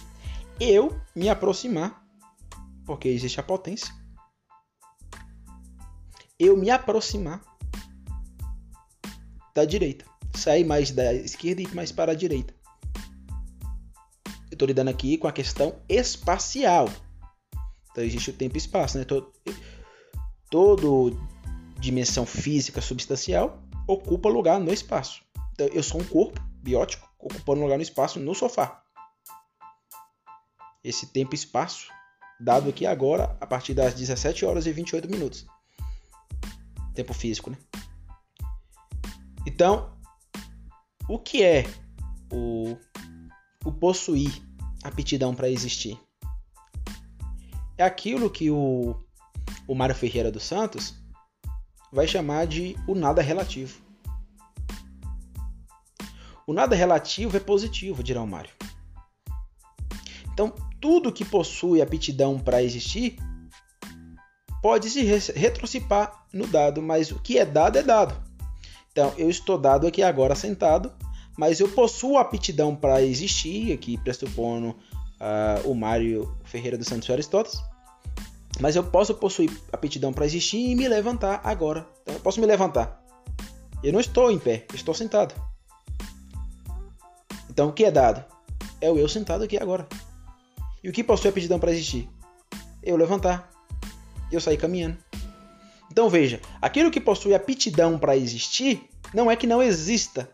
Eu 0.60 1.00
me 1.16 1.30
aproximar, 1.30 2.06
porque 2.84 3.08
existe 3.08 3.40
a 3.40 3.42
potência. 3.42 3.90
Eu 6.38 6.58
me 6.58 6.68
aproximar 6.68 7.40
da 9.54 9.64
direita. 9.64 10.17
Sair 10.34 10.64
mais 10.64 10.90
da 10.90 11.12
esquerda 11.12 11.62
e 11.62 11.64
ir 11.64 11.74
mais 11.74 11.92
para 11.92 12.12
a 12.12 12.14
direita. 12.14 12.54
Eu 14.50 14.54
estou 14.54 14.66
lidando 14.66 14.90
aqui 14.90 15.18
com 15.18 15.26
a 15.26 15.32
questão 15.32 15.76
espacial. 15.88 16.88
Então 17.90 18.04
existe 18.04 18.30
o 18.30 18.32
tempo 18.32 18.56
e 18.56 18.58
espaço, 18.58 18.98
né? 18.98 19.04
Todo, 19.04 19.32
todo 20.50 21.20
dimensão 21.80 22.26
física 22.26 22.80
substancial 22.80 23.62
ocupa 23.86 24.28
lugar 24.28 24.60
no 24.60 24.72
espaço. 24.72 25.22
Então 25.52 25.66
eu 25.68 25.82
sou 25.82 26.00
um 26.00 26.04
corpo 26.04 26.40
biótico 26.62 27.08
ocupando 27.18 27.62
lugar 27.62 27.76
no 27.76 27.82
espaço 27.82 28.20
no 28.20 28.34
sofá. 28.34 28.82
Esse 30.82 31.06
tempo 31.06 31.34
e 31.34 31.36
espaço 31.36 31.88
dado 32.40 32.70
aqui 32.70 32.86
agora 32.86 33.36
a 33.40 33.46
partir 33.46 33.74
das 33.74 33.94
17 33.94 34.44
horas 34.44 34.66
e 34.66 34.72
28 34.72 35.10
minutos. 35.10 35.46
Tempo 36.94 37.12
físico, 37.12 37.50
né? 37.50 37.58
Então, 39.46 39.97
o 41.08 41.18
que 41.18 41.42
é 41.42 41.64
o, 42.30 42.76
o 43.64 43.72
possuir 43.72 44.30
aptidão 44.84 45.34
para 45.34 45.48
existir? 45.48 45.98
É 47.76 47.84
aquilo 47.84 48.28
que 48.28 48.50
o, 48.50 48.94
o 49.66 49.74
Mário 49.74 49.94
Ferreira 49.94 50.30
dos 50.30 50.42
Santos 50.42 50.94
vai 51.92 52.06
chamar 52.06 52.46
de 52.46 52.76
o 52.86 52.94
nada 52.94 53.22
relativo. 53.22 53.80
O 56.46 56.52
nada 56.52 56.74
relativo 56.74 57.36
é 57.36 57.40
positivo, 57.40 58.02
dirá 58.02 58.22
o 58.22 58.26
Mário. 58.26 58.50
Então, 60.32 60.54
tudo 60.80 61.12
que 61.12 61.24
possui 61.24 61.82
aptidão 61.82 62.38
para 62.38 62.62
existir 62.62 63.16
pode 64.62 64.90
se 64.90 65.02
retrocipar 65.32 66.26
no 66.32 66.46
dado, 66.46 66.82
mas 66.82 67.10
o 67.10 67.18
que 67.20 67.38
é 67.38 67.44
dado 67.44 67.76
é 67.76 67.82
dado. 67.82 68.27
Então, 68.98 69.14
eu 69.16 69.30
estou 69.30 69.56
dado 69.56 69.86
aqui 69.86 70.02
agora 70.02 70.34
sentado, 70.34 70.90
mas 71.38 71.60
eu 71.60 71.68
possuo 71.68 72.18
aptidão 72.18 72.74
para 72.74 73.00
existir, 73.00 73.72
aqui 73.72 73.96
pressupondo 73.96 74.70
uh, 74.70 75.70
o 75.70 75.72
Mário 75.72 76.36
Ferreira 76.42 76.76
dos 76.76 76.88
Santos 76.88 77.08
Aristóteles, 77.08 77.62
mas 78.58 78.74
eu 78.74 78.82
posso 78.82 79.14
possuir 79.14 79.56
aptidão 79.72 80.12
para 80.12 80.26
existir 80.26 80.58
e 80.58 80.74
me 80.74 80.88
levantar 80.88 81.40
agora. 81.44 81.86
Então, 82.02 82.12
eu 82.16 82.20
posso 82.20 82.40
me 82.40 82.46
levantar. 82.46 83.00
Eu 83.84 83.92
não 83.92 84.00
estou 84.00 84.32
em 84.32 84.38
pé, 84.40 84.66
estou 84.74 84.92
sentado. 84.92 85.32
Então, 87.48 87.68
o 87.68 87.72
que 87.72 87.84
é 87.84 87.92
dado? 87.92 88.24
É 88.80 88.90
o 88.90 88.98
eu 88.98 89.08
sentado 89.08 89.44
aqui 89.44 89.56
agora. 89.56 89.86
E 90.82 90.88
o 90.88 90.92
que 90.92 91.04
possui 91.04 91.30
aptidão 91.30 91.60
para 91.60 91.70
existir? 91.70 92.10
Eu 92.82 92.96
levantar. 92.96 93.48
Eu 94.32 94.40
sair 94.40 94.56
caminhando. 94.56 94.98
Então 95.90 96.08
veja, 96.08 96.40
aquilo 96.60 96.90
que 96.90 97.00
possui 97.00 97.34
aptidão 97.34 97.98
para 97.98 98.16
existir 98.16 98.88
não 99.12 99.30
é 99.30 99.36
que 99.36 99.46
não 99.46 99.62
exista. 99.62 100.28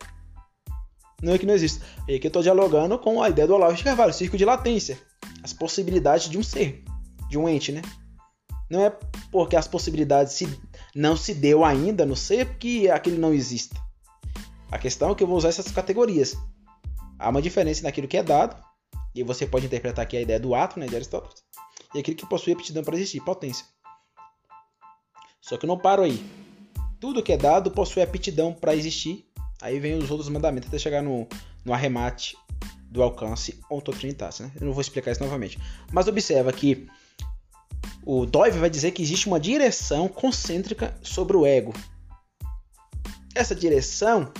Não 1.23 1.33
é 1.33 1.39
que 1.39 1.47
não 1.47 1.55
exista. 1.55 1.85
É 2.09 2.19
que 2.19 2.27
eu 2.27 2.29
estou 2.29 2.43
dialogando 2.43 2.99
com 2.99 3.23
a 3.23 3.29
ideia 3.29 3.47
do 3.49 3.55
Olavo 3.55 3.75
de 3.75 3.85
Carvalho, 3.85 4.13
círculo 4.13 4.39
de 4.39 4.45
latência. 4.45 4.99
As 5.43 5.53
possibilidades 5.53 6.29
de 6.29 6.37
um 6.37 6.43
ser, 6.43 6.85
de 7.29 7.39
um 7.39 7.49
ente, 7.49 7.73
né? 7.73 7.83
Não 8.71 8.81
é 8.81 8.91
porque 9.31 9.57
as 9.57 9.69
possibilidades 9.69 10.33
se, 10.33 10.49
não 10.95 11.17
se 11.17 11.35
deu 11.35 11.65
ainda 11.65 12.05
no 12.05 12.17
ser 12.17 12.59
que 12.59 12.91
aquilo 12.91 13.19
não 13.19 13.33
exista. 13.33 13.77
A 14.71 14.79
questão 14.79 15.11
é 15.11 15.15
que 15.15 15.23
eu 15.23 15.29
vou 15.29 15.37
usar 15.37 15.51
essas 15.51 15.71
categorias. 15.71 16.37
Há 17.19 17.29
uma 17.29 17.43
diferença 17.43 17.83
naquilo 17.83 18.09
que 18.09 18.17
é 18.17 18.23
dado, 18.23 18.57
e 19.15 19.23
você 19.23 19.47
pode 19.47 19.67
interpretar 19.67 20.03
aqui 20.03 20.17
a 20.17 20.21
ideia 20.21 20.41
do 20.41 20.55
ato, 20.55 20.81
né, 20.81 20.87
de 20.87 20.97
Aristóteles, 20.97 21.45
e 21.95 22.01
aquilo 22.01 22.17
que 22.17 22.27
possui 22.27 22.53
aptidão 22.53 22.83
para 22.83 22.97
existir, 22.97 23.21
potência. 23.21 23.65
Só 25.45 25.59
que 25.59 25.67
não 25.67 25.77
paro 25.77 26.03
aí. 26.03 26.25
Tudo 26.99 27.23
que 27.23 27.31
é 27.31 27.37
dado 27.37 27.71
possui 27.71 28.01
aptidão 28.01 28.51
para 28.51 28.75
existir. 28.75 29.29
Aí 29.61 29.79
vem 29.79 29.95
os 29.99 30.11
outros 30.11 30.31
mandamentos 30.31 30.69
até 30.69 30.79
chegar 30.79 31.03
no, 31.03 31.29
no 31.63 31.75
arremate 31.75 32.35
do 32.91 33.03
alcance 33.03 33.61
ontotrinitatis. 33.71 34.41
Né? 34.41 34.51
Eu 34.59 34.67
não 34.67 34.73
vou 34.73 34.81
explicar 34.81 35.11
isso 35.11 35.23
novamente. 35.23 35.59
Mas 35.93 36.09
observa 36.09 36.51
que 36.51 36.89
o 38.07 38.25
Dove 38.25 38.59
vai 38.59 38.71
dizer 38.71 38.93
que 38.93 39.03
existe 39.03 39.27
uma 39.27 39.39
direção 39.39 40.09
concêntrica 40.09 40.97
sobre 41.03 41.37
o 41.37 41.45
ego. 41.45 41.75
Essa 43.35 43.55
direção 43.55 44.33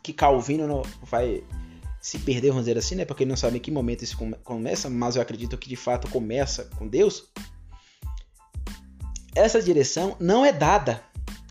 que 0.00 0.12
Calvino 0.12 0.82
vai 1.02 1.42
se 2.00 2.20
perder, 2.20 2.50
vamos 2.50 2.66
dizer 2.66 2.78
assim, 2.78 2.94
né? 2.94 3.04
Porque 3.04 3.24
ele 3.24 3.30
não 3.30 3.36
sabe 3.36 3.56
em 3.56 3.60
que 3.60 3.70
momento 3.70 4.04
isso 4.04 4.16
começa, 4.44 4.88
mas 4.88 5.16
eu 5.16 5.22
acredito 5.22 5.58
que 5.58 5.68
de 5.68 5.76
fato 5.76 6.08
começa 6.08 6.66
com 6.76 6.86
Deus. 6.86 7.32
Essa 9.34 9.62
direção 9.62 10.16
não 10.20 10.44
é 10.44 10.52
dada. 10.52 11.02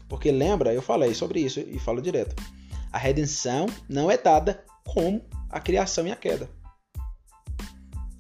Porque 0.07 0.32
lembra, 0.32 0.73
eu 0.73 0.82
falei 0.82 1.13
sobre 1.13 1.39
isso 1.39 1.59
e 1.59 1.79
falo 1.79 2.01
direto. 2.01 2.36
A 2.91 2.97
redenção 2.97 3.65
não 3.88 4.11
é 4.11 4.17
dada 4.17 4.63
como 4.86 5.23
a 5.49 5.59
criação 5.59 6.05
e 6.05 6.11
a 6.11 6.15
queda. 6.15 6.49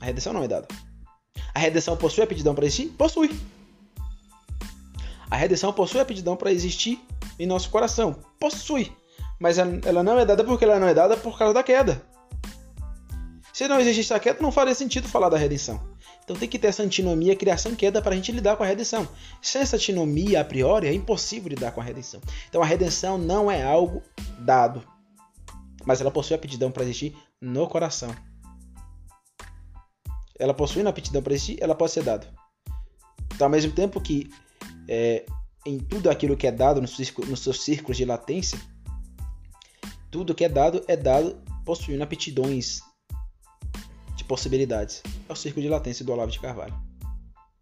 A 0.01 0.05
redenção 0.05 0.33
não 0.33 0.43
é 0.43 0.47
dada. 0.47 0.67
A 1.53 1.59
redenção 1.59 1.97
possui 1.97 2.21
a 2.21 2.23
aptidão 2.23 2.55
para 2.55 2.65
existir? 2.65 2.87
Possui. 2.97 3.29
A 5.29 5.35
redenção 5.35 5.71
possui 5.73 5.99
a 5.99 6.03
aptidão 6.03 6.35
para 6.35 6.51
existir 6.51 6.99
em 7.37 7.45
nosso 7.45 7.69
coração? 7.69 8.19
Possui. 8.39 8.91
Mas 9.39 9.57
ela 9.57 10.03
não 10.03 10.17
é 10.17 10.25
dada 10.25 10.43
porque 10.43 10.63
ela 10.63 10.79
não 10.79 10.87
é 10.87 10.93
dada 10.93 11.17
por 11.17 11.37
causa 11.37 11.53
da 11.53 11.63
queda. 11.63 12.01
Se 13.53 13.67
não 13.67 13.79
existisse 13.79 14.13
a 14.13 14.19
queda, 14.19 14.41
não 14.41 14.51
faria 14.51 14.73
sentido 14.73 15.07
falar 15.07 15.29
da 15.29 15.37
redenção. 15.37 15.90
Então 16.31 16.39
tem 16.39 16.47
que 16.47 16.57
ter 16.57 16.67
essa 16.67 16.81
antinomia, 16.81 17.35
criação 17.35 17.73
e 17.73 17.75
queda 17.75 18.01
para 18.01 18.13
a 18.13 18.15
gente 18.15 18.31
lidar 18.31 18.55
com 18.55 18.63
a 18.63 18.65
redenção. 18.65 19.05
Sem 19.41 19.61
essa 19.61 19.75
antinomia 19.75 20.39
a 20.39 20.45
priori, 20.45 20.87
é 20.87 20.93
impossível 20.93 21.49
lidar 21.49 21.73
com 21.73 21.81
a 21.81 21.83
redenção. 21.83 22.21
Então 22.47 22.61
a 22.61 22.65
redenção 22.65 23.17
não 23.17 23.51
é 23.51 23.61
algo 23.61 24.01
dado, 24.39 24.81
mas 25.83 25.99
ela 25.99 26.09
possui 26.09 26.33
aptidão 26.33 26.71
para 26.71 26.83
existir 26.83 27.13
no 27.41 27.67
coração. 27.67 28.15
Ela 30.39 30.53
possui 30.53 30.87
aptidão 30.87 31.21
para 31.21 31.33
existir, 31.33 31.61
ela 31.61 31.75
pode 31.75 31.91
ser 31.91 32.03
dada. 32.03 32.25
Então, 33.35 33.47
ao 33.47 33.51
mesmo 33.51 33.73
tempo 33.73 33.99
que 33.99 34.29
é, 34.87 35.25
em 35.65 35.79
tudo 35.79 36.09
aquilo 36.09 36.37
que 36.37 36.47
é 36.47 36.51
dado 36.51 36.79
nos, 36.79 36.97
nos 37.27 37.41
seus 37.41 37.61
círculos 37.61 37.97
de 37.97 38.05
latência, 38.05 38.57
tudo 40.09 40.33
que 40.33 40.45
é 40.45 40.49
dado 40.49 40.81
é 40.87 40.95
dado 40.95 41.43
possuindo 41.65 42.01
aptidões 42.01 42.79
possibilidades. 44.31 45.03
É 45.27 45.33
o 45.33 45.35
círculo 45.35 45.61
de 45.61 45.67
latência 45.67 46.05
do 46.05 46.11
Olavo 46.13 46.31
de 46.31 46.39
Carvalho. 46.39 46.73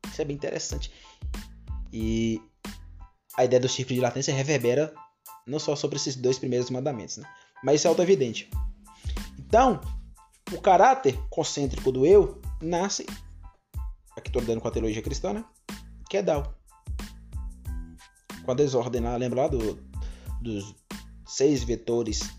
Isso 0.07 0.21
é 0.21 0.25
bem 0.25 0.35
interessante. 0.35 0.93
E 1.91 2.39
a 3.35 3.43
ideia 3.43 3.59
do 3.59 3.67
círculo 3.67 3.95
de 3.95 4.01
latência 4.01 4.31
reverbera 4.31 4.93
não 5.47 5.57
só 5.57 5.75
sobre 5.75 5.95
esses 5.95 6.15
dois 6.15 6.37
primeiros 6.37 6.69
mandamentos, 6.69 7.17
né? 7.17 7.27
mas 7.63 7.77
isso 7.77 7.87
é 7.87 7.89
auto-evidente. 7.89 8.51
Então, 9.39 9.81
o 10.51 10.61
caráter 10.61 11.19
concêntrico 11.31 11.91
do 11.91 12.05
eu 12.05 12.39
nasce, 12.61 13.03
aqui 14.15 14.29
estou 14.29 14.43
dando 14.43 14.61
com 14.61 14.67
a 14.67 14.71
teologia 14.71 15.01
cristã, 15.01 15.33
né? 15.33 15.43
que 16.07 16.17
é. 16.17 16.23
Com 18.43 18.51
a 18.51 18.53
desordem 18.53 19.01
lá, 19.01 19.15
lembra 19.15 19.41
lá 19.41 19.47
do, 19.47 19.73
dos 20.39 20.75
seis 21.25 21.63
vetores 21.63 22.29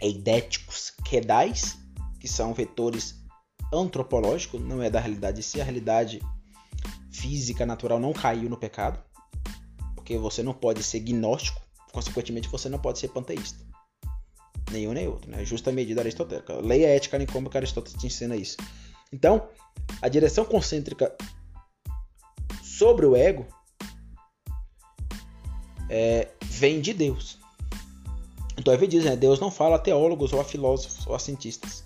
eidéticos 0.00 0.92
quedais, 1.04 1.76
que 2.20 2.28
são 2.28 2.54
vetores 2.54 3.19
antropológico, 3.72 4.58
não 4.58 4.82
é 4.82 4.90
da 4.90 5.00
realidade 5.00 5.42
se 5.42 5.60
a 5.60 5.64
realidade 5.64 6.20
física 7.10 7.66
natural 7.66 7.98
não 7.98 8.12
caiu 8.12 8.48
no 8.48 8.56
pecado, 8.56 9.02
porque 9.94 10.16
você 10.16 10.42
não 10.42 10.52
pode 10.52 10.82
ser 10.82 11.00
gnóstico, 11.00 11.60
consequentemente 11.92 12.48
você 12.48 12.68
não 12.68 12.78
pode 12.78 12.98
ser 12.98 13.08
panteísta. 13.08 13.58
Nenhum 14.70 14.92
nem 14.92 15.08
outro, 15.08 15.30
né? 15.30 15.44
Justa 15.44 15.72
medida 15.72 16.00
aristotélica. 16.00 16.54
Lei 16.54 16.84
é 16.84 16.96
ética 16.96 17.18
que 17.24 17.56
Aristóteles 17.56 18.00
te 18.00 18.06
ensina 18.06 18.36
isso. 18.36 18.56
Então, 19.12 19.48
a 20.00 20.08
direção 20.08 20.44
concêntrica 20.44 21.16
sobre 22.62 23.04
o 23.04 23.16
ego 23.16 23.46
é, 25.88 26.28
vem 26.44 26.80
de 26.80 26.94
Deus. 26.94 27.38
Então, 28.56 28.72
ele 28.72 28.86
diz, 28.86 29.04
né? 29.04 29.16
Deus 29.16 29.40
não 29.40 29.50
fala 29.50 29.76
a 29.76 29.78
teólogos 29.78 30.32
ou 30.32 30.40
a 30.40 30.44
filósofos 30.44 31.06
ou 31.06 31.14
a 31.14 31.18
cientistas. 31.18 31.84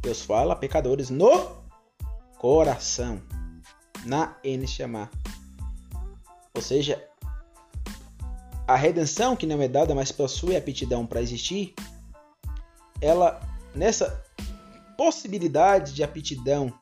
Deus 0.00 0.22
fala 0.22 0.56
pecadores 0.56 1.10
no 1.10 1.60
coração. 2.38 3.20
Na 4.06 4.38
N 4.42 4.66
chamar. 4.66 5.10
Ou 6.54 6.62
seja, 6.62 7.06
a 8.66 8.74
redenção 8.76 9.36
que 9.36 9.46
não 9.46 9.60
é 9.60 9.68
dada, 9.68 9.94
mas 9.94 10.10
possui 10.10 10.56
aptidão 10.56 11.04
para 11.04 11.20
existir, 11.20 11.74
ela 13.00 13.40
nessa 13.74 14.24
possibilidade 14.96 15.92
de 15.92 16.02
aptidão 16.02 16.72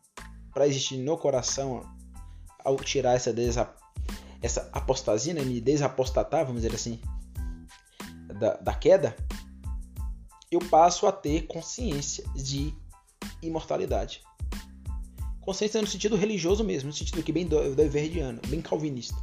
para 0.52 0.66
existir 0.66 0.98
no 0.98 1.16
coração 1.16 1.82
ao 2.64 2.76
tirar 2.76 3.14
essa 3.14 3.32
desa, 3.32 3.72
essa 4.42 4.68
apostasia, 4.72 5.34
né, 5.34 5.42
me 5.42 5.60
desapostatar, 5.60 6.44
vamos 6.44 6.62
dizer 6.62 6.74
assim, 6.74 7.00
da, 8.38 8.54
da 8.56 8.74
queda, 8.74 9.16
eu 10.50 10.60
passo 10.60 11.06
a 11.06 11.12
ter 11.12 11.46
consciência 11.46 12.24
de 12.34 12.74
imortalidade. 13.42 14.22
Consciência 15.40 15.80
no 15.80 15.86
sentido 15.86 16.16
religioso 16.16 16.62
mesmo, 16.62 16.88
no 16.88 16.94
sentido 16.94 17.22
que 17.22 17.32
bem 17.32 17.46
do, 17.46 17.74
do 17.74 17.88
verdiano, 17.88 18.40
bem 18.48 18.60
calvinista. 18.60 19.16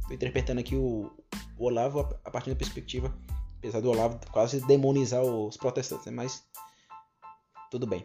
Estou 0.00 0.14
interpretando 0.14 0.60
aqui 0.60 0.74
o, 0.74 1.10
o 1.58 1.64
Olavo 1.64 2.00
a 2.24 2.30
partir 2.30 2.50
da 2.50 2.56
perspectiva, 2.56 3.14
apesar 3.58 3.80
do 3.80 3.90
Olavo 3.90 4.18
quase 4.30 4.64
demonizar 4.66 5.22
os 5.22 5.56
protestantes, 5.56 6.06
né? 6.06 6.12
mas 6.12 6.42
tudo 7.70 7.86
bem. 7.86 8.04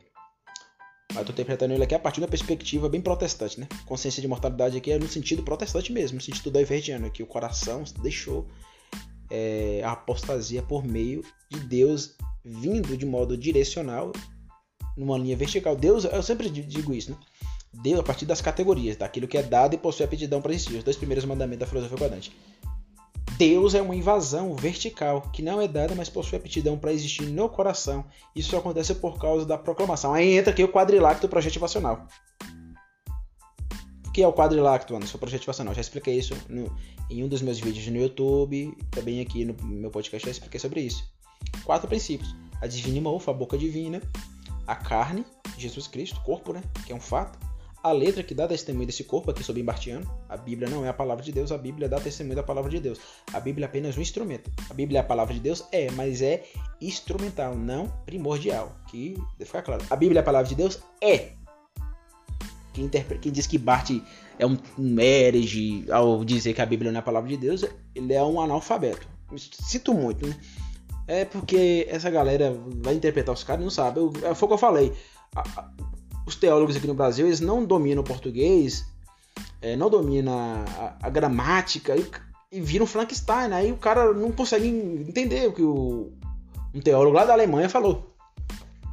Mas 1.14 1.22
estou 1.22 1.34
interpretando 1.34 1.74
ele 1.74 1.84
aqui 1.84 1.94
a 1.94 2.00
partir 2.00 2.22
da 2.22 2.28
perspectiva 2.28 2.90
bem 2.90 3.02
protestante, 3.02 3.60
né? 3.60 3.68
Consciência 3.86 4.22
de 4.22 4.28
mortalidade 4.28 4.78
aqui 4.78 4.92
é 4.92 4.98
no 4.98 5.08
sentido 5.08 5.44
protestante 5.44 5.92
mesmo, 5.92 6.16
no 6.16 6.22
sentido 6.22 6.50
diverdiano, 6.50 7.12
que 7.12 7.22
o 7.22 7.28
coração 7.28 7.84
deixou 8.02 8.48
é, 9.30 9.82
a 9.84 9.92
apostasia 9.92 10.62
por 10.62 10.84
meio 10.84 11.24
de 11.50 11.60
Deus 11.60 12.16
vindo 12.44 12.98
de 12.98 13.06
modo 13.06 13.38
direcional 13.38 14.12
numa 14.96 15.18
linha 15.18 15.36
vertical. 15.36 15.76
Deus, 15.76 16.06
eu 16.06 16.24
sempre 16.24 16.50
digo 16.50 16.94
isso, 16.94 17.12
né? 17.12 17.18
Deus, 17.74 18.00
a 18.00 18.04
partir 18.04 18.26
das 18.26 18.42
categorias, 18.42 18.98
daquilo 18.98 19.28
que 19.28 19.38
é 19.38 19.44
dado 19.44 19.74
e 19.74 19.78
possui 19.78 20.06
aptidão 20.06 20.42
para 20.42 20.54
existir. 20.54 20.78
Os 20.78 20.84
dois 20.84 20.98
primeiros 20.98 21.24
mandamentos 21.24 21.62
da 21.62 21.68
filosofia 21.68 21.98
quadrante. 21.98 22.36
Deus 23.38 23.74
é 23.74 23.82
uma 23.82 23.96
invasão 23.96 24.56
vertical 24.56 25.22
que 25.34 25.42
não 25.42 25.60
é 25.62 25.68
dada, 25.68 25.96
mas 25.96 26.10
possui 26.10 26.38
aptidão 26.38 26.78
para 26.78 26.94
existir 26.94 27.24
no 27.24 27.50
coração. 27.50 28.06
Isso 28.36 28.56
acontece 28.56 28.94
por 28.96 29.18
causa 29.18 29.46
da 29.46 29.58
proclamação. 29.58 30.14
Aí 30.14 30.38
entra 30.38 30.52
aqui 30.52 30.64
o 30.64 30.68
quadrilacto 30.68 31.28
projetivacional. 31.28 32.06
O 34.06 34.12
que 34.12 34.22
é 34.22 34.28
o 34.28 34.34
quadrilacto, 34.34 34.96
Anderson, 34.96 35.18
projetivacional? 35.18 35.74
Já 35.74 35.82
expliquei 35.82 36.20
isso 36.20 36.36
no, 36.50 36.76
em 37.10 37.24
um 37.24 37.28
dos 37.28 37.42
meus 37.42 37.60
vídeos 37.60 37.88
no 37.88 37.98
YouTube, 37.98 38.78
também 38.92 39.22
aqui 39.22 39.46
no 39.46 39.56
meu 39.66 39.90
podcast 39.90 40.26
já 40.26 40.32
expliquei 40.32 40.60
sobre 40.60 40.82
isso. 40.82 41.04
Quatro 41.64 41.88
princípios. 41.88 42.36
A 42.62 42.68
divina 42.68 43.02
mofa, 43.02 43.32
a 43.32 43.34
boca 43.34 43.58
divina, 43.58 44.02
a 44.72 44.76
carne, 44.76 45.26
Jesus 45.58 45.88
Cristo, 45.88 46.22
corpo, 46.22 46.54
né, 46.54 46.62
que 46.86 46.94
é 46.94 46.96
um 46.96 47.00
fato, 47.00 47.38
a 47.84 47.92
letra 47.92 48.22
que 48.22 48.36
dá 48.36 48.48
testemunho 48.48 48.86
desse 48.86 49.04
corpo 49.04 49.32
aqui 49.32 49.44
sobre 49.44 49.62
Embartiano. 49.62 50.08
A 50.30 50.38
Bíblia 50.38 50.70
não 50.70 50.86
é 50.86 50.90
a 50.90 50.94
palavra 50.94 51.24
de 51.24 51.32
Deus, 51.32 51.52
a 51.52 51.58
Bíblia 51.58 51.90
dá 51.90 52.00
testemunho 52.00 52.36
da 52.36 52.44
palavra 52.44 52.70
de 52.70 52.80
Deus. 52.80 53.00
A 53.34 53.40
Bíblia 53.40 53.66
é 53.66 53.68
apenas 53.68 53.98
um 53.98 54.02
instrumento. 54.02 54.52
A 54.70 54.74
Bíblia 54.74 55.00
é 55.00 55.02
a 55.02 55.04
palavra 55.04 55.34
de 55.34 55.40
Deus? 55.40 55.66
É, 55.72 55.90
mas 55.92 56.22
é 56.22 56.44
instrumental, 56.80 57.56
não 57.56 57.88
primordial. 58.06 58.76
Que 58.88 59.16
deve 59.38 59.46
ficar 59.46 59.64
claro. 59.64 59.84
A 59.90 59.96
Bíblia 59.96 60.20
é 60.20 60.22
a 60.22 60.24
palavra 60.24 60.48
de 60.48 60.54
Deus? 60.54 60.80
É. 61.02 61.32
Quem, 62.74 62.88
Quem 62.88 63.32
diz 63.32 63.48
que 63.48 63.58
Bart 63.58 63.90
é 64.38 64.46
um, 64.46 64.58
um 64.78 64.96
ao 65.92 66.24
dizer 66.24 66.54
que 66.54 66.62
a 66.62 66.66
Bíblia 66.66 66.92
não 66.92 67.00
é 67.00 67.02
a 67.02 67.04
palavra 67.04 67.30
de 67.30 67.38
Deus, 67.38 67.66
ele 67.96 68.14
é 68.14 68.24
um 68.24 68.40
analfabeto. 68.40 69.08
Sinto 69.38 69.94
muito, 69.94 70.28
né? 70.28 70.38
É 71.12 71.26
porque 71.26 71.88
essa 71.90 72.10
galera 72.10 72.56
vai 72.82 72.94
interpretar 72.94 73.34
os 73.34 73.44
caras 73.44 73.62
e 73.62 73.66
não 73.66 73.72
sabe. 73.72 74.00
Eu, 74.00 74.12
foi 74.36 74.46
o 74.46 74.48
que 74.48 74.54
eu 74.54 74.58
falei 74.58 74.94
os 76.26 76.36
teólogos 76.36 76.76
aqui 76.76 76.88
no 76.88 76.94
Brasil 76.94 77.26
eles 77.28 77.40
não 77.40 77.66
dominam 77.66 78.02
o 78.02 78.06
português, 78.06 78.86
é, 79.62 79.76
não 79.76 79.90
dominam 79.90 80.34
a, 80.34 80.96
a 81.02 81.10
gramática 81.10 81.96
e, 81.96 82.10
e, 82.52 82.62
viram 82.62 82.86
Frankenstein. 82.86 83.52
Aí 83.52 83.72
o 83.72 83.78
cara 83.78 84.14
não 84.14 84.32
consegue 84.32 84.68
entender 84.68 85.48
o 85.48 85.54
que 85.54 85.62
o, 85.62 86.12
um 86.74 86.82
teólogo 86.82 87.16
lá 87.16 87.26
da 87.26 87.34
Alemanha 87.34 87.70
falou. 87.70 88.16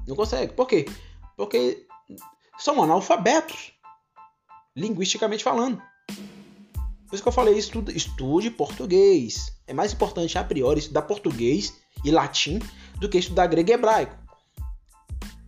Não 0.06 0.16
consegue. 0.16 0.52
Por 0.52 0.66
quê? 0.66 0.86
Porque 1.36 1.86
são 2.58 2.82
analfabetos, 2.82 3.72
linguisticamente 4.74 5.44
falando. 5.44 5.80
Por 7.08 7.14
isso 7.14 7.22
que 7.22 7.28
eu 7.28 7.32
falei, 7.32 7.56
estude, 7.56 7.96
estude 7.96 8.50
português. 8.50 9.52
É 9.66 9.72
mais 9.72 9.92
importante 9.94 10.36
a 10.36 10.44
priori 10.44 10.80
estudar 10.80 11.02
português 11.02 11.74
e 12.04 12.10
latim 12.10 12.60
do 13.00 13.08
que 13.08 13.16
estudar 13.18 13.46
grego 13.46 13.70
e 13.70 13.72
hebraico. 13.72 14.14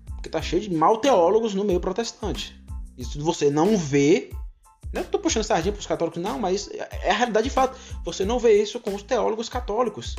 Porque 0.07 0.31
tá 0.31 0.41
cheio 0.41 0.63
de 0.63 0.73
mal 0.73 0.97
teólogos 0.99 1.55
no 1.55 1.65
meio 1.65 1.79
protestante. 1.79 2.59
Isso 2.97 3.23
você 3.23 3.51
não 3.51 3.77
vê. 3.77 4.31
Não 4.93 5.01
é 5.01 5.05
que 5.05 5.09
eu 5.09 5.13
tô 5.13 5.19
puxando 5.19 5.45
sardinha 5.45 5.73
pros 5.73 5.87
católicos, 5.87 6.21
não, 6.21 6.39
mas 6.39 6.69
é 6.71 7.11
a 7.11 7.15
realidade 7.15 7.49
de 7.49 7.55
fato. 7.55 7.79
Você 8.05 8.25
não 8.25 8.39
vê 8.39 8.61
isso 8.61 8.81
com 8.81 8.95
os 8.95 9.03
teólogos 9.03 9.49
católicos. 9.49 10.17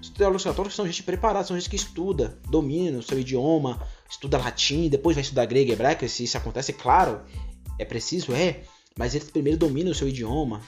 Os 0.00 0.10
teólogos 0.10 0.44
católicos 0.44 0.76
são 0.76 0.86
gente 0.86 1.02
preparada, 1.02 1.44
são 1.44 1.56
gente 1.56 1.68
que 1.68 1.76
estuda, 1.76 2.38
domina 2.48 2.98
o 2.98 3.02
seu 3.02 3.18
idioma, 3.18 3.80
estuda 4.08 4.38
latim, 4.38 4.88
depois 4.88 5.14
vai 5.14 5.22
estudar 5.22 5.44
grego 5.46 5.70
e 5.70 5.72
hebraico, 5.72 6.08
se 6.08 6.24
isso 6.24 6.38
acontece, 6.38 6.72
claro, 6.72 7.20
é 7.78 7.84
preciso, 7.84 8.32
é, 8.32 8.62
mas 8.98 9.14
eles 9.14 9.30
primeiro 9.30 9.58
dominam 9.58 9.92
o 9.92 9.94
seu 9.94 10.08
idioma. 10.08 10.60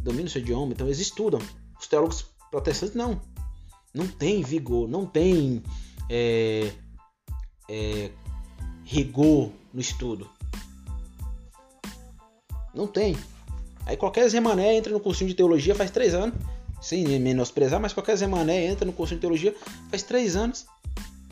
Dominam 0.00 0.26
o 0.26 0.30
seu 0.30 0.40
idioma, 0.40 0.72
então 0.72 0.86
eles 0.86 0.98
estudam. 0.98 1.40
Os 1.78 1.86
teólogos 1.86 2.26
protestantes 2.50 2.94
não. 2.94 3.20
Não 3.94 4.06
tem 4.06 4.42
vigor, 4.42 4.88
não 4.88 5.06
tem 5.06 5.62
é, 6.08 6.72
é, 7.68 8.10
rigor 8.84 9.50
no 9.72 9.80
estudo. 9.80 10.28
Não 12.74 12.86
tem. 12.86 13.16
Aí 13.86 13.96
qualquer 13.96 14.28
Zemané 14.28 14.76
entra 14.76 14.92
no 14.92 15.00
cursinho 15.00 15.28
de 15.28 15.34
teologia 15.34 15.74
faz 15.74 15.90
três 15.90 16.14
anos, 16.14 16.34
sem 16.80 17.18
menosprezar, 17.18 17.80
mas 17.80 17.92
qualquer 17.92 18.16
Zemané 18.16 18.66
entra 18.66 18.84
no 18.84 18.92
cursinho 18.92 19.18
de 19.18 19.22
teologia 19.22 19.54
faz 19.90 20.02
três 20.02 20.36
anos 20.36 20.66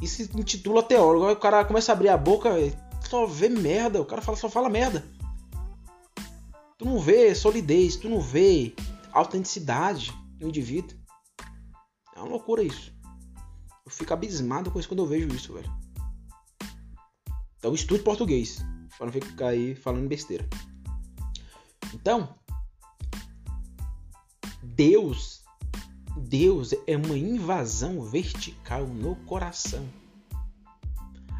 e 0.01 0.07
se 0.07 0.22
intitula 0.34 0.82
teólogo. 0.82 1.26
Aí 1.26 1.34
o 1.34 1.38
cara 1.38 1.64
começa 1.64 1.92
a 1.92 1.94
abrir 1.94 2.09
a 2.09 2.16
boca, 2.16 2.51
só 3.09 3.26
vê 3.26 3.49
merda, 3.49 4.01
o 4.01 4.05
cara 4.05 4.22
fala, 4.22 4.36
só 4.36 4.49
fala 4.49 4.68
merda. 4.68 5.05
Tu 6.79 6.85
não 6.85 7.01
vê 7.01 7.35
solidez, 7.35 7.97
tu 7.97 8.09
não 8.09 8.20
vê 8.20 8.74
autenticidade 9.11 10.12
no 10.39 10.49
indivíduo. 10.49 10.99
É 12.14 12.20
uma 12.20 12.29
loucura 12.29 12.62
isso. 12.62 12.95
Eu 13.85 13.91
fico 13.91 14.12
abismado 14.12 14.70
com 14.70 14.79
isso 14.79 14.89
quando 14.89 15.01
eu 15.01 15.07
vejo 15.07 15.29
isso, 15.29 15.55
velho. 15.55 15.72
Então 17.59 17.74
estude 17.74 18.03
português, 18.03 18.64
para 18.97 19.07
não 19.07 19.12
ficar 19.12 19.49
aí 19.49 19.74
falando 19.74 20.07
besteira. 20.07 20.47
Então, 21.95 22.35
Deus, 24.62 25.43
Deus 26.16 26.74
é 26.87 26.97
uma 26.97 27.16
invasão 27.16 28.03
vertical 28.03 28.87
no 28.87 29.16
coração. 29.24 29.89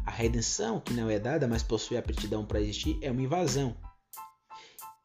A 0.03 0.09
redenção, 0.09 0.79
que 0.79 0.93
não 0.93 1.09
é 1.09 1.19
dada, 1.19 1.47
mas 1.47 1.61
possui 1.61 1.97
aptidão 1.97 2.45
para 2.45 2.59
existir, 2.59 2.97
é 3.01 3.11
uma 3.11 3.21
invasão. 3.21 3.75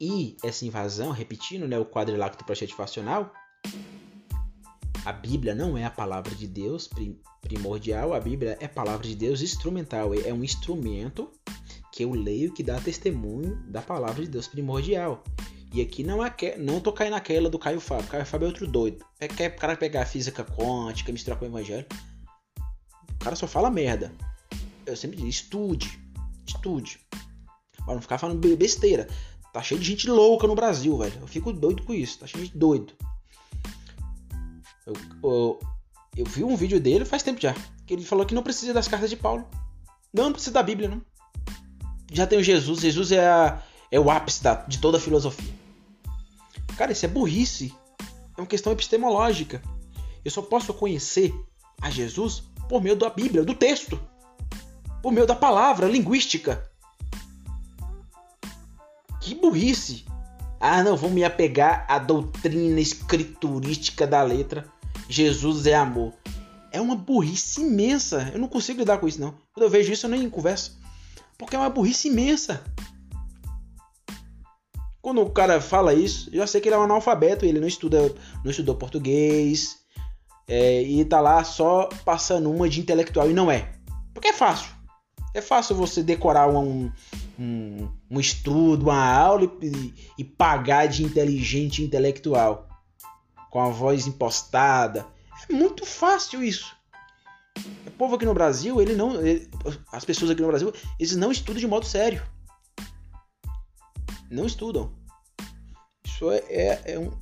E 0.03 0.37
essa 0.43 0.67
invasão, 0.67 1.13
repetindo 1.13 1.69
né, 1.69 1.79
o 1.79 1.87
quadrilacto 1.87 2.45
projetivacional, 2.45 3.33
a 5.05 5.13
Bíblia 5.13 5.55
não 5.55 5.79
é 5.79 5.85
a 5.85 5.91
palavra 5.91 6.35
de 6.35 6.49
Deus 6.49 6.91
primordial, 7.41 8.13
a 8.13 8.19
Bíblia 8.19 8.59
é 8.59 8.65
a 8.65 8.69
palavra 8.69 9.07
de 9.07 9.15
Deus 9.15 9.43
instrumental, 9.43 10.13
é 10.13 10.35
um 10.35 10.43
instrumento 10.43 11.31
que 11.93 12.03
eu 12.03 12.11
leio 12.15 12.53
que 12.53 12.65
dá 12.65 12.81
testemunho 12.81 13.55
da 13.69 13.81
palavra 13.81 14.25
de 14.25 14.29
Deus 14.29 14.49
primordial. 14.49 15.23
E 15.73 15.81
aqui 15.81 16.03
não 16.03 16.25
é 16.25 16.35
não 16.59 16.81
tô 16.81 16.93
caindo 16.93 17.13
naquela 17.13 17.49
do 17.49 17.59
Caio 17.59 17.79
Fábio. 17.79 18.09
Caio 18.09 18.27
Fábio 18.27 18.47
é 18.47 18.49
outro 18.49 18.67
doido. 18.67 19.07
É 19.21 19.29
quer 19.29 19.53
o 19.53 19.57
cara 19.57 19.77
pegar 19.77 20.03
a 20.03 20.07
física 20.07 20.45
quântica, 20.45 21.13
misturar 21.13 21.39
com 21.39 21.45
o 21.45 21.49
evangelho. 21.49 21.87
O 23.09 23.19
cara 23.21 23.37
só 23.37 23.47
fala 23.47 23.71
merda. 23.71 24.13
Eu 24.85 24.97
sempre 24.97 25.17
digo, 25.19 25.29
estude. 25.29 25.97
Estude. 26.45 26.99
Para 27.85 27.95
não 27.95 28.03
ficar 28.03 28.19
falando 28.19 28.57
besteira. 28.57 29.09
Tá 29.53 29.63
cheio 29.63 29.79
de 29.79 29.87
gente 29.87 30.09
louca 30.09 30.47
no 30.47 30.55
Brasil, 30.55 30.97
velho. 30.97 31.21
Eu 31.21 31.27
fico 31.27 31.53
doido 31.53 31.83
com 31.83 31.93
isso. 31.93 32.19
Tá 32.19 32.27
cheio 32.27 32.45
de 32.45 32.57
doido. 32.57 32.95
Eu, 34.87 34.95
eu, 35.23 35.61
eu, 36.17 36.25
vi 36.25 36.43
um 36.43 36.57
vídeo 36.57 36.81
dele 36.81 37.05
faz 37.05 37.23
tempo 37.23 37.41
já. 37.41 37.55
Que 37.87 37.93
ele 37.93 38.05
falou 38.05 38.25
que 38.25 38.35
não 38.35 38.43
precisa 38.43 38.73
das 38.73 38.89
cartas 38.89 39.11
de 39.11 39.17
Paulo. 39.17 39.47
Não, 40.13 40.25
não 40.25 40.33
precisa 40.33 40.55
da 40.55 40.63
Bíblia, 40.63 40.89
não. 40.89 41.03
Já 42.11 42.27
tem 42.27 42.39
o 42.39 42.43
Jesus. 42.43 42.81
Jesus 42.81 43.13
é, 43.13 43.29
a, 43.29 43.63
é 43.91 44.01
o 44.01 44.11
ápice 44.11 44.43
da, 44.43 44.55
de 44.55 44.79
toda 44.79 44.97
a 44.97 45.01
filosofia. 45.01 45.53
Cara, 46.79 46.93
isso 46.93 47.05
é 47.05 47.09
burrice. 47.09 47.75
É 48.37 48.41
uma 48.41 48.47
questão 48.47 48.73
epistemológica. 48.73 49.63
Eu 50.25 50.31
só 50.31 50.41
posso 50.41 50.73
conhecer 50.73 51.35
a 51.81 51.91
Jesus 51.91 52.45
por 52.71 52.83
meio 52.83 52.97
da 52.97 53.11
Bíblia, 53.11 53.45
do 53.45 53.55
texto. 53.55 54.01
Por 55.03 55.13
meio 55.13 55.27
da 55.27 55.35
palavra 55.35 55.87
linguística. 55.87 56.72
Que 59.23 59.37
burrice. 59.37 60.05
Ah, 60.59 60.83
não, 60.83 60.97
vou 60.97 61.09
me 61.09 61.23
apegar 61.23 61.87
à 61.89 61.97
doutrina 61.99 62.81
escriturística 62.81 64.05
da 64.05 64.21
letra. 64.21 64.67
Jesus 65.09 65.65
é 65.67 65.75
amor. 65.75 66.13
é 66.73 66.81
uma 66.81 66.97
burrice 66.97 67.61
imensa. 67.61 68.31
Eu 68.33 68.41
não 68.41 68.49
consigo 68.49 68.81
lidar 68.81 68.99
com 68.99 69.07
isso, 69.07 69.21
não. 69.21 69.35
Quando 69.53 69.65
eu 69.65 69.71
vejo 69.71 69.93
isso, 69.93 70.07
eu 70.07 70.11
nem 70.11 70.29
converso. 70.29 70.77
Porque 71.39 71.55
é 71.55 71.59
uma 71.59 71.71
burrice 71.71 72.09
imensa. 72.09 72.65
Quando 75.01 75.21
o 75.21 75.31
cara 75.31 75.61
fala 75.61 75.95
isso, 75.95 76.29
eu 76.33 76.39
já 76.39 76.47
sei 76.47 76.61
que 76.61 76.69
ele 76.69 76.75
é 76.75 76.79
um 76.79 76.83
analfabeto, 76.83 77.45
ele 77.45 77.61
não 77.61 77.69
estuda, 77.69 78.13
não 78.45 78.51
estudou 78.51 78.75
português, 78.75 79.79
é, 80.49 80.83
e 80.83 81.05
tá 81.05 81.21
lá 81.21 81.45
só 81.45 81.89
passando 82.05 82.51
uma 82.51 82.69
de 82.69 82.81
intelectual 82.81 83.31
e 83.31 83.35
não 83.35 83.51
é. 83.51 83.73
Porque 84.13 84.29
é 84.29 84.33
fácil. 84.33 84.71
É 85.35 85.41
fácil 85.41 85.77
você 85.77 86.03
decorar 86.03 86.49
um, 86.49 86.91
um, 87.39 87.89
um 88.11 88.21
estudo, 88.21 88.85
uma 88.85 89.05
aula 89.05 89.45
e, 89.61 89.95
e, 90.19 90.25
pagar 90.25 90.87
de 90.87 91.03
inteligente 91.05 91.83
intelectual. 91.83 92.69
Com 93.51 93.61
a 93.61 93.69
voz 93.69 94.07
impostada. 94.07 95.07
É 95.49 95.53
muito 95.53 95.85
fácil 95.85 96.43
isso. 96.43 96.75
O 97.87 97.91
povo 97.93 98.15
aqui 98.15 98.25
no 98.25 98.33
Brasil, 98.33 98.81
ele 98.81 98.95
não. 98.95 99.21
Ele, 99.21 99.51
as 99.93 100.05
pessoas 100.05 100.31
aqui 100.31 100.41
no 100.41 100.49
Brasil, 100.49 100.73
eles 100.99 101.15
não 101.17 101.31
estudam 101.31 101.61
de 101.61 101.67
modo 101.67 101.85
sério. 101.85 102.23
Não 104.31 104.47
estudam. 104.47 104.91
Isso 106.05 106.31
é, 106.31 106.39
é, 106.49 106.83
é 106.95 106.99
um. 106.99 107.13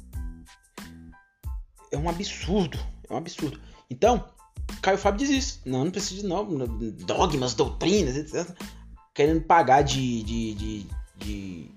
É 1.90 1.98
um 1.98 2.08
absurdo. 2.08 2.78
É 3.08 3.12
um 3.12 3.16
absurdo. 3.16 3.60
Então, 3.90 4.30
Caio 4.80 4.98
Fábio 4.98 5.18
diz 5.18 5.30
isso. 5.30 5.60
Não, 5.66 5.84
não 5.84 5.90
precisa 5.90 6.22
de 6.22 6.28
não, 6.28 6.46
dogmas, 7.04 7.54
doutrinas, 7.54 8.16
etc. 8.16 8.56
Querendo 9.20 9.42
pagar 9.42 9.82
de, 9.82 10.22
de, 10.22 10.54
de, 10.54 10.86
de, 11.18 11.70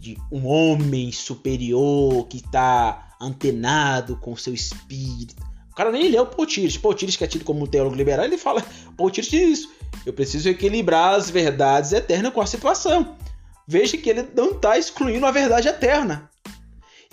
de 0.00 0.18
um 0.32 0.48
homem 0.48 1.12
superior 1.12 2.26
que 2.26 2.38
está 2.38 3.14
antenado 3.20 4.16
com 4.16 4.34
seu 4.34 4.52
espírito. 4.52 5.36
O 5.70 5.76
cara 5.76 5.92
nem 5.92 6.10
leu 6.10 6.26
Potires. 6.26 6.76
Potires, 6.76 7.14
que 7.14 7.22
é 7.22 7.28
tido 7.28 7.44
como 7.44 7.62
um 7.62 7.68
teólogo 7.68 7.94
liberal, 7.94 8.24
ele 8.24 8.36
fala: 8.36 8.66
Potires 8.96 9.30
diz 9.30 9.60
isso. 9.60 9.70
Eu 10.04 10.12
preciso 10.12 10.48
equilibrar 10.48 11.14
as 11.14 11.30
verdades 11.30 11.92
eternas 11.92 12.32
com 12.32 12.40
a 12.40 12.46
situação. 12.46 13.16
Veja 13.64 13.96
que 13.96 14.10
ele 14.10 14.26
não 14.34 14.50
está 14.50 14.76
excluindo 14.76 15.24
a 15.24 15.30
verdade 15.30 15.68
eterna. 15.68 16.28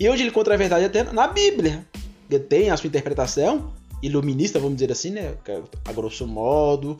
E 0.00 0.08
onde 0.08 0.22
ele 0.22 0.30
encontra 0.30 0.54
a 0.54 0.58
verdade 0.58 0.84
eterna? 0.84 1.12
Na 1.12 1.28
Bíblia. 1.28 1.86
Ele 2.28 2.42
tem 2.42 2.70
a 2.70 2.76
sua 2.76 2.88
interpretação, 2.88 3.72
iluminista, 4.02 4.58
vamos 4.58 4.74
dizer 4.74 4.90
assim, 4.90 5.10
né? 5.10 5.36
É, 5.46 5.62
a 5.84 5.92
grosso 5.92 6.26
modo, 6.26 6.98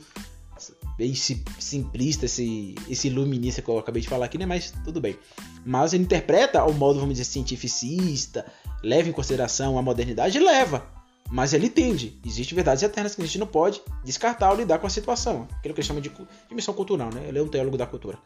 bem 0.96 1.14
simplista 1.14 2.24
esse, 2.24 2.74
esse 2.88 3.08
iluminista 3.08 3.60
que 3.60 3.68
eu 3.68 3.78
acabei 3.78 4.00
de 4.00 4.08
falar 4.08 4.26
aqui, 4.26 4.38
né? 4.38 4.46
Mas 4.46 4.72
tudo 4.84 5.00
bem. 5.00 5.18
Mas 5.64 5.92
ele 5.92 6.04
interpreta 6.04 6.60
ao 6.60 6.72
modo, 6.72 6.98
vamos 6.98 7.14
dizer, 7.14 7.24
cientificista, 7.24 8.46
leva 8.82 9.08
em 9.08 9.12
consideração 9.12 9.78
a 9.78 9.82
modernidade, 9.82 10.38
leva. 10.38 10.86
Mas 11.30 11.52
ele 11.52 11.66
entende, 11.66 12.20
existem 12.24 12.54
verdades 12.54 12.82
eternas 12.82 13.14
que 13.14 13.20
a 13.20 13.24
gente 13.24 13.38
não 13.38 13.46
pode 13.46 13.82
descartar 14.04 14.50
ou 14.50 14.56
lidar 14.56 14.78
com 14.78 14.86
a 14.86 14.90
situação. 14.90 15.48
Aquilo 15.58 15.74
que 15.74 15.80
ele 15.80 15.86
chama 15.86 16.00
de, 16.00 16.08
de 16.08 16.54
missão 16.54 16.72
cultural, 16.72 17.10
né? 17.12 17.24
Ele 17.28 17.38
é 17.38 17.42
um 17.42 17.48
teólogo 17.48 17.76
da 17.76 17.86
cultura. 17.86 18.18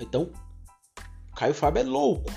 Então, 0.00 0.30
Caio 1.36 1.54
Fábio 1.54 1.80
é 1.80 1.84
louco 1.84 2.30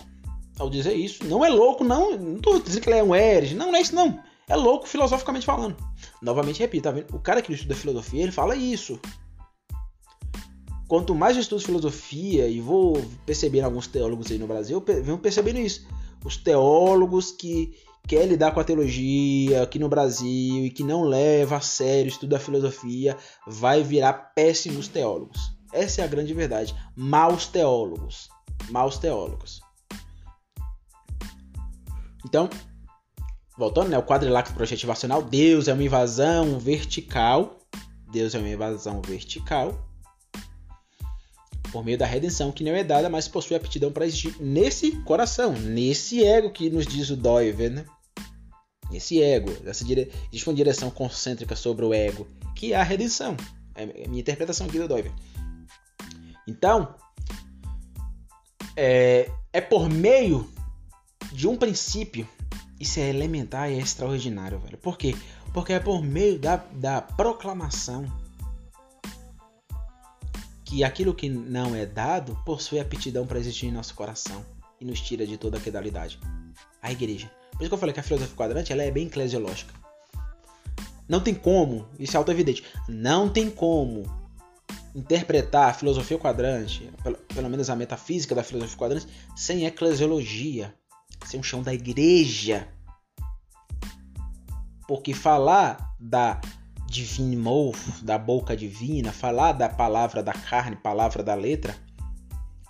ao 0.60 0.70
dizer 0.70 0.94
isso. 0.94 1.24
Não 1.26 1.44
é 1.44 1.50
louco, 1.50 1.84
não. 1.84 2.18
Não 2.18 2.40
tô 2.40 2.60
dizendo 2.60 2.84
que 2.84 2.90
ele 2.90 3.00
é 3.00 3.04
um 3.04 3.16
herege. 3.16 3.56
Não, 3.56 3.68
não 3.68 3.76
é 3.76 3.82
isso, 3.82 3.96
não. 3.96 4.20
É 4.48 4.56
louco 4.56 4.88
filosoficamente 4.88 5.46
falando. 5.46 5.78
Novamente 6.22 6.60
repito, 6.60 6.84
tá 6.84 6.92
vendo? 6.92 7.16
O 7.16 7.20
cara 7.20 7.42
que 7.42 7.54
estuda 7.54 7.76
filosofia, 7.76 8.24
ele 8.24 8.32
fala 8.32 8.56
isso. 8.56 9.00
Quanto 10.88 11.16
mais 11.16 11.36
eu 11.36 11.42
estudo 11.42 11.64
filosofia, 11.64 12.48
e 12.48 12.60
vou 12.60 13.04
percebendo 13.26 13.66
alguns 13.66 13.88
teólogos 13.88 14.30
aí 14.32 14.38
no 14.38 14.48
Brasil, 14.48 14.84
eu 14.86 15.04
venho 15.04 15.18
percebendo 15.18 15.60
isso. 15.60 15.88
Os 16.24 16.38
teólogos 16.38 17.32
que 17.32 17.74
querem 18.08 18.28
lidar 18.28 18.52
com 18.52 18.60
a 18.60 18.64
teologia 18.64 19.64
aqui 19.64 19.80
no 19.80 19.90
Brasil 19.90 20.66
e 20.66 20.70
que 20.70 20.84
não 20.84 21.04
leva 21.04 21.58
a 21.58 21.62
sério 21.62 22.06
o 22.06 22.14
estudo 22.14 22.32
da 22.32 22.40
filosofia, 22.40 23.18
vai 23.48 23.82
virar 23.82 24.14
péssimos 24.36 24.88
teólogos. 24.88 25.54
Essa 25.72 26.02
é 26.02 26.04
a 26.04 26.08
grande 26.08 26.34
verdade. 26.34 26.76
Maus 26.96 27.48
teólogos. 27.48 28.30
Maus 28.70 28.98
teólogos. 28.98 29.62
Então, 32.26 32.50
voltando, 33.58 33.90
né? 33.90 33.98
O 33.98 34.04
quadrilátero 34.04 34.56
projetivacional, 34.56 35.22
Deus 35.22 35.68
é 35.68 35.74
uma 35.74 35.84
invasão 35.84 36.60
vertical. 36.60 37.60
Deus 38.12 38.36
é 38.36 38.40
uma 38.40 38.50
invasão 38.50 39.02
vertical. 39.02 39.90
Por 41.72 41.84
meio 41.84 41.98
da 41.98 42.06
redenção 42.06 42.52
que 42.52 42.64
não 42.64 42.74
é 42.74 42.84
dada, 42.84 43.10
mas 43.10 43.28
possui 43.28 43.56
aptidão 43.56 43.92
para 43.92 44.06
existir 44.06 44.36
nesse 44.40 44.92
coração, 45.02 45.54
nesse 45.54 46.24
ego 46.24 46.52
que 46.52 46.70
nos 46.70 46.86
diz 46.86 47.10
o 47.10 47.16
Doiver, 47.16 47.72
né? 47.72 47.86
Esse 48.92 49.24
ego, 49.24 49.52
essa 49.66 49.84
dire... 49.84 50.12
existe 50.28 50.48
uma 50.48 50.56
direção 50.56 50.92
concêntrica 50.92 51.56
sobre 51.56 51.84
o 51.84 51.94
ego, 51.94 52.28
que 52.56 52.74
é 52.74 52.76
a 52.76 52.84
redenção. 52.84 53.36
É 53.74 53.84
a 53.84 54.08
minha 54.08 54.22
interpretação 54.22 54.68
aqui 54.68 54.78
do 54.78 54.88
Doiver. 54.88 55.12
Então, 56.48 56.94
é, 58.76 59.32
é 59.52 59.62
por 59.62 59.90
meio 59.90 60.48
de 61.32 61.48
um 61.48 61.58
princípio 61.58 62.28
isso 62.84 63.00
é 63.00 63.10
elementar 63.10 63.72
e 63.72 63.76
é 63.76 63.78
extraordinário, 63.80 64.60
velho. 64.60 64.78
Por 64.78 64.98
quê? 64.98 65.16
Porque 65.54 65.74
é 65.74 65.80
por 65.80 66.04
meio 66.04 66.38
da, 66.38 66.58
da 66.74 67.02
proclamação 67.02 68.06
que 70.66 70.84
aquilo 70.84 71.14
que 71.14 71.30
não 71.30 71.76
é 71.76 71.86
dado 71.86 72.38
possui 72.46 72.80
aptidão 72.80 73.26
para 73.26 73.40
existir 73.40 73.68
em 73.68 73.72
nosso 73.72 73.96
coração 73.96 74.46
e 74.82 74.86
nos 74.86 75.00
tira 75.00 75.26
de 75.26 75.38
toda 75.38 75.58
a 75.58 75.62
quedalidade. 75.62 76.20
A 76.82 76.92
igreja. 76.92 77.32
Por 77.52 77.62
isso 77.62 77.70
que 77.70 77.74
eu 77.74 77.78
falei 77.78 77.94
que 77.94 78.00
a 78.00 78.04
filosofia 78.04 78.36
quadrante 78.36 78.74
ela 78.74 78.84
é 78.84 78.92
bem 78.92 79.08
eclesiológica. 79.08 79.74
Não 81.08 81.22
tem 81.22 81.34
como, 81.34 81.88
isso 81.98 82.16
é 82.16 82.18
auto-evidente, 82.18 82.64
não 82.88 83.30
tem 83.30 83.50
como 83.50 84.04
interpretar 84.96 85.70
a 85.70 85.74
filosofia 85.74 86.18
quadrante, 86.18 86.90
pelo, 87.04 87.18
pelo 87.18 87.50
menos 87.50 87.70
a 87.70 87.76
metafísica 87.76 88.36
da 88.36 88.44
filosofia 88.44 88.78
quadrante, 88.78 89.08
sem 89.36 89.66
eclesiologia 89.66 90.74
ser 91.28 91.38
um 91.38 91.44
chão 91.44 91.62
da 91.62 91.74
igreja. 91.74 92.68
Porque 94.88 95.14
falar 95.14 95.96
da 96.00 96.40
divine 96.88 97.36
mouth, 97.36 97.80
da 98.02 98.18
boca 98.18 98.56
divina, 98.56 99.12
falar 99.12 99.54
da 99.54 99.68
palavra 99.68 100.22
da 100.22 100.34
carne, 100.34 100.76
palavra 100.76 101.24
da 101.24 101.34
letra, 101.34 101.76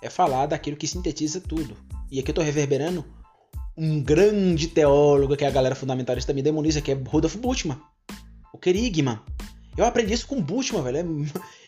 é 0.00 0.08
falar 0.08 0.46
daquilo 0.46 0.76
que 0.76 0.86
sintetiza 0.86 1.40
tudo. 1.40 1.76
E 2.10 2.18
aqui 2.18 2.30
eu 2.30 2.32
estou 2.32 2.44
reverberando 2.44 3.04
um 3.76 4.02
grande 4.02 4.68
teólogo 4.68 5.36
que 5.36 5.44
é 5.44 5.48
a 5.48 5.50
galera 5.50 5.74
fundamentalista 5.74 6.32
me 6.32 6.42
demoniza, 6.42 6.80
que 6.80 6.92
é 6.92 6.94
Rudolf 6.94 7.36
Bultmann, 7.36 7.80
o 8.52 8.58
Kerigman. 8.58 9.18
Eu 9.76 9.84
aprendi 9.84 10.14
isso 10.14 10.26
com 10.26 10.40
Bultmann, 10.40 10.82
velho. 10.82 10.98
É 10.98 11.04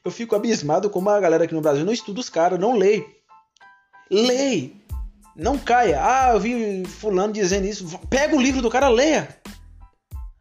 eu 0.05 0.11
fico 0.11 0.37
abismado 0.37 0.89
como 0.89 1.11
a 1.11 1.21
galera 1.21 1.45
aqui 1.45 1.55
no 1.55 1.61
Brasil 1.61 1.85
não 1.85 1.93
estuda 1.93 2.21
os 2.21 2.31
caras, 2.31 2.61
não 2.61 2.77
lê. 2.77 3.05
Lê! 4.11 4.71
Não 5.37 5.59
caia. 5.59 6.01
Ah, 6.03 6.31
eu 6.33 6.41
vi 6.41 6.85
fulano 6.87 7.33
dizendo 7.33 7.67
isso. 7.67 7.99
Pega 8.09 8.35
o 8.35 8.41
livro 8.41 8.63
do 8.63 8.71
cara, 8.71 8.89
leia. 8.89 9.29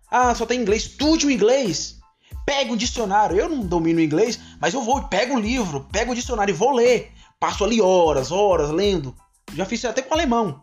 Ah, 0.10 0.34
só 0.34 0.46
tem 0.46 0.62
inglês. 0.62 0.84
Estude 0.84 1.26
o 1.26 1.32
inglês. 1.32 2.00
Pega 2.46 2.72
o 2.72 2.78
dicionário. 2.78 3.36
Eu 3.36 3.50
não 3.50 3.66
domino 3.66 4.00
inglês, 4.00 4.40
mas 4.62 4.74
eu 4.74 4.82
vou, 4.82 5.04
pego 5.04 5.36
o 5.36 5.40
livro, 5.40 5.86
pego 5.92 6.12
o 6.12 6.16
dicionário 6.16 6.54
e 6.54 6.58
vou 6.58 6.72
ler. 6.72 7.12
Passo 7.40 7.66
ali 7.66 7.82
horas, 7.82 8.32
horas 8.32 8.70
lendo. 8.70 9.14
Já 9.54 9.66
fiz 9.66 9.80
isso 9.80 9.88
até 9.88 10.02
com 10.02 10.14
alemão. 10.14 10.62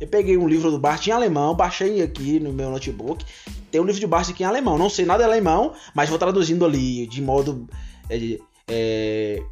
Eu 0.00 0.08
peguei 0.08 0.36
um 0.36 0.48
livro 0.48 0.70
do 0.70 0.78
Bart 0.78 1.06
em 1.06 1.12
alemão, 1.12 1.54
baixei 1.54 2.02
aqui 2.02 2.40
no 2.40 2.52
meu 2.52 2.70
notebook. 2.70 3.24
Tem 3.70 3.80
um 3.80 3.84
livro 3.84 4.00
de 4.00 4.06
Bart 4.06 4.28
aqui 4.28 4.42
em 4.42 4.46
alemão. 4.46 4.76
Não 4.76 4.90
sei 4.90 5.06
nada 5.06 5.22
de 5.22 5.30
alemão, 5.30 5.74
mas 5.94 6.08
vou 6.08 6.18
traduzindo 6.18 6.64
ali 6.64 7.06
de 7.06 7.22
modo 7.22 7.68
é, 8.10 8.38
é, 8.68 9.42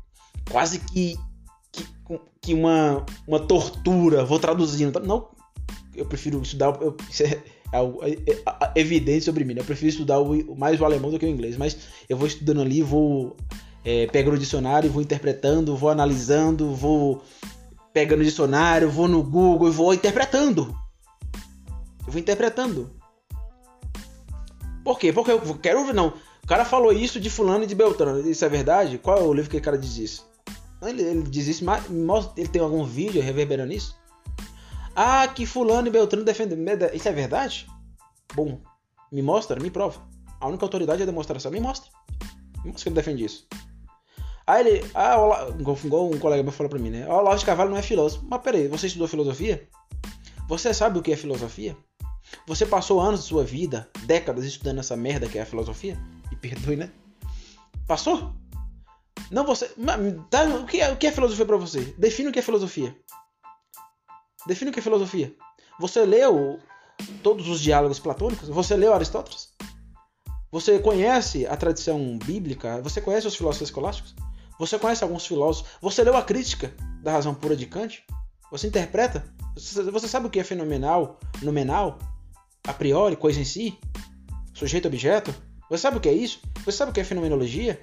quase 0.50 0.80
que 0.80 1.16
que 2.40 2.54
uma, 2.54 3.04
uma 3.26 3.40
tortura, 3.40 4.24
vou 4.24 4.38
traduzindo. 4.38 4.98
Não, 5.00 5.28
eu 5.94 6.06
prefiro 6.06 6.40
estudar. 6.40 6.78
Eu, 6.80 6.96
isso 7.08 7.22
é, 7.22 7.42
é, 7.72 8.10
é, 8.10 8.72
é 8.74 8.80
evidente 8.80 9.24
sobre 9.24 9.44
mim. 9.44 9.54
Né? 9.54 9.60
Eu 9.60 9.64
prefiro 9.64 9.90
estudar 9.90 10.18
o, 10.20 10.56
mais 10.56 10.80
o 10.80 10.84
alemão 10.84 11.10
do 11.10 11.18
que 11.18 11.26
o 11.26 11.28
inglês. 11.28 11.56
Mas 11.56 11.76
eu 12.08 12.16
vou 12.16 12.26
estudando 12.26 12.62
ali, 12.62 12.82
vou 12.82 13.36
é, 13.84 14.06
pegando 14.06 14.34
o 14.34 14.38
dicionário, 14.38 14.90
vou 14.90 15.02
interpretando, 15.02 15.76
vou 15.76 15.90
analisando, 15.90 16.74
vou 16.74 17.22
pegando 17.92 18.20
o 18.20 18.24
dicionário, 18.24 18.90
vou 18.90 19.08
no 19.08 19.22
Google 19.22 19.68
e 19.68 19.72
vou 19.72 19.92
interpretando. 19.92 20.74
Eu 22.06 22.12
vou 22.12 22.20
interpretando. 22.20 22.90
Por 24.82 24.98
quê? 24.98 25.12
Porque 25.12 25.30
eu 25.30 25.40
quero 25.56 25.84
ver, 25.84 25.94
não. 25.94 26.14
O 26.42 26.46
cara 26.46 26.64
falou 26.64 26.92
isso 26.92 27.20
de 27.20 27.28
fulano 27.28 27.64
e 27.64 27.66
de 27.66 27.74
Beltrano. 27.74 28.28
Isso 28.28 28.44
é 28.44 28.48
verdade? 28.48 28.98
Qual 28.98 29.18
é 29.18 29.22
o 29.22 29.32
livro 29.32 29.50
que 29.50 29.56
o 29.58 29.62
cara 29.62 29.78
diz 29.78 29.96
isso? 29.98 30.29
Ele, 30.82 31.02
ele 31.02 31.22
diz 31.22 31.46
isso, 31.46 31.64
mas 31.64 31.88
mostra, 31.88 32.32
ele 32.40 32.48
tem 32.48 32.62
algum 32.62 32.84
vídeo 32.84 33.22
reverberando 33.22 33.72
isso? 33.72 33.98
Ah, 34.94 35.28
que 35.28 35.46
fulano 35.46 35.88
e 35.88 35.90
Beltrano 35.90 36.24
defendem. 36.24 36.58
Isso 36.94 37.08
é 37.08 37.12
verdade? 37.12 37.66
Bom, 38.34 38.60
me 39.12 39.22
mostra, 39.22 39.60
me 39.60 39.70
prova. 39.70 40.00
A 40.40 40.48
única 40.48 40.64
autoridade 40.64 41.00
é 41.00 41.02
a 41.02 41.06
demonstração. 41.06 41.50
Me 41.50 41.60
mostra. 41.60 41.90
Me 42.64 42.70
mostra 42.70 42.82
que 42.82 42.88
ele 42.88 42.96
defende 42.96 43.24
isso. 43.24 43.46
Aí 44.46 44.66
ele. 44.66 44.90
Ah, 44.94 45.16
igual 45.58 46.10
um 46.10 46.18
colega 46.18 46.42
meu 46.42 46.52
falou 46.52 46.70
pra 46.70 46.78
mim, 46.78 46.90
né? 46.90 47.06
O 47.06 47.12
Olavo 47.12 47.38
de 47.38 47.44
Carvalho 47.44 47.70
não 47.70 47.76
é 47.76 47.82
filósofo. 47.82 48.24
Mas 48.28 48.40
peraí, 48.40 48.68
você 48.68 48.86
estudou 48.86 49.06
filosofia? 49.06 49.68
Você 50.48 50.74
sabe 50.74 50.98
o 50.98 51.02
que 51.02 51.12
é 51.12 51.16
filosofia? 51.16 51.76
Você 52.46 52.66
passou 52.66 53.00
anos 53.00 53.20
de 53.20 53.26
sua 53.26 53.44
vida, 53.44 53.88
décadas 54.04 54.44
estudando 54.44 54.78
essa 54.78 54.96
merda 54.96 55.28
que 55.28 55.38
é 55.38 55.42
a 55.42 55.46
filosofia? 55.46 55.96
Me 56.30 56.36
perdoe, 56.36 56.76
né? 56.76 56.90
Passou? 57.86 58.32
Não 59.30 59.44
você. 59.44 59.70
Tá, 60.30 60.44
o, 60.44 60.66
que 60.66 60.80
é, 60.80 60.92
o 60.92 60.96
que 60.96 61.06
é 61.06 61.12
filosofia 61.12 61.46
para 61.46 61.56
você? 61.56 61.94
Define 61.98 62.28
o 62.28 62.32
que 62.32 62.38
é 62.38 62.42
filosofia. 62.42 62.96
Define 64.46 64.70
o 64.70 64.74
que 64.74 64.80
é 64.80 64.82
filosofia. 64.82 65.34
Você 65.78 66.04
leu 66.04 66.58
todos 67.22 67.48
os 67.48 67.60
diálogos 67.60 67.98
platônicos? 67.98 68.48
Você 68.48 68.76
leu 68.76 68.92
Aristóteles? 68.94 69.48
Você 70.52 70.78
conhece 70.78 71.46
a 71.46 71.56
tradição 71.56 72.18
bíblica? 72.18 72.80
Você 72.82 73.00
conhece 73.00 73.26
os 73.26 73.36
filósofos 73.36 73.68
escolásticos? 73.68 74.14
Você 74.58 74.78
conhece 74.78 75.04
alguns 75.04 75.26
filósofos? 75.26 75.70
Você 75.80 76.02
leu 76.02 76.16
a 76.16 76.22
crítica 76.22 76.74
da 77.02 77.12
razão 77.12 77.34
pura 77.34 77.56
de 77.56 77.66
Kant? 77.66 78.04
Você 78.50 78.66
interpreta? 78.66 79.24
Você 79.54 80.08
sabe 80.08 80.26
o 80.26 80.30
que 80.30 80.40
é 80.40 80.44
fenomenal, 80.44 81.18
nominal, 81.42 81.98
a 82.66 82.72
priori, 82.72 83.16
coisa 83.16 83.40
em 83.40 83.44
si? 83.44 83.78
Sujeito 84.52 84.88
objeto? 84.88 85.34
Você 85.68 85.82
sabe 85.82 85.98
o 85.98 86.00
que 86.00 86.08
é 86.08 86.12
isso? 86.12 86.40
Você 86.64 86.72
sabe 86.72 86.90
o 86.90 86.94
que 86.94 87.00
é 87.00 87.04
fenomenologia? 87.04 87.82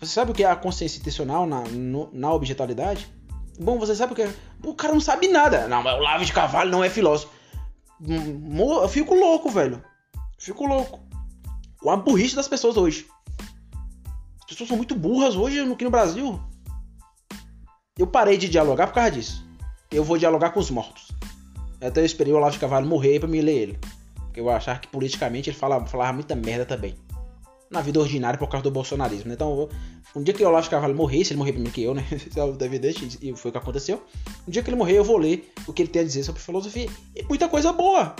Você 0.00 0.12
sabe 0.12 0.30
o 0.30 0.34
que 0.34 0.44
é 0.44 0.50
a 0.50 0.56
consciência 0.56 1.00
intencional 1.00 1.46
na, 1.46 1.62
no, 1.62 2.10
na 2.12 2.32
objetualidade? 2.32 3.12
Bom, 3.58 3.78
você 3.78 3.94
sabe 3.94 4.12
o 4.12 4.16
que 4.16 4.22
é. 4.22 4.32
O 4.64 4.74
cara 4.74 4.92
não 4.92 5.00
sabe 5.00 5.26
nada. 5.26 5.66
Não, 5.66 5.82
mas 5.82 5.98
o 5.98 6.02
Lavo 6.02 6.24
de 6.24 6.32
Carvalho 6.32 6.70
não 6.70 6.84
é 6.84 6.88
filósofo. 6.88 7.32
Eu 8.00 8.88
fico 8.88 9.14
louco, 9.14 9.50
velho. 9.50 9.82
Fico 10.38 10.64
louco. 10.66 11.00
Com 11.80 11.90
a 11.90 11.96
burrice 11.96 12.36
das 12.36 12.46
pessoas 12.46 12.76
hoje. 12.76 13.06
As 14.38 14.44
pessoas 14.46 14.68
são 14.68 14.76
muito 14.76 14.94
burras 14.94 15.34
hoje 15.34 15.60
aqui 15.60 15.84
no 15.84 15.90
Brasil. 15.90 16.40
Eu 17.98 18.06
parei 18.06 18.38
de 18.38 18.48
dialogar 18.48 18.86
por 18.86 18.94
causa 18.94 19.10
disso. 19.10 19.44
Eu 19.90 20.04
vou 20.04 20.16
dialogar 20.16 20.50
com 20.50 20.60
os 20.60 20.70
mortos. 20.70 21.08
Até 21.80 22.00
eu 22.00 22.06
esperei 22.06 22.32
o 22.32 22.36
Olavo 22.36 22.52
de 22.52 22.58
Carvalho 22.60 22.86
morrer 22.86 23.18
para 23.18 23.28
me 23.28 23.40
ler 23.40 23.56
ele. 23.56 23.78
Porque 24.14 24.38
eu 24.38 24.48
achava 24.48 24.78
que 24.78 24.86
politicamente 24.86 25.50
ele 25.50 25.56
falava, 25.56 25.86
falava 25.86 26.12
muita 26.12 26.36
merda 26.36 26.64
também. 26.64 26.94
Na 27.70 27.82
vida 27.82 28.00
ordinária 28.00 28.38
por 28.38 28.48
causa 28.48 28.64
do 28.64 28.70
bolsonarismo. 28.70 29.28
Né? 29.28 29.34
Então, 29.34 29.68
um 30.16 30.22
dia 30.22 30.32
que 30.32 30.42
o 30.42 30.48
Olavo 30.48 30.70
Carvalho 30.70 30.94
morrer, 30.94 31.24
se 31.24 31.32
ele 31.32 31.38
morrer 31.38 31.52
primeiro 31.52 31.74
que 31.74 31.82
eu, 31.82 31.94
né? 31.94 32.04
É 32.10 32.64
evidente, 32.64 33.18
e 33.20 33.36
foi 33.36 33.50
o 33.50 33.52
que 33.52 33.58
aconteceu. 33.58 34.02
Um 34.46 34.50
dia 34.50 34.62
que 34.62 34.70
ele 34.70 34.76
morrer, 34.76 34.98
eu 34.98 35.04
vou 35.04 35.18
ler 35.18 35.52
o 35.66 35.72
que 35.72 35.82
ele 35.82 35.90
tem 35.90 36.02
a 36.02 36.04
dizer 36.04 36.22
sobre 36.22 36.40
filosofia. 36.40 36.88
E 37.14 37.22
muita 37.24 37.48
coisa 37.48 37.72
boa. 37.72 38.16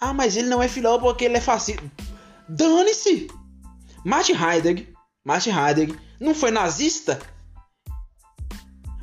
Ah, 0.00 0.14
mas 0.14 0.36
ele 0.36 0.48
não 0.48 0.62
é 0.62 0.68
filósofo 0.68 1.04
porque 1.04 1.24
ele 1.24 1.36
é 1.36 1.40
fascista. 1.40 1.82
Dane-se! 2.48 3.28
Martin 4.04 4.32
Heidegger, 4.32 4.88
Martin 5.24 5.50
Heidegger 5.50 5.98
não 6.18 6.34
foi 6.34 6.50
nazista? 6.50 7.20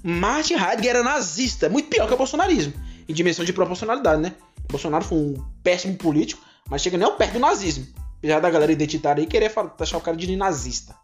Martin 0.03 0.53
Heidegger 0.53 0.91
era 0.91 1.03
nazista, 1.03 1.69
muito 1.69 1.89
pior 1.89 2.07
que 2.07 2.13
o 2.13 2.17
bolsonarismo, 2.17 2.73
em 3.07 3.13
dimensão 3.13 3.43
de 3.43 3.53
proporcionalidade, 3.53 4.21
né? 4.21 4.33
O 4.63 4.71
Bolsonaro 4.71 5.03
foi 5.03 5.17
um 5.17 5.45
péssimo 5.63 5.95
político, 5.95 6.41
mas 6.69 6.81
chega 6.81 6.97
nem 6.97 7.11
perto 7.15 7.33
do 7.33 7.39
nazismo. 7.39 7.85
Apesar 8.25 8.39
da 8.39 8.49
galera 8.49 8.71
identitária 8.71 9.21
aí 9.21 9.27
querer 9.27 9.53
achar 9.79 9.99
o 9.99 10.01
cara 10.01 10.17
de 10.17 10.35
nazista. 10.35 10.95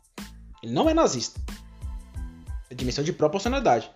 Ele 0.64 0.74
não 0.74 0.90
é 0.90 0.94
nazista. 0.94 1.40
É 2.68 2.74
dimensão 2.74 3.04
de 3.04 3.14
proporcionalidade. 3.14 3.92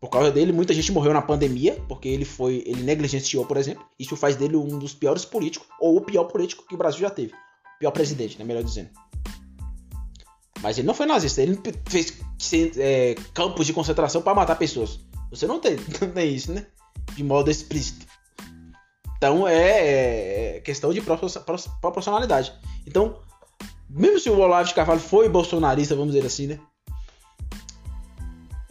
Por 0.00 0.10
causa 0.10 0.32
dele, 0.32 0.50
muita 0.50 0.74
gente 0.74 0.90
morreu 0.90 1.12
na 1.12 1.22
pandemia, 1.22 1.80
porque 1.86 2.08
ele 2.08 2.24
foi. 2.24 2.64
ele 2.66 2.82
negligenciou, 2.82 3.46
por 3.46 3.56
exemplo. 3.56 3.86
Isso 3.96 4.16
faz 4.16 4.34
dele 4.34 4.56
um 4.56 4.76
dos 4.76 4.92
piores 4.92 5.24
políticos, 5.24 5.68
ou 5.80 5.98
o 5.98 6.00
pior 6.00 6.24
político 6.24 6.66
que 6.66 6.74
o 6.74 6.78
Brasil 6.78 6.98
já 6.98 7.10
teve. 7.10 7.32
O 7.32 7.78
pior 7.78 7.92
presidente, 7.92 8.40
né? 8.40 8.44
Melhor 8.44 8.64
dizendo. 8.64 8.90
Mas 10.60 10.76
ele 10.76 10.88
não 10.88 10.94
foi 10.94 11.06
nazista, 11.06 11.42
ele 11.42 11.60
fez 11.86 12.12
é, 12.76 13.14
campos 13.32 13.66
de 13.68 13.72
concentração 13.72 14.20
para 14.20 14.34
matar 14.34 14.56
pessoas. 14.56 14.98
Você 15.30 15.46
não 15.46 15.60
tem, 15.60 15.76
não 16.02 16.10
tem 16.10 16.34
isso, 16.34 16.52
né? 16.52 16.66
De 17.14 17.22
modo 17.22 17.52
explícito. 17.52 18.04
Então 19.24 19.48
é, 19.48 20.56
é 20.56 20.60
questão 20.60 20.92
de 20.92 21.00
proporcionalidade. 21.00 22.52
Então, 22.86 23.16
mesmo 23.88 24.20
se 24.20 24.28
o 24.28 24.38
Olavo 24.38 24.68
de 24.68 24.74
Carvalho 24.74 25.00
foi 25.00 25.30
bolsonarista, 25.30 25.96
vamos 25.96 26.12
dizer 26.12 26.26
assim, 26.26 26.46
né? 26.46 26.60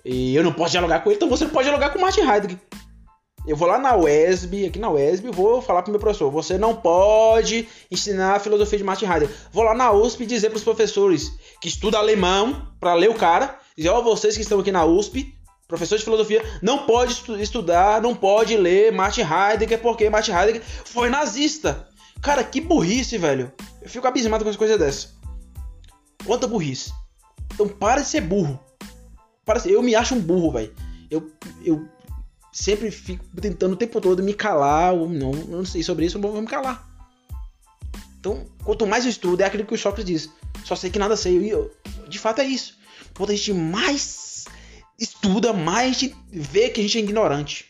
E 0.06 0.36
eu 0.36 0.44
não 0.44 0.54
posso 0.54 0.72
dialogar 0.72 1.00
com 1.00 1.10
ele, 1.10 1.16
então 1.16 1.28
você 1.28 1.46
não 1.46 1.52
pode 1.52 1.64
dialogar 1.64 1.90
com 1.90 1.98
o 1.98 2.02
Martin 2.02 2.22
Heidegger. 2.22 2.60
Eu 3.48 3.56
vou 3.56 3.68
lá 3.68 3.80
na 3.80 3.98
UESB, 3.98 4.68
aqui 4.68 4.78
na 4.78 4.92
UESB, 4.92 5.32
vou 5.32 5.60
falar 5.60 5.82
pro 5.82 5.92
meu 5.92 6.00
professor: 6.00 6.30
você 6.30 6.56
não 6.56 6.76
pode 6.76 7.68
ensinar 7.90 8.36
a 8.36 8.40
filosofia 8.40 8.78
de 8.78 8.84
Martin 8.84 9.06
Heidegger. 9.06 9.36
Vou 9.52 9.64
lá 9.64 9.74
na 9.74 9.92
USP 9.92 10.24
dizer 10.28 10.52
pros 10.52 10.64
professores 10.64 11.32
que 11.60 11.68
estudam 11.68 12.00
alemão, 12.00 12.68
para 12.80 12.94
ler 12.94 13.10
o 13.10 13.16
cara, 13.16 13.58
dizer: 13.76 13.90
ó, 13.90 14.00
oh, 14.00 14.04
vocês 14.04 14.36
que 14.36 14.44
estão 14.44 14.60
aqui 14.60 14.72
na 14.72 14.86
USP, 14.86 15.34
professor 15.68 15.98
de 15.98 16.04
filosofia, 16.04 16.44
não 16.62 16.86
pode 16.86 17.22
estudar, 17.42 18.02
não 18.02 18.16
pode 18.16 18.56
ler 18.58 18.92
Martin 18.92 19.22
Heidegger, 19.22 19.82
porque 19.82 20.10
Martin 20.10 20.32
Heidegger 20.32 20.62
foi 20.86 21.10
nazista. 21.10 21.88
Cara, 22.22 22.44
que 22.44 22.62
burrice, 22.62 23.18
velho. 23.18 23.52
Eu 23.82 23.90
fico 23.90 24.08
abismado 24.08 24.44
com 24.44 24.50
as 24.50 24.56
coisas 24.56 24.78
dessas. 24.78 25.14
Quanta 26.26 26.48
burrice. 26.48 26.94
Então 27.54 27.68
para 27.68 28.02
de 28.02 28.08
ser 28.08 28.22
burro. 28.22 28.60
Para 29.46 29.68
eu 29.68 29.82
me 29.82 29.94
acho 29.94 30.16
um 30.16 30.22
burro, 30.22 30.52
velho. 30.52 30.74
Eu, 31.12 31.30
eu 31.64 31.86
sempre 32.52 32.90
fico 32.92 33.26
tentando 33.40 33.74
o 33.74 33.76
tempo 33.78 34.00
todo 34.00 34.24
me 34.24 34.34
calar. 34.34 34.94
Ou 34.94 35.10
não, 35.10 35.32
não 35.32 35.66
sei 35.66 35.84
sobre 35.84 36.06
isso, 36.06 36.18
eu 36.18 36.22
vou 36.22 36.42
me 36.42 36.48
calar. 36.48 36.90
Então, 38.20 38.46
quanto 38.64 38.88
mais 38.88 39.04
eu 39.04 39.10
estudo, 39.10 39.42
é 39.42 39.46
aquilo 39.46 39.66
que 39.66 39.74
o 39.74 39.78
Sócrates 39.78 40.06
diz. 40.06 40.30
Só 40.64 40.78
sei 40.78 40.90
que 40.90 40.98
nada 40.98 41.18
sei. 41.18 41.38
E 41.40 41.50
eu, 41.50 41.76
de 42.08 42.18
fato 42.18 42.40
é 42.40 42.46
isso. 42.46 42.78
Quanto 43.14 43.34
a 43.34 43.36
gente 43.36 43.54
mais 43.54 44.00
estuda, 45.04 45.54
mais 45.54 45.98
gente 45.98 46.16
vê 46.32 46.70
que 46.70 46.80
a 46.80 46.84
gente 46.84 46.98
é 46.98 47.02
ignorante. 47.02 47.70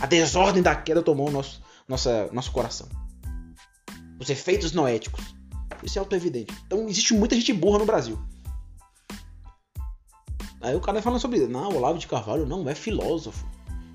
A 0.00 0.06
desordem 0.06 0.62
da 0.62 0.74
queda 0.74 1.02
tomou 1.02 1.30
nosso, 1.30 1.62
nossa, 1.88 2.28
nosso 2.32 2.50
coração. 2.52 2.88
Os 4.18 4.30
efeitos 4.30 4.72
noéticos. 4.72 5.34
Isso 5.82 5.98
é 5.98 6.00
auto-evidente. 6.00 6.54
Então 6.66 6.88
existe 6.88 7.12
muita 7.14 7.34
gente 7.34 7.52
burra 7.52 7.78
no 7.78 7.86
Brasil. 7.86 8.18
Aí 10.60 10.76
o 10.76 10.80
cara 10.80 10.94
vai 10.94 11.02
falando 11.02 11.20
sobre 11.20 11.38
isso. 11.38 11.48
Não, 11.48 11.76
Olavo 11.76 11.98
de 11.98 12.06
Carvalho 12.06 12.46
não 12.46 12.68
é 12.68 12.74
filósofo. 12.74 13.44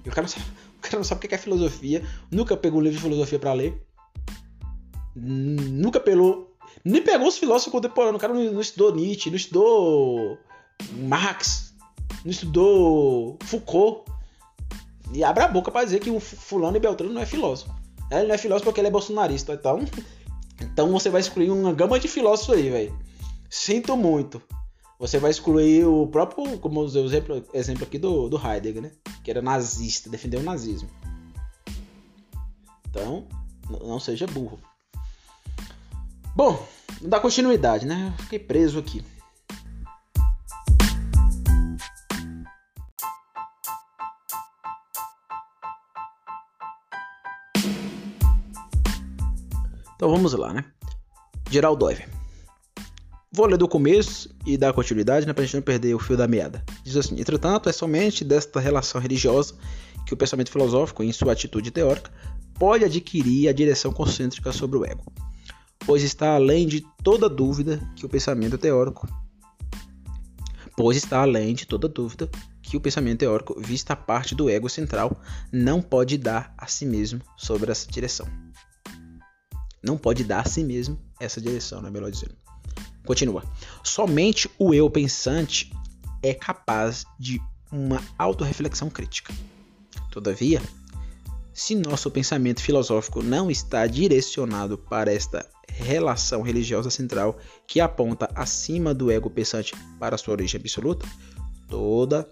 E 0.03 0.09
o 0.09 0.11
cara 0.11 0.23
não 0.23 0.29
sabe, 0.29 0.45
o 0.77 0.81
cara 0.81 0.97
não 0.97 1.03
sabe 1.03 1.25
o 1.25 1.29
que 1.29 1.35
é 1.35 1.37
filosofia. 1.37 2.03
Nunca 2.29 2.57
pegou 2.57 2.79
um 2.79 2.83
livro 2.83 2.97
de 2.97 3.03
filosofia 3.03 3.39
para 3.39 3.53
ler. 3.53 3.81
Nunca 5.15 5.99
pegou. 5.99 6.53
Nem 6.83 7.01
pegou 7.01 7.27
os 7.27 7.37
filósofos 7.37 7.71
contemporâneos. 7.71 8.17
O 8.17 8.19
cara 8.19 8.33
não, 8.33 8.51
não 8.51 8.61
estudou 8.61 8.93
Nietzsche, 8.93 9.29
não 9.29 9.37
estudou 9.37 10.37
Marx, 10.93 11.66
não 12.27 12.31
estudou 12.31 13.37
Foucault. 13.43 14.11
E 15.13 15.23
abre 15.23 15.43
a 15.43 15.47
boca 15.47 15.71
para 15.71 15.85
dizer 15.85 16.01
que 16.01 16.09
o 16.09 16.19
fulano 16.19 16.75
e 16.75 16.79
Beltrano 16.79 17.13
não 17.13 17.21
é 17.21 17.25
filósofo. 17.25 17.73
Ele 18.11 18.27
não 18.27 18.35
é 18.35 18.37
filósofo 18.37 18.65
porque 18.65 18.81
ele 18.81 18.89
é 18.89 18.91
bolsonarista. 18.91 19.53
Então, 19.53 19.79
então 20.59 20.91
você 20.91 21.09
vai 21.09 21.21
excluir 21.21 21.49
uma 21.49 21.71
gama 21.73 21.97
de 21.97 22.09
filósofos 22.09 22.55
aí, 22.55 22.69
velho. 22.69 22.99
Sinto 23.49 23.95
muito. 23.95 24.41
Você 24.99 25.19
vai 25.19 25.31
excluir 25.31 25.85
o 25.85 26.07
próprio, 26.07 26.59
como 26.59 26.81
o 26.81 26.85
exemplo, 26.85 27.45
exemplo 27.53 27.83
aqui 27.85 27.97
do, 27.97 28.27
do 28.27 28.35
Heidegger, 28.35 28.81
né? 28.81 28.91
Que 29.23 29.31
era 29.31 29.41
nazista, 29.41 30.09
defendeu 30.09 30.41
o 30.41 30.43
nazismo. 30.43 30.89
Então, 32.89 33.25
não 33.69 34.01
seja 34.01 34.27
burro. 34.27 34.59
Bom, 36.35 36.61
não 37.01 37.09
dá 37.09 37.21
continuidade, 37.21 37.85
né? 37.85 38.13
Fiquei 38.19 38.39
preso 38.39 38.79
aqui. 38.79 39.01
Então 49.97 50.11
vamos 50.11 50.31
lá, 50.33 50.53
né? 50.53 50.63
Geraldo 51.49 51.79
Doiver. 51.79 52.07
Vou 53.31 53.47
ler 53.47 53.57
do 53.57 53.67
começo 53.67 54.29
e 54.45 54.55
dar 54.55 54.71
continuidade, 54.71 55.25
né, 55.25 55.33
pra 55.33 55.43
gente 55.43 55.55
não 55.55 55.61
perder 55.61 55.95
o 55.95 55.99
fio 55.99 56.15
da 56.15 56.27
meada. 56.27 56.63
Diz 56.83 56.95
assim: 56.95 57.19
Entretanto, 57.19 57.67
é 57.67 57.73
somente 57.73 58.23
desta 58.23 58.59
relação 58.59 59.01
religiosa 59.01 59.55
que 60.05 60.13
o 60.13 60.17
pensamento 60.17 60.51
filosófico, 60.51 61.03
em 61.03 61.11
sua 61.11 61.33
atitude 61.33 61.71
teórica, 61.71 62.11
pode 62.53 62.85
adquirir 62.85 63.49
a 63.49 63.51
direção 63.51 63.91
concêntrica 63.91 64.51
sobre 64.51 64.77
o 64.77 64.85
ego, 64.85 65.11
pois 65.79 66.03
está 66.03 66.35
além 66.35 66.67
de 66.67 66.85
toda 67.03 67.27
dúvida 67.27 67.81
que 67.95 68.05
o 68.05 68.09
pensamento 68.09 68.57
teórico 68.57 69.07
pois 70.77 70.95
está 70.95 71.21
além 71.21 71.55
de 71.55 71.65
toda 71.65 71.87
dúvida 71.87 72.29
que 72.61 72.77
o 72.77 72.79
pensamento 72.79 73.19
teórico, 73.19 73.59
vista 73.59 73.93
a 73.93 73.95
parte 73.95 74.35
do 74.35 74.47
ego 74.47 74.69
central, 74.69 75.19
não 75.51 75.81
pode 75.81 76.19
dar 76.19 76.53
a 76.55 76.67
si 76.67 76.85
mesmo 76.85 77.19
sobre 77.35 77.71
essa 77.71 77.89
direção 77.89 78.27
não 79.81 79.97
pode 79.97 80.23
dar 80.23 80.41
a 80.41 80.49
si 80.49 80.63
mesmo 80.63 80.99
essa 81.19 81.41
direção, 81.41 81.81
né? 81.81 81.89
Melhor 81.89 82.11
dizendo. 82.11 82.35
Continua. 83.05 83.43
Somente 83.83 84.49
o 84.59 84.73
eu 84.73 84.89
pensante 84.89 85.71
é 86.21 86.33
capaz 86.33 87.05
de 87.19 87.41
uma 87.71 88.03
autorreflexão 88.17 88.89
crítica. 88.89 89.33
Todavia, 90.11 90.61
se 91.53 91.75
nosso 91.75 92.11
pensamento 92.11 92.61
filosófico 92.61 93.21
não 93.23 93.49
está 93.49 93.87
direcionado 93.87 94.77
para 94.77 95.11
esta 95.11 95.45
relação 95.67 96.41
religiosa 96.41 96.89
central 96.89 97.37
que 97.67 97.79
aponta 97.79 98.29
acima 98.35 98.93
do 98.93 99.11
ego 99.11 99.29
pensante 99.29 99.73
para 99.99 100.17
sua 100.17 100.33
origem 100.33 100.59
absoluta, 100.59 101.07
toda 101.67 102.27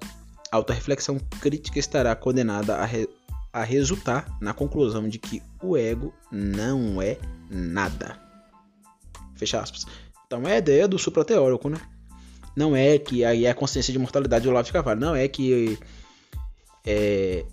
autorreflexão 0.52 1.20
crítica 1.40 1.80
estará 1.80 2.16
condenada 2.16 2.76
a, 2.76 2.86
re 2.86 3.08
a 3.56 3.64
resultar 3.64 4.38
na 4.42 4.54
conclusão 4.54 5.08
de 5.08 5.18
que 5.18 5.42
o 5.64 5.78
ego 5.78 6.14
não 6.30 7.02
é 7.02 7.18
nada. 7.50 8.20
Fecha 9.38 9.62
aspas. 9.62 9.86
Então 10.28 10.46
é 10.46 10.56
a 10.56 10.58
ideia 10.58 10.90
do 10.90 11.00
suprateórico, 11.00 11.70
né? 11.70 11.80
Não 12.54 12.76
é 12.76 13.00
que 13.00 13.24
aí 13.24 13.46
é 13.46 13.50
a 13.50 13.56
consciência 13.56 13.94
de 13.94 13.98
mortalidade 13.98 14.44
do 14.44 14.50
Olavo 14.50 14.66
de 14.66 14.74
Carvalho. 14.74 15.00
Não 15.00 15.16
é 15.16 15.30
que 15.30 15.80
é, 16.86 17.46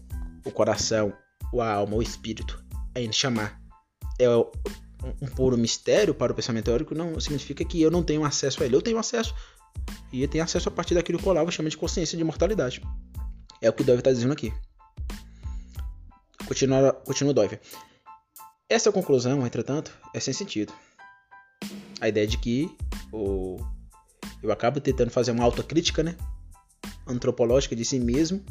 o 0.44 0.50
coração, 0.50 1.12
a 1.56 1.72
alma, 1.72 1.94
o 1.94 2.02
espírito, 2.02 2.60
a 2.96 3.12
chamar, 3.12 3.60
é 4.18 4.28
um 4.28 5.28
puro 5.36 5.56
mistério 5.56 6.12
para 6.12 6.32
o 6.32 6.34
pensamento 6.34 6.64
teórico, 6.64 6.96
não 6.96 7.20
significa 7.20 7.64
que 7.64 7.80
eu 7.80 7.92
não 7.92 8.02
tenho 8.02 8.24
acesso 8.24 8.60
a 8.60 8.66
ele. 8.66 8.74
Eu 8.74 8.82
tenho 8.82 8.98
acesso. 8.98 9.32
E 10.12 10.20
eu 10.20 10.26
tenho 10.26 10.42
acesso 10.42 10.68
a 10.68 10.72
partir 10.72 10.94
daquilo 10.94 11.20
que 11.20 11.28
o 11.28 11.30
Olavo 11.30 11.52
chama 11.52 11.70
de 11.70 11.76
consciência 11.76 12.18
de 12.18 12.24
mortalidade. 12.24 12.82
É 13.60 13.70
o 13.70 13.72
que 13.72 13.82
o 13.82 13.84
Dove 13.84 14.00
está 14.00 14.10
dizendo 14.10 14.32
aqui. 14.32 14.52
Continua, 16.46 16.92
continua 16.92 17.30
o 17.30 17.34
Dove. 17.34 17.60
Essa 18.68 18.90
conclusão, 18.90 19.46
entretanto, 19.46 19.92
é 20.14 20.20
sem 20.20 20.32
sentido. 20.32 20.72
A 22.00 22.08
ideia 22.08 22.26
de 22.26 22.38
que 22.38 22.74
o, 23.12 23.58
eu 24.42 24.50
acabo 24.50 24.80
tentando 24.80 25.10
fazer 25.10 25.30
uma 25.30 25.44
autocrítica, 25.44 26.02
né? 26.02 26.16
Antropológica 27.06 27.76
de 27.76 27.84
si 27.84 28.00
mesmo, 28.00 28.44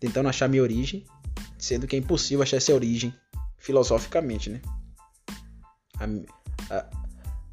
tentando 0.00 0.28
achar 0.28 0.48
minha 0.48 0.62
origem, 0.62 1.04
sendo 1.58 1.86
que 1.86 1.96
é 1.96 1.98
impossível 1.98 2.42
achar 2.42 2.56
essa 2.56 2.72
origem 2.72 3.14
filosoficamente, 3.58 4.50
né? 4.50 4.62
A, 5.98 6.74
a, 6.74 6.90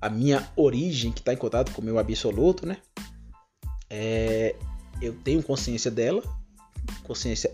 a 0.01 0.09
minha 0.09 0.49
origem, 0.55 1.11
que 1.11 1.19
está 1.19 1.33
em 1.33 1.37
contato 1.37 1.71
com 1.71 1.81
o 1.81 1.85
meu 1.85 1.97
absoluto, 1.97 2.65
né? 2.65 2.77
É, 3.89 4.55
eu 5.01 5.13
tenho 5.23 5.43
consciência 5.43 5.91
dela, 5.91 6.21
consciência 7.03 7.51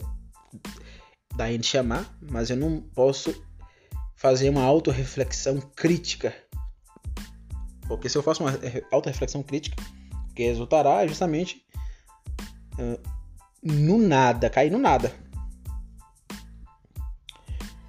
da 1.38 1.50
gente 1.52 1.68
chamar, 1.68 2.12
mas 2.20 2.50
eu 2.50 2.58
não 2.58 2.82
posso 2.82 3.44
fazer 4.16 4.50
uma 4.50 4.64
autorreflexão 4.64 5.62
crítica. 5.76 6.34
Porque 7.88 8.10
se 8.10 8.18
eu 8.18 8.24
faço 8.24 8.44
uma 8.44 8.52
autorreflexão 8.92 9.44
crítica, 9.44 9.82
que 10.36 10.44
resultará 10.44 11.06
justamente 11.06 11.64
uh, 12.80 13.00
no 13.62 14.00
nada, 14.00 14.50
cair 14.50 14.72
no 14.72 14.80
nada. 14.80 15.14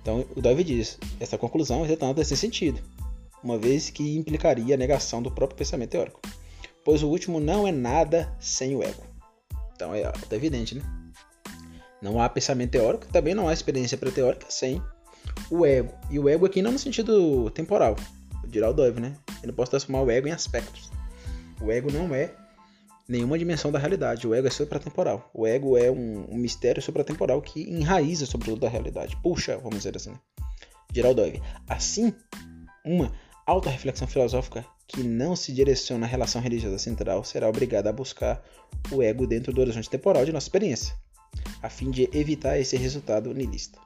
Então 0.02 0.26
o 0.36 0.42
Dove 0.42 0.62
diz: 0.62 0.98
essa 1.18 1.38
conclusão, 1.38 1.84
é 1.84 2.24
sem 2.24 2.36
sentido, 2.36 2.82
uma 3.42 3.58
vez 3.58 3.88
que 3.88 4.16
implicaria 4.16 4.74
a 4.74 4.78
negação 4.78 5.22
do 5.22 5.30
próprio 5.30 5.56
pensamento 5.56 5.90
teórico, 5.90 6.20
pois 6.84 7.02
o 7.02 7.08
último 7.08 7.40
não 7.40 7.66
é 7.66 7.72
nada 7.72 8.30
sem 8.38 8.76
o 8.76 8.82
ego. 8.82 9.02
Então 9.74 9.94
é, 9.94 10.02
é 10.02 10.34
evidente, 10.34 10.74
né? 10.74 10.97
Não 12.00 12.20
há 12.20 12.28
pensamento 12.28 12.70
teórico, 12.70 13.06
também 13.06 13.34
não 13.34 13.48
há 13.48 13.52
experiência 13.52 13.98
pré-teórica 13.98 14.46
sem 14.48 14.82
o 15.50 15.66
ego. 15.66 15.92
E 16.10 16.18
o 16.18 16.28
ego 16.28 16.46
aqui 16.46 16.62
não 16.62 16.72
no 16.72 16.78
sentido 16.78 17.50
temporal, 17.50 17.96
dirá 18.46 18.70
o 18.70 18.72
Dove, 18.72 19.00
né? 19.00 19.14
Eu 19.42 19.48
não 19.48 19.54
posso 19.54 19.70
transformar 19.70 20.02
o 20.02 20.10
ego 20.10 20.28
em 20.28 20.32
aspectos. 20.32 20.90
O 21.60 21.72
ego 21.72 21.90
não 21.92 22.14
é 22.14 22.32
nenhuma 23.08 23.38
dimensão 23.38 23.72
da 23.72 23.78
realidade. 23.78 24.26
O 24.26 24.34
ego 24.34 24.46
é 24.46 24.50
supratemporal. 24.50 25.28
O 25.34 25.46
ego 25.46 25.76
é 25.76 25.90
um, 25.90 26.26
um 26.30 26.36
mistério 26.36 26.80
supratemporal 26.80 27.40
que 27.42 27.62
enraiza 27.62 28.26
sobre 28.26 28.50
toda 28.50 28.66
a 28.66 28.70
realidade. 28.70 29.16
Puxa, 29.22 29.56
vamos 29.58 29.78
dizer 29.78 29.96
assim. 29.96 30.14
Geraldo 30.92 31.22
Dove. 31.22 31.42
Assim, 31.68 32.14
uma 32.84 33.12
auto-reflexão 33.46 34.06
filosófica 34.06 34.64
que 34.86 35.02
não 35.02 35.34
se 35.34 35.52
direciona 35.52 36.06
à 36.06 36.08
relação 36.08 36.40
religiosa 36.40 36.78
central 36.78 37.24
será 37.24 37.48
obrigada 37.48 37.90
a 37.90 37.92
buscar 37.92 38.42
o 38.90 39.02
ego 39.02 39.26
dentro 39.26 39.52
do 39.52 39.60
horizonte 39.60 39.90
temporal 39.90 40.24
de 40.24 40.32
nossa 40.32 40.46
experiência, 40.46 40.94
a 41.62 41.68
fim 41.68 41.90
de 41.90 42.08
evitar 42.12 42.58
esse 42.58 42.76
resultado 42.76 43.32
nihilista. 43.34 43.78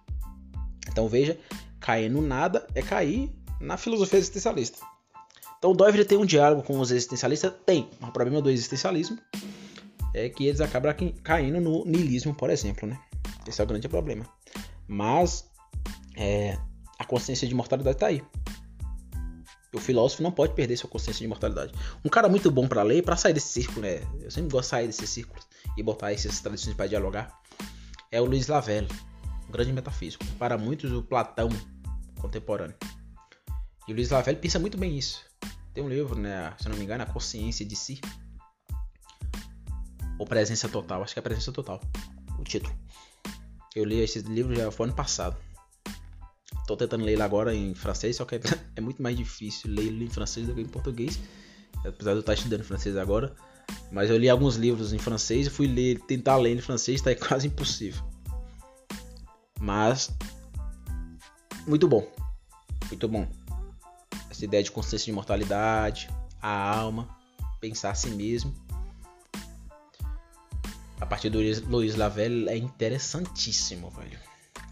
Então 0.89 1.09
veja, 1.09 1.39
cair 1.81 2.11
no 2.11 2.21
nada 2.21 2.67
é 2.75 2.83
cair 2.83 3.31
na 3.61 3.77
filosofia 3.77 4.19
existencialista. 4.19 4.79
Então 5.59 5.71
o 5.71 5.75
Doivre 5.75 6.05
tem 6.05 6.19
um 6.19 6.27
diálogo 6.27 6.63
com 6.63 6.79
os 6.81 6.91
existencialistas? 6.91 7.53
Tem. 7.65 7.89
O 8.01 8.11
problema 8.11 8.43
do 8.43 8.51
existencialismo 8.51 9.19
é 10.13 10.29
que 10.29 10.47
eles 10.47 10.61
acabam 10.61 10.95
caindo 11.23 11.61
no 11.61 11.85
niilismo, 11.85 12.35
por 12.35 12.51
exemplo, 12.51 12.89
né? 12.89 12.99
Esse 13.47 13.61
é 13.61 13.65
o 13.65 13.67
grande 13.67 13.89
problema. 13.89 14.27
Mas 14.89 15.45
é, 16.17 16.59
a 16.99 17.05
consciência 17.05 17.47
de 17.47 17.55
mortalidade 17.55 17.97
está 17.97 18.09
aí. 18.09 18.23
O 19.73 19.79
filósofo 19.79 20.23
não 20.23 20.31
pode 20.31 20.55
perder 20.55 20.77
sua 20.77 20.91
consciência 20.91 21.23
de 21.23 21.29
mortalidade. 21.29 21.73
Um 22.05 22.09
cara 22.09 22.29
muito 22.29 22.51
bom 22.51 22.69
para 22.69 22.83
ler, 22.83 23.03
para 23.03 23.17
sair 23.17 23.33
desse 23.33 23.49
círculo, 23.49 23.81
né? 23.81 24.03
Eu 24.21 24.31
sempre 24.31 24.51
gosto 24.51 24.65
de 24.65 24.71
sair 24.71 24.87
desses 24.87 25.09
círculos 25.09 25.47
e 25.77 25.83
botar 25.83 26.13
essas 26.13 26.41
tradições 26.41 26.77
para 26.77 26.87
dialogar. 26.87 27.41
É 28.11 28.21
o 28.21 28.25
Luiz 28.27 28.49
Lavelle, 28.49 28.89
um 29.49 29.51
grande 29.51 29.73
metafísico. 29.73 30.25
Para 30.39 30.59
muitos, 30.59 30.93
o 30.93 31.03
Platão 31.03 31.49
contemporâneo. 32.21 32.77
E 33.89 33.93
o 33.93 33.95
Luiz 33.95 34.11
Lavelle 34.11 34.39
pensa 34.39 34.59
muito 34.59 34.77
bem 34.77 34.97
isso. 34.97 35.25
Tem 35.73 35.83
um 35.83 35.89
livro, 35.89 36.19
né? 36.19 36.55
Se 36.59 36.69
não 36.69 36.77
me 36.77 36.85
engano, 36.85 37.03
A 37.03 37.07
Consciência 37.07 37.65
de 37.65 37.75
Si. 37.75 37.99
Ou 40.19 40.27
Presença 40.27 40.69
Total. 40.69 41.03
Acho 41.03 41.15
que 41.15 41.19
é 41.19 41.23
Presença 41.23 41.51
Total. 41.51 41.81
O 42.39 42.45
título. 42.45 42.75
Eu 43.75 43.85
li 43.85 44.01
esse 44.01 44.19
livro 44.21 44.55
já 44.55 44.71
foi 44.71 44.87
ano 44.87 44.95
passado. 44.95 45.37
Tô 46.67 46.77
tentando 46.77 47.05
ler 47.05 47.13
ele 47.13 47.23
agora 47.23 47.55
em 47.55 47.75
francês, 47.75 48.17
só 48.17 48.25
que 48.25 48.37
é, 48.37 48.41
é 48.77 48.81
muito 48.81 49.03
mais 49.03 49.17
difícil 49.17 49.71
ler 49.71 49.87
ele 49.87 50.05
em 50.05 50.11
francês 50.11 50.47
do 50.47 50.55
que 50.55 50.61
em 50.61 50.67
português. 50.67 51.19
Apesar 51.85 52.13
de 52.13 52.19
eu 52.19 52.21
estar 52.21 52.35
estudando 52.35 52.65
francês 52.65 52.97
agora. 52.97 53.35
Mas 53.91 54.11
eu 54.11 54.17
li 54.17 54.29
alguns 54.29 54.57
livros 54.57 54.93
em 54.93 54.99
francês 54.99 55.47
e 55.47 55.51
fui 55.51 55.67
ler, 55.67 56.01
tentar 56.01 56.37
ler 56.37 56.57
em 56.57 56.61
francês, 56.61 57.01
tá 57.01 57.15
quase 57.17 57.47
impossível. 57.47 58.03
Mas 59.61 60.11
muito 61.67 61.89
bom. 61.89 62.07
Muito 62.91 63.09
bom 63.09 63.27
essa 64.43 64.45
ideia 64.47 64.63
de 64.63 64.73
consciência 64.73 65.05
de 65.05 65.13
imortalidade, 65.13 66.11
a 66.41 66.77
alma, 66.77 67.09
pensar 67.61 67.91
a 67.91 67.95
si 67.95 68.11
mesmo. 68.11 68.53
A 71.01 71.07
partir 71.07 71.31
do 71.31 71.39
Luiz 71.69 71.95
Lavelle 71.95 72.49
é 72.49 72.57
interessantíssimo, 72.57 73.91
velho. 73.91 74.19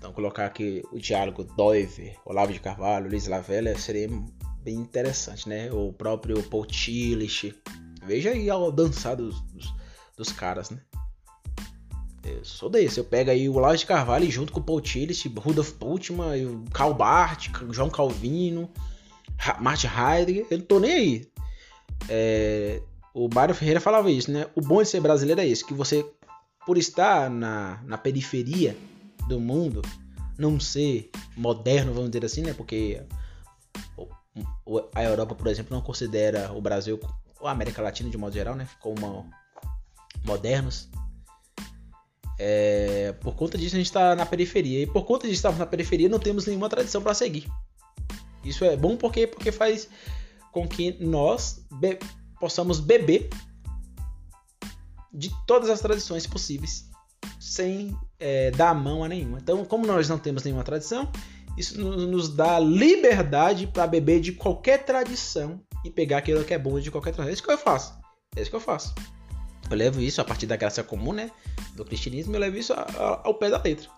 Então 0.01 0.15
colocar 0.15 0.47
aqui 0.47 0.83
o 0.91 0.99
diálogo 0.99 1.45
Doiver, 1.45 2.17
Olavo 2.25 2.55
de 2.55 2.59
Carvalho, 2.59 3.11
Luiz 3.11 3.27
Lavelle 3.27 3.79
seria 3.79 4.09
bem 4.63 4.77
interessante, 4.77 5.47
né? 5.47 5.71
O 5.71 5.93
próprio 5.93 6.43
Paul 6.43 6.65
Tillich. 6.65 7.55
Veja 8.07 8.31
aí 8.31 8.49
a 8.49 8.57
dançar 8.71 9.15
dos, 9.15 9.43
dos, 9.43 9.75
dos, 10.17 10.33
caras, 10.33 10.71
né? 10.71 10.81
Eu 12.25 12.43
sou 12.43 12.71
desse. 12.71 12.99
Eu 12.99 13.05
pego 13.05 13.31
aí 13.31 13.47
o 13.47 13.57
Olavo 13.57 13.77
de 13.77 13.85
Carvalho 13.85 14.31
junto 14.31 14.55
com 14.55 14.61
o 14.61 14.63
Paul 14.63 14.81
Tillich, 14.81 15.29
Rudolf 15.37 15.73
Bultmann, 15.73 16.65
Karl 16.73 16.95
Barth, 16.95 17.51
João 17.71 17.91
Calvino, 17.91 18.71
Martin 19.61 19.89
Heidegger, 19.89 20.47
eu 20.51 20.59
não 20.59 20.65
tô 20.65 20.81
nem 20.81 20.93
aí. 20.93 21.31
É, 22.09 22.81
o 23.13 23.29
Mário 23.35 23.55
Ferreira 23.55 23.81
falava 23.81 24.11
isso, 24.11 24.31
né? 24.31 24.47
O 24.55 24.63
bom 24.63 24.83
de 24.83 24.89
ser 24.89 25.01
brasileiro 25.03 25.43
é 25.43 25.47
isso, 25.47 25.67
que 25.67 25.75
você, 25.75 26.11
por 26.65 26.79
estar 26.79 27.29
na, 27.29 27.83
na 27.85 27.99
periferia 27.99 28.75
do 29.31 29.41
mundo, 29.41 29.81
não 30.37 30.59
ser 30.59 31.11
moderno, 31.37 31.95
vamos 31.95 32.11
dizer 32.11 32.25
assim, 32.25 32.43
né? 32.43 32.53
Porque 32.53 33.01
a 34.95 35.05
Europa, 35.05 35.35
por 35.35 35.47
exemplo, 35.47 35.75
não 35.75 35.83
considera 35.83 36.53
o 36.53 36.61
Brasil, 36.61 37.01
ou 37.39 37.47
a 37.47 37.53
América 37.53 37.81
Latina 37.81 38.11
de 38.11 38.19
modo 38.19 38.35
geral, 38.35 38.55
né? 38.57 38.69
Como 38.81 39.31
modernos. 40.25 40.89
É, 42.39 43.13
por 43.21 43.35
conta 43.35 43.57
disso 43.57 43.77
a 43.77 43.79
gente 43.79 43.87
está 43.87 44.17
na 44.17 44.27
periferia. 44.27 44.83
E 44.83 44.87
por 44.87 45.05
conta 45.05 45.27
de 45.27 45.35
estarmos 45.35 45.59
na 45.59 45.67
periferia, 45.67 46.09
não 46.09 46.19
temos 46.19 46.47
nenhuma 46.47 46.69
tradição 46.69 47.03
para 47.03 47.15
seguir. 47.15 47.49
Isso 48.45 48.65
é 48.65 48.77
bom 48.77 48.97
porque, 48.97 49.27
porque 49.27 49.53
faz 49.53 49.89
com 50.51 50.67
que 50.67 50.93
nós 51.03 51.65
be 51.71 51.99
possamos 52.41 52.81
beber 52.81 53.29
de 55.13 55.31
todas 55.47 55.69
as 55.69 55.81
tradições 55.81 56.27
possíveis 56.27 56.90
sem 57.39 57.97
é, 58.19 58.51
dar 58.51 58.71
a 58.71 58.75
mão 58.75 59.03
a 59.03 59.09
nenhuma. 59.09 59.39
Então, 59.39 59.65
como 59.65 59.87
nós 59.87 60.09
não 60.09 60.19
temos 60.19 60.45
nenhuma 60.45 60.63
tradição, 60.63 61.11
isso 61.57 61.81
nos 61.81 62.29
dá 62.29 62.59
liberdade 62.59 63.67
para 63.67 63.87
beber 63.87 64.21
de 64.21 64.33
qualquer 64.33 64.85
tradição 64.85 65.61
e 65.85 65.91
pegar 65.91 66.19
aquilo 66.19 66.45
que 66.45 66.55
é 66.55 66.59
bom 66.59 66.79
de 66.79 66.91
qualquer 66.91 67.13
tradição. 67.13 67.31
É 67.31 67.33
isso 67.33 67.43
que 67.43 67.51
eu 67.51 67.59
faço. 67.59 67.99
É 68.37 68.41
isso 68.41 68.51
que 68.51 68.57
eu 68.57 68.61
faço. 68.61 68.95
Eu 69.71 69.77
levo 69.77 70.01
isso 70.01 70.21
a 70.21 70.25
partir 70.25 70.47
da 70.47 70.57
graça 70.57 70.83
comum, 70.83 71.13
né? 71.13 71.31
Do 71.75 71.85
cristianismo, 71.85 72.35
eu 72.35 72.41
levo 72.41 72.57
isso 72.57 72.73
ao 72.73 73.35
pé 73.35 73.51
da 73.51 73.61
letra. 73.63 73.89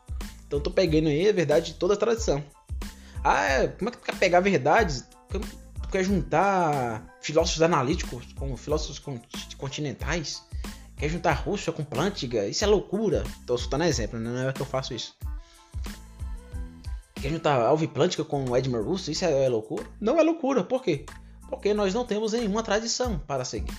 Então, 0.47 0.61
tô 0.61 0.71
pegando 0.71 1.09
aí 1.09 1.29
a 1.29 1.33
verdade 1.33 1.73
de 1.73 1.75
toda 1.75 1.95
a 1.95 1.97
tradição. 1.97 2.45
Ah, 3.25 3.45
é, 3.45 3.69
como 3.69 3.89
é 3.89 3.93
que 3.93 3.99
tu 3.99 4.05
quer 4.05 4.17
pegar 4.17 4.41
verdades? 4.41 5.09
Tu 5.31 5.89
quer 5.91 6.05
juntar 6.05 7.17
filósofos 7.21 7.63
analíticos 7.63 8.33
com 8.35 8.57
filósofos 8.57 9.01
continentais? 9.57 10.43
Quer 11.03 11.09
juntar 11.09 11.33
Rússia 11.33 11.73
com 11.73 11.83
Plântica? 11.83 12.47
Isso 12.47 12.63
é 12.63 12.67
loucura. 12.69 13.25
Tô 13.45 13.59
soltando 13.59 13.83
exemplo, 13.83 14.21
né? 14.21 14.31
não 14.31 14.49
é 14.49 14.53
que 14.53 14.63
eu 14.63 14.67
faço 14.67 14.95
isso. 14.95 15.17
Quer 17.17 17.31
juntar 17.31 17.61
Alvin 17.61 17.89
Plântica 17.89 18.25
com 18.25 18.57
Edmund 18.57 18.87
Russo? 18.87 19.11
Isso 19.11 19.25
é, 19.25 19.47
é 19.47 19.49
loucura? 19.49 19.85
Não 20.01 20.21
é 20.21 20.23
loucura. 20.23 20.63
Por 20.63 20.81
quê? 20.81 21.05
Porque 21.51 21.75
nós 21.75 21.93
não 21.93 22.07
temos 22.07 22.35
nenhuma 22.35 22.63
tradição 22.63 23.19
para 23.19 23.45
seguir. 23.45 23.77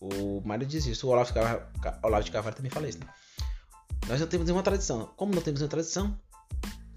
O 0.00 0.40
Mário 0.44 0.64
diz 0.64 0.86
isso. 0.86 1.08
O 1.08 1.10
Olavo 1.10 1.26
de 1.26 1.34
Carvalho, 1.34 1.66
Olavo 2.00 2.22
de 2.22 2.30
Carvalho 2.30 2.54
também 2.54 2.70
fala 2.70 2.88
isso. 2.88 3.00
Né? 3.00 3.06
Nós 4.06 4.20
não 4.20 4.28
temos 4.28 4.46
nenhuma 4.46 4.62
tradição. 4.62 5.10
Como 5.16 5.34
não 5.34 5.42
temos 5.42 5.58
nenhuma 5.58 5.70
tradição, 5.70 6.16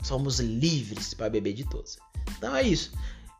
somos 0.03 0.39
livres 0.39 1.15
para 1.15 1.27
beber 1.27 1.53
de 1.53 1.67
todos. 1.67 1.97
Então 2.37 2.55
é 2.55 2.61
isso. 2.61 2.93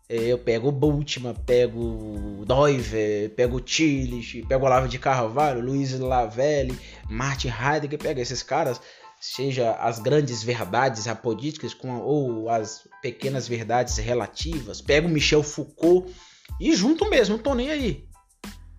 É, 0.10 0.16
eu 0.16 0.38
pego 0.38 0.70
o 0.70 0.72
Bultmann, 0.72 1.36
pego 1.46 2.46
Doiver, 2.46 3.30
pego 3.32 3.58
o 3.58 3.60
Tillich, 3.60 4.42
pego 4.48 4.64
o 4.64 4.66
Olavo 4.66 4.88
de 4.88 4.98
Carvalho, 4.98 5.60
Luiz 5.60 6.00
Lavelli, 6.00 6.80
Martin 7.10 7.50
Heidegger, 7.50 8.00
pega 8.00 8.22
esses 8.22 8.42
caras, 8.42 8.80
seja 9.20 9.74
as 9.74 10.00
grandes 10.00 10.42
verdades 10.42 11.08
apodíticas 11.08 11.74
com, 11.74 12.00
ou 12.00 12.50
as 12.50 12.88
pequenas 13.02 13.50
verdades 13.50 13.98
relativas, 13.98 14.80
pego 14.80 15.10
Michel 15.10 15.44
Foucault 15.44 16.10
e 16.58 16.74
junto 16.74 17.10
mesmo, 17.10 17.36
não 17.36 17.44
tô 17.44 17.54
nem 17.54 17.70
aí. 17.70 18.08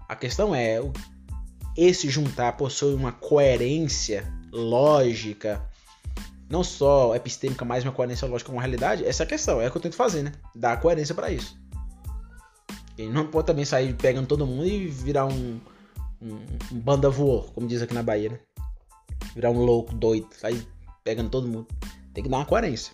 A 0.08 0.16
questão 0.16 0.54
é, 0.54 0.80
esse 1.76 2.08
juntar 2.08 2.52
possui 2.56 2.94
uma 2.94 3.12
coerência 3.12 4.24
lógica, 4.50 5.67
não 6.48 6.64
só 6.64 7.14
epistêmica, 7.14 7.64
mas 7.64 7.84
uma 7.84 7.92
coerência 7.92 8.26
lógica 8.26 8.50
com 8.50 8.58
a 8.58 8.62
realidade, 8.62 9.04
essa 9.04 9.22
é 9.22 9.26
a 9.26 9.28
questão, 9.28 9.60
é 9.60 9.68
o 9.68 9.70
que 9.70 9.76
eu 9.76 9.82
tento 9.82 9.96
fazer, 9.96 10.22
né? 10.22 10.32
Dar 10.54 10.80
coerência 10.80 11.14
para 11.14 11.30
isso. 11.30 11.58
Ele 12.96 13.10
não 13.10 13.26
pode 13.26 13.46
também 13.46 13.64
sair 13.64 13.94
pegando 13.94 14.26
todo 14.26 14.46
mundo 14.46 14.66
e 14.66 14.88
virar 14.88 15.26
um, 15.26 15.60
um, 16.20 16.34
um 16.72 16.80
banda 16.80 17.10
voor, 17.10 17.52
como 17.52 17.66
diz 17.66 17.82
aqui 17.82 17.94
na 17.94 18.02
Bahia, 18.02 18.30
né? 18.30 18.40
Virar 19.34 19.50
um 19.50 19.62
louco, 19.62 19.94
doido, 19.94 20.28
sair 20.32 20.66
pegando 21.04 21.30
todo 21.30 21.46
mundo. 21.46 21.68
Tem 22.12 22.24
que 22.24 22.30
dar 22.30 22.38
uma 22.38 22.46
coerência. 22.46 22.92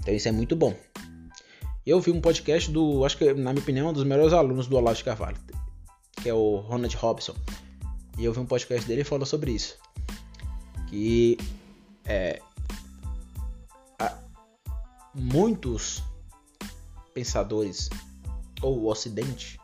Então 0.00 0.14
isso 0.14 0.28
é 0.28 0.32
muito 0.32 0.56
bom. 0.56 0.74
Eu 1.86 2.00
vi 2.00 2.10
um 2.10 2.20
podcast 2.20 2.70
do, 2.70 3.04
acho 3.04 3.16
que 3.16 3.32
na 3.32 3.52
minha 3.52 3.62
opinião, 3.62 3.88
um 3.88 3.92
dos 3.92 4.04
melhores 4.04 4.32
alunos 4.32 4.66
do 4.66 4.76
Olavo 4.76 4.96
de 4.96 5.04
Carvalho, 5.04 5.36
que 6.22 6.28
é 6.28 6.34
o 6.34 6.56
Ronald 6.56 6.94
Robson. 6.96 7.34
E 8.18 8.24
eu 8.24 8.32
vi 8.32 8.40
um 8.40 8.46
podcast 8.46 8.86
dele 8.86 9.00
e 9.00 9.04
falou 9.04 9.24
sobre 9.24 9.52
isso. 9.52 9.78
Que 10.88 11.38
é, 12.10 12.42
muitos 15.14 16.02
pensadores, 17.14 17.88
ou 18.60 18.80
o 18.80 18.86
Ocidente 18.88 19.60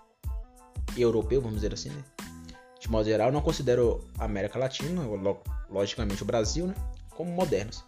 europeu, 0.97 1.40
vamos 1.40 1.57
dizer 1.57 1.74
assim, 1.74 1.90
né? 1.90 2.05
De 2.78 2.88
modo 2.88 3.05
geral, 3.05 3.32
não 3.32 3.40
considero 3.40 4.05
a 4.16 4.24
América 4.24 4.61
Latina, 4.61 5.03
logicamente 5.68 6.22
o 6.22 6.26
Brasil, 6.26 6.68
né? 6.68 6.74
Como 7.11 7.32
modernos. 7.32 7.84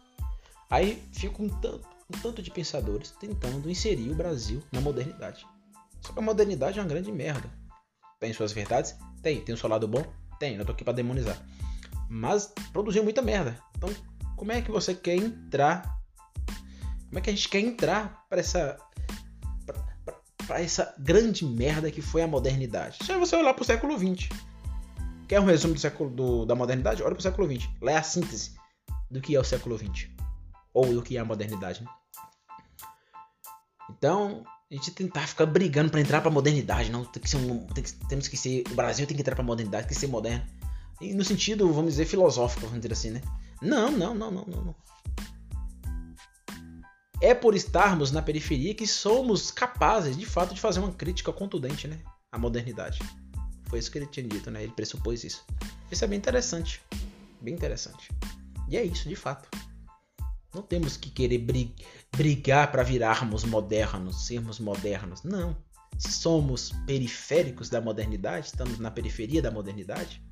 Aí 0.69 1.01
fica 1.13 1.41
um 1.41 1.49
tanto, 1.49 1.87
um 2.13 2.19
tanto 2.21 2.43
de 2.43 2.51
pensadores 2.51 3.13
tentando 3.13 3.71
inserir 3.71 4.11
o 4.11 4.15
Brasil 4.15 4.61
na 4.73 4.81
modernidade. 4.81 5.47
Só 6.01 6.13
que 6.13 6.19
a 6.19 6.23
modernidade 6.23 6.79
é 6.79 6.83
uma 6.83 6.89
grande 6.89 7.13
merda. 7.13 7.49
Tem 8.19 8.33
suas 8.33 8.53
verdades? 8.53 8.97
Tem. 9.23 9.41
Tem 9.41 9.55
o 9.55 9.59
seu 9.59 9.69
lado 9.69 9.87
bom? 9.87 10.05
Tem. 10.39 10.57
Não 10.59 10.65
tô 10.65 10.73
aqui 10.73 10.83
pra 10.83 10.93
demonizar. 10.93 11.41
Mas 12.11 12.53
produziu 12.73 13.05
muita 13.05 13.23
merda. 13.23 13.57
Então, 13.77 13.89
como 14.39 14.53
é 14.53 14.63
que 14.63 14.71
você 14.71 14.95
quer 14.95 15.17
entrar? 15.17 15.99
Como 17.09 17.19
é 17.19 17.21
que 17.21 17.29
a 17.29 17.33
gente 17.33 17.49
quer 17.49 17.61
entrar 17.61 18.25
para 18.29 18.41
essa 18.41 18.79
para 20.47 20.63
essa 20.63 20.95
grande 20.99 21.45
merda 21.45 21.91
que 21.91 22.01
foi 22.01 22.23
a 22.23 22.27
modernidade? 22.27 22.99
Se 23.05 23.13
você 23.19 23.37
olhar 23.37 23.53
pro 23.53 23.65
século 23.65 23.99
20. 23.99 24.31
Quer 25.27 25.41
um 25.41 25.45
resumo 25.45 25.75
do 25.75 25.81
século 25.81 26.09
do, 26.09 26.47
da 26.47 26.55
modernidade? 26.55 27.03
Olha 27.03 27.15
pro 27.15 27.23
século 27.23 27.47
20. 27.47 27.69
Lá 27.83 27.93
é 27.93 27.97
a 27.99 28.03
síntese 28.03 28.55
do 29.11 29.21
que 29.21 29.37
é 29.37 29.41
o 29.41 29.45
século 29.45 29.77
20 29.77 30.17
ou 30.73 30.95
do 30.95 31.03
que 31.03 31.19
é 31.19 31.21
a 31.21 31.25
modernidade. 31.25 31.83
Né? 31.83 31.91
Então, 33.91 34.45
a 34.71 34.75
gente 34.75 34.91
tentar 34.93 35.27
ficar 35.27 35.45
brigando 35.45 35.91
para 35.91 36.01
entrar 36.01 36.23
para 36.23 36.31
modernidade, 36.31 36.91
não 36.91 37.05
tem 37.05 37.23
que 37.23 37.29
ser 37.29 37.37
um, 37.37 37.67
tem 37.67 37.85
que, 37.85 37.93
temos 38.07 38.29
que 38.29 38.37
ser 38.39 38.65
o 38.71 38.75
Brasil 38.75 39.07
tem 39.07 39.15
que 39.15 39.21
entrar 39.21 39.35
para 39.35 39.45
modernidade, 39.45 39.87
tem 39.87 39.95
que 39.95 40.01
ser 40.01 40.07
moderno. 40.07 40.47
E 41.01 41.13
no 41.13 41.25
sentido, 41.25 41.71
vamos 41.73 41.93
dizer, 41.93 42.07
filosófico, 42.07 42.63
vamos 42.63 42.81
dizer 42.81 42.93
assim, 42.93 43.11
né? 43.11 43.21
Não, 43.61 43.91
não, 43.91 44.15
não, 44.15 44.31
não, 44.31 44.45
não. 44.47 44.75
É 47.21 47.35
por 47.35 47.55
estarmos 47.55 48.13
na 48.13 48.23
periferia 48.23 48.75
que 48.75 48.87
somos 48.87 49.51
capazes, 49.51 50.17
de 50.17 50.25
fato, 50.25 50.55
de 50.55 50.61
fazer 50.61 50.79
uma 50.79 50.93
crítica 50.93 51.33
contundente, 51.33 51.89
né? 51.89 51.99
À 52.31 52.39
modernidade. 52.39 53.01
Foi 53.69 53.79
isso 53.79 53.91
que 53.91 53.99
ele 53.99 54.07
tinha 54.07 54.27
dito, 54.27 54.51
né? 54.51 54.63
Ele 54.63 54.73
pressupôs 54.73 55.25
isso. 55.25 55.45
Isso 55.91 56.05
é 56.05 56.09
bem 56.09 56.19
interessante. 56.19 56.81
Bem 57.41 57.55
interessante. 57.55 58.09
E 58.69 58.77
é 58.77 58.85
isso, 58.85 59.09
de 59.09 59.17
fato. 59.17 59.49
Não 60.55 60.63
temos 60.63 60.97
que 60.97 61.11
querer 61.11 61.45
brigar 62.17 62.71
para 62.71 62.83
virarmos 62.83 63.45
modernos, 63.45 64.27
sermos 64.27 64.59
modernos. 64.61 65.23
Não. 65.23 65.57
Se 65.99 66.13
somos 66.13 66.71
periféricos 66.87 67.69
da 67.69 67.81
modernidade, 67.81 68.47
estamos 68.47 68.79
na 68.79 68.91
periferia 68.91 69.43
da 69.43 69.51
modernidade, 69.51 70.23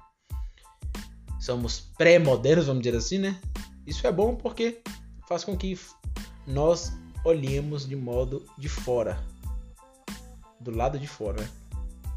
somos 1.47 1.79
pré-modernos, 1.97 2.67
vamos 2.67 2.83
dizer 2.83 2.97
assim, 2.97 3.19
né? 3.19 3.41
Isso 3.87 4.05
é 4.05 4.11
bom 4.11 4.35
porque 4.35 4.81
faz 5.29 5.45
com 5.45 5.57
que 5.57 5.79
nós 6.45 6.93
olhemos 7.25 7.89
de 7.89 7.95
modo 7.95 8.45
de 8.59 8.69
fora, 8.69 9.23
do 10.61 10.77
lado 10.77 10.99
de 10.99 11.07
fora, 11.07 11.41
né? 11.41 11.49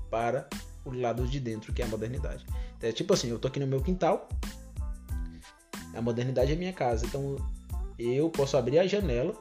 para 0.10 0.50
o 0.84 0.92
lado 0.92 1.28
de 1.28 1.40
dentro, 1.40 1.72
que 1.72 1.84
é 1.84 1.86
a 1.86 1.88
modernidade. 1.88 2.44
Então, 2.76 2.90
é 2.90 2.92
tipo 2.92 3.14
assim, 3.14 3.30
eu 3.30 3.38
tô 3.38 3.48
aqui 3.48 3.60
no 3.60 3.68
meu 3.68 3.82
quintal, 3.82 4.28
a 5.94 6.02
modernidade 6.02 6.52
é 6.52 6.56
minha 6.56 6.74
casa, 6.74 7.06
então 7.06 7.36
eu 8.00 8.32
posso 8.32 8.58
abrir 8.58 8.80
a 8.80 8.88
janela 8.88 9.36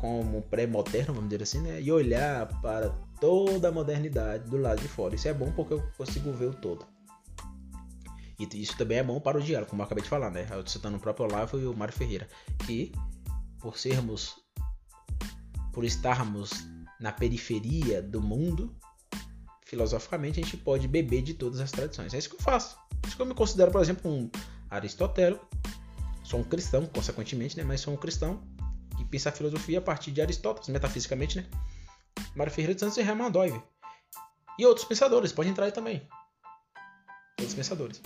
como 0.00 0.40
pré-moderno, 0.42 1.12
vamos 1.12 1.28
dizer 1.28 1.42
assim, 1.42 1.60
né? 1.60 1.78
E 1.82 1.92
olhar 1.92 2.46
para 2.62 2.88
toda 3.20 3.68
a 3.68 3.72
modernidade 3.72 4.48
do 4.48 4.56
lado 4.56 4.80
de 4.80 4.88
fora. 4.88 5.14
Isso 5.14 5.28
é 5.28 5.34
bom 5.34 5.52
porque 5.52 5.74
eu 5.74 5.82
consigo 5.98 6.32
ver 6.32 6.46
o 6.46 6.54
todo. 6.54 6.86
E 8.40 8.62
isso 8.62 8.74
também 8.78 8.96
é 8.96 9.02
bom 9.02 9.20
para 9.20 9.36
o 9.36 9.42
diálogo, 9.42 9.68
como 9.68 9.82
eu 9.82 9.86
acabei 9.86 10.02
de 10.02 10.08
falar, 10.08 10.30
né? 10.30 10.46
Eu 10.50 10.66
citando 10.66 10.96
o 10.96 11.00
próprio 11.00 11.26
Olavo 11.26 11.58
e 11.58 11.66
o 11.66 11.76
Mário 11.76 11.92
Ferreira, 11.92 12.26
que 12.66 12.90
por 13.58 13.76
sermos, 13.76 14.34
por 15.74 15.84
estarmos 15.84 16.50
na 16.98 17.12
periferia 17.12 18.02
do 18.02 18.22
mundo, 18.22 18.74
filosoficamente 19.66 20.40
a 20.40 20.42
gente 20.42 20.56
pode 20.56 20.88
beber 20.88 21.20
de 21.20 21.34
todas 21.34 21.60
as 21.60 21.70
tradições. 21.70 22.14
É 22.14 22.18
isso 22.18 22.30
que 22.30 22.36
eu 22.36 22.40
faço. 22.40 22.78
É 23.04 23.08
isso 23.08 23.16
que 23.16 23.22
eu 23.22 23.26
me 23.26 23.34
considero, 23.34 23.70
por 23.70 23.82
exemplo, 23.82 24.10
um 24.10 24.30
Aristóteles, 24.70 25.38
sou 26.24 26.40
um 26.40 26.44
cristão, 26.44 26.86
consequentemente, 26.86 27.58
né? 27.58 27.62
Mas 27.62 27.82
sou 27.82 27.92
um 27.92 27.96
cristão 27.96 28.42
que 28.96 29.04
pensa 29.04 29.28
a 29.28 29.32
filosofia 29.32 29.80
a 29.80 29.82
partir 29.82 30.12
de 30.12 30.22
Aristóteles, 30.22 30.68
metafisicamente, 30.70 31.36
né? 31.36 31.46
Mário 32.34 32.52
Ferreira 32.52 32.74
de 32.74 32.80
Santos 32.80 32.96
e 32.96 33.00
Hermann 33.00 33.30
Doive. 33.30 33.62
E 34.58 34.64
outros 34.64 34.86
pensadores, 34.86 35.30
pode 35.30 35.50
entrar 35.50 35.66
aí 35.66 35.72
também. 35.72 36.08
Outros 37.38 37.54
pensadores. 37.54 38.00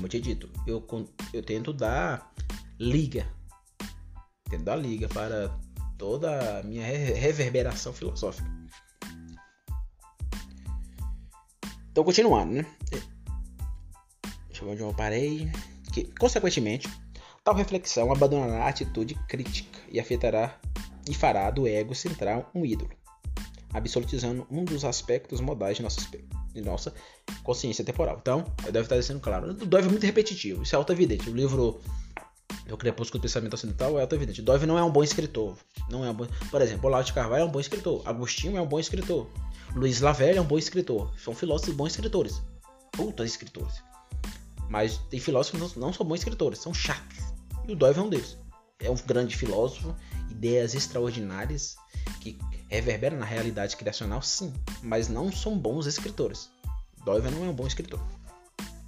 Como 0.00 0.06
eu 0.06 0.08
tinha 0.08 0.22
dito, 0.22 0.48
eu, 0.66 0.82
eu 1.34 1.42
tento 1.42 1.74
dar 1.74 2.32
liga. 2.78 3.30
Tento 4.48 4.64
dar 4.64 4.76
liga 4.76 5.06
para 5.10 5.54
toda 5.98 6.60
a 6.60 6.62
minha 6.62 6.86
reverberação 6.86 7.92
filosófica. 7.92 8.48
Então, 11.92 12.02
continuando, 12.02 12.54
né? 12.54 12.66
Deixa 14.48 14.62
eu 14.62 14.68
ver 14.68 14.72
onde 14.72 14.80
eu 14.80 14.94
parei. 14.94 15.52
Que, 15.92 16.04
consequentemente, 16.18 16.88
Tal 17.44 17.54
reflexão 17.54 18.10
abandonará 18.10 18.64
a 18.64 18.68
atitude 18.68 19.14
crítica 19.26 19.78
e 19.90 20.00
afetará 20.00 20.58
e 21.06 21.14
fará 21.14 21.50
do 21.50 21.66
ego 21.66 21.94
central 21.94 22.50
um 22.54 22.64
ídolo, 22.64 22.90
absolutizando 23.72 24.46
um 24.50 24.64
dos 24.64 24.84
aspectos 24.84 25.40
modais 25.40 25.76
de 25.76 25.82
nossa, 25.82 26.00
de 26.52 26.60
nossa 26.60 26.92
consciência 27.42 27.84
temporal. 27.84 28.18
Então, 28.20 28.44
deve 28.64 28.80
estar 28.80 29.02
sendo 29.02 29.20
claro. 29.20 29.52
Dove 29.54 29.86
é 29.86 29.90
muito 29.90 30.04
repetitivo, 30.04 30.62
isso 30.62 30.74
é 30.74 30.78
auto-evidente. 30.78 31.28
O 31.28 31.34
livro 31.34 31.80
O 32.70 32.76
Crepúsculo 32.76 33.20
do 33.20 33.22
Pensamento 33.22 33.54
Ocidental 33.54 33.98
é 33.98 34.02
auto-evidente. 34.02 34.42
Dove 34.42 34.66
não 34.66 34.78
é 34.78 34.82
um 34.82 34.90
bom 34.90 35.02
escritor. 35.02 35.56
Não 35.88 36.04
é 36.04 36.10
um 36.10 36.14
bom... 36.14 36.26
Por 36.50 36.60
exemplo, 36.60 36.86
Olavo 36.86 37.04
de 37.04 37.12
Carvalho 37.12 37.42
é 37.42 37.46
um 37.46 37.50
bom 37.50 37.60
escritor. 37.60 38.02
Agostinho 38.04 38.56
é 38.56 38.60
um 38.60 38.66
bom 38.66 38.78
escritor. 38.78 39.28
Luiz 39.74 40.00
Lavelle 40.00 40.38
é 40.38 40.40
um 40.40 40.46
bom 40.46 40.58
escritor. 40.58 41.12
São 41.18 41.34
filósofos 41.34 41.74
bons 41.74 41.92
escritores. 41.92 42.42
Putas 42.92 43.30
escritores. 43.30 43.82
Mas 44.68 44.98
tem 45.10 45.18
filósofos 45.18 45.72
que 45.72 45.78
não 45.78 45.92
são 45.92 46.06
bons 46.06 46.16
escritores, 46.16 46.60
são 46.60 46.72
chatos. 46.72 47.18
E 47.66 47.72
o 47.72 47.76
Dove 47.76 47.98
é 47.98 48.02
um 48.02 48.08
deles. 48.08 48.38
É 48.80 48.90
um 48.90 48.96
grande 48.96 49.36
filósofo, 49.36 49.94
ideias 50.30 50.74
extraordinárias 50.74 51.76
que 52.20 52.38
reverberam 52.68 53.18
na 53.18 53.26
realidade 53.26 53.76
criacional, 53.76 54.22
sim, 54.22 54.52
mas 54.82 55.08
não 55.08 55.30
são 55.30 55.58
bons 55.58 55.86
escritores. 55.86 56.48
Dove 57.04 57.30
não 57.30 57.44
é 57.44 57.48
um 57.48 57.54
bom 57.54 57.66
escritor. 57.66 58.00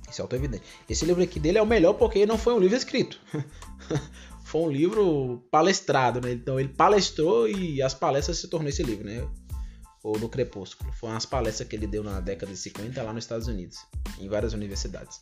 Isso 0.08 0.20
é 0.20 0.22
auto-evidente. 0.22 0.62
Esse 0.88 1.04
livro 1.04 1.22
aqui 1.22 1.40
dele 1.40 1.58
é 1.58 1.62
o 1.62 1.66
melhor 1.66 1.94
porque 1.94 2.26
não 2.26 2.36
foi 2.36 2.54
um 2.54 2.58
livro 2.58 2.76
escrito. 2.76 3.18
foi 4.44 4.60
um 4.60 4.70
livro 4.70 5.42
palestrado, 5.50 6.20
né? 6.20 6.32
Então 6.32 6.60
ele 6.60 6.68
palestrou 6.68 7.48
e 7.48 7.80
as 7.82 7.94
palestras 7.94 8.38
se 8.38 8.48
tornou 8.48 8.68
esse 8.68 8.82
livro, 8.82 9.04
né? 9.04 9.26
Ou 10.02 10.18
no 10.18 10.28
Crepúsculo. 10.28 10.92
Foram 10.92 11.16
as 11.16 11.24
palestras 11.24 11.66
que 11.66 11.74
ele 11.74 11.86
deu 11.86 12.04
na 12.04 12.20
década 12.20 12.52
de 12.52 12.58
50 12.58 13.02
lá 13.02 13.12
nos 13.12 13.24
Estados 13.24 13.48
Unidos, 13.48 13.78
em 14.18 14.28
várias 14.28 14.52
universidades. 14.52 15.20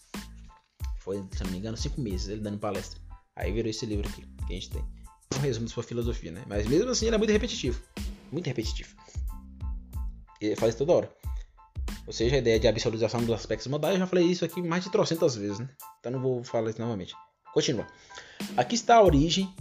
Foi, 0.98 1.22
se 1.32 1.44
não 1.44 1.50
me 1.52 1.58
engano, 1.58 1.76
cinco 1.76 2.00
meses 2.00 2.28
ele 2.28 2.40
dando 2.40 2.58
palestra. 2.58 3.00
Aí 3.36 3.52
virou 3.52 3.70
esse 3.70 3.86
livro 3.86 4.08
aqui 4.08 4.22
que 4.46 4.52
a 4.52 4.54
gente 4.54 4.70
tem. 4.70 4.84
Um 5.36 5.40
resumo 5.40 5.66
de 5.66 5.72
sua 5.72 5.82
filosofia, 5.82 6.32
né? 6.32 6.42
Mas 6.46 6.66
mesmo 6.66 6.90
assim 6.90 7.06
ele 7.06 7.14
é 7.14 7.18
muito 7.18 7.32
repetitivo. 7.32 7.80
Muito 8.32 8.46
repetitivo. 8.46 8.94
Ele 10.40 10.56
faz 10.56 10.74
toda 10.74 10.92
hora. 10.92 11.14
Ou 12.06 12.12
seja, 12.12 12.36
a 12.36 12.38
ideia 12.38 12.58
de 12.58 12.66
absolutização 12.66 13.20
dos 13.20 13.34
aspectos 13.34 13.66
modais, 13.68 13.94
eu 13.94 14.00
já 14.00 14.06
falei 14.06 14.26
isso 14.26 14.44
aqui 14.44 14.60
mais 14.60 14.84
de 14.84 14.90
trocentas 14.90 15.36
vezes, 15.36 15.58
né? 15.58 15.68
Então 16.00 16.10
não 16.10 16.20
vou 16.20 16.42
falar 16.42 16.70
isso 16.70 16.80
novamente. 16.80 17.14
Continua. 17.52 17.86
Aqui 18.56 18.74
está 18.74 18.96
a 18.96 19.02
origem 19.02 19.52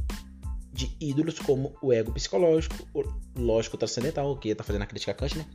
de 0.71 0.95
ídolos 0.99 1.37
como 1.39 1.75
o 1.81 1.91
ego 1.91 2.11
psicológico, 2.11 2.75
o 2.93 3.03
lógico 3.39 3.77
transcendental, 3.77 4.37
que 4.37 4.49
está 4.49 4.63
fazendo 4.63 4.83
a 4.83 4.85
crítica 4.85 5.11
a 5.11 5.15
Kant, 5.15 5.37
né? 5.37 5.45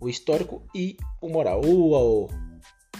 O 0.00 0.08
histórico 0.08 0.62
e 0.74 0.96
o 1.20 1.28
moral. 1.28 1.60
O, 1.64 1.94
o, 1.94 2.28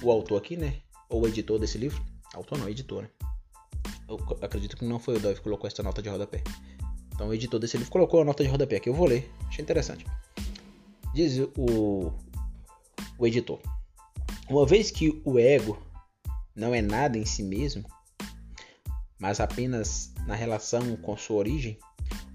o 0.03 0.11
autor 0.11 0.39
aqui, 0.39 0.57
né? 0.57 0.81
Ou 1.09 1.23
o 1.23 1.29
editor 1.29 1.59
desse 1.59 1.79
livro. 1.79 2.01
Autor 2.35 2.59
não, 2.59 2.69
editor, 2.69 3.03
né? 3.03 3.09
Eu 4.11 4.19
acredito 4.43 4.77
que 4.77 4.85
não 4.85 4.99
foi 4.99 5.19
o 5.19 5.20
Dove 5.20 5.37
que 5.37 5.41
colocou 5.41 5.69
essa 5.69 5.85
nota 5.85 6.03
de 6.03 6.09
rodapé. 6.09 6.43
Então 7.15 7.28
o 7.28 7.35
editor 7.35 7.61
desse 7.61 7.77
livro 7.77 7.93
colocou 7.93 8.20
a 8.20 8.24
nota 8.24 8.43
de 8.43 8.51
rodapé 8.51 8.77
aqui. 8.77 8.89
Eu 8.89 8.95
vou 8.95 9.07
ler. 9.07 9.31
Achei 9.47 9.62
interessante. 9.62 10.05
Diz 11.15 11.39
o, 11.57 12.12
o 13.16 13.27
editor. 13.27 13.61
Uma 14.49 14.66
vez 14.66 14.91
que 14.91 15.23
o 15.24 15.39
ego 15.39 15.81
não 16.57 16.74
é 16.74 16.82
nada 16.82 17.16
em 17.16 17.24
si 17.24 17.45
mesmo, 17.45 17.85
mas 19.16 19.39
apenas 19.39 20.12
na 20.27 20.35
relação 20.35 20.97
com 20.97 21.16
sua 21.16 21.37
origem, 21.37 21.78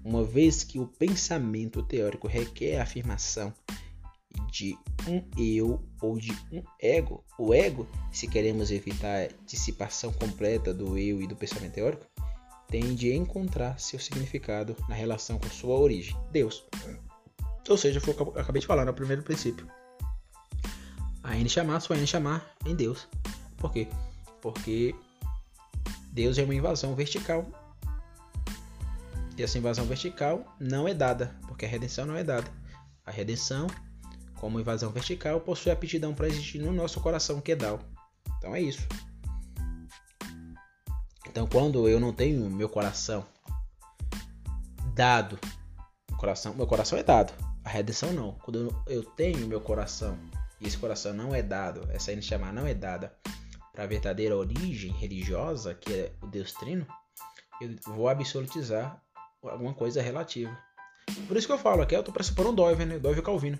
uma 0.02 0.24
vez 0.24 0.64
que 0.64 0.78
o 0.78 0.86
pensamento 0.86 1.82
teórico 1.82 2.26
requer 2.26 2.78
a 2.78 2.84
afirmação 2.84 3.52
de 4.50 4.76
um 5.08 5.22
eu 5.36 5.82
ou 6.00 6.18
de 6.18 6.32
um 6.52 6.62
ego, 6.80 7.24
o 7.38 7.54
ego, 7.54 7.86
se 8.10 8.26
queremos 8.26 8.70
evitar 8.70 9.24
a 9.24 9.28
dissipação 9.46 10.12
completa 10.12 10.72
do 10.72 10.98
eu 10.98 11.22
e 11.22 11.26
do 11.26 11.36
pensamento 11.36 11.74
teórico, 11.74 12.06
tende 12.68 13.10
a 13.10 13.14
encontrar 13.14 13.78
seu 13.78 13.98
significado 13.98 14.76
na 14.88 14.94
relação 14.94 15.38
com 15.38 15.48
sua 15.48 15.78
origem, 15.78 16.16
Deus. 16.32 16.64
Ou 17.68 17.76
seja, 17.76 18.00
foi 18.00 18.14
o 18.14 18.16
que 18.16 18.22
eu 18.22 18.40
acabei 18.40 18.60
de 18.60 18.66
falar 18.66 18.84
no 18.84 18.94
primeiro 18.94 19.22
princípio. 19.22 19.68
A 21.22 21.36
N 21.36 21.48
chamar, 21.48 21.80
sua 21.80 21.96
N 21.96 22.06
chamar 22.06 22.54
em 22.64 22.74
Deus. 22.74 23.08
Por 23.56 23.72
quê? 23.72 23.88
Porque 24.40 24.94
Deus 26.12 26.38
é 26.38 26.44
uma 26.44 26.54
invasão 26.54 26.94
vertical. 26.94 27.44
E 29.36 29.42
essa 29.42 29.58
invasão 29.58 29.84
vertical 29.84 30.56
não 30.58 30.88
é 30.88 30.94
dada, 30.94 31.36
porque 31.46 31.66
a 31.66 31.68
redenção 31.68 32.06
não 32.06 32.16
é 32.16 32.24
dada. 32.24 32.50
A 33.04 33.10
redenção, 33.10 33.66
como 34.36 34.60
invasão 34.60 34.90
vertical, 34.90 35.40
possui 35.40 35.72
aptidão 35.72 36.14
para 36.14 36.28
existir 36.28 36.58
no 36.58 36.72
nosso 36.72 37.00
coração, 37.00 37.40
que 37.40 37.52
é 37.52 37.56
Dal. 37.56 37.80
Então 38.38 38.54
é 38.54 38.60
isso. 38.60 38.86
Então 41.28 41.46
quando 41.46 41.88
eu 41.88 42.00
não 42.00 42.12
tenho 42.12 42.48
meu 42.48 42.68
coração 42.68 43.24
dado, 44.94 45.38
coração, 46.16 46.54
meu 46.54 46.66
coração 46.66 46.98
é 46.98 47.02
dado, 47.02 47.32
a 47.62 47.68
redenção 47.68 48.12
não. 48.12 48.32
Quando 48.42 48.74
eu 48.86 49.02
tenho 49.02 49.46
meu 49.46 49.60
coração 49.60 50.18
e 50.60 50.66
esse 50.66 50.78
coração 50.78 51.12
não 51.12 51.34
é 51.34 51.42
dado, 51.42 51.86
essa 51.90 52.10
aí 52.10 52.22
chamar 52.22 52.52
não 52.52 52.66
é 52.66 52.72
dada 52.72 53.14
para 53.74 53.84
a 53.84 53.86
verdadeira 53.86 54.34
origem 54.34 54.90
religiosa, 54.92 55.74
que 55.74 55.92
é 55.92 56.12
o 56.22 56.26
Deus 56.26 56.52
Trino, 56.52 56.86
eu 57.60 57.76
vou 57.94 58.08
absolutizar 58.08 59.02
alguma 59.42 59.74
coisa 59.74 60.00
relativa. 60.00 60.56
Por 61.28 61.36
isso 61.36 61.46
que 61.46 61.52
eu 61.52 61.58
falo 61.58 61.82
aqui, 61.82 61.94
eu 61.94 62.00
estou 62.00 62.14
pressupondo 62.14 62.50
um 62.50 62.54
Doiver, 62.54 62.86
né? 62.86 62.98
Doiver 62.98 63.22
Calvino. 63.22 63.58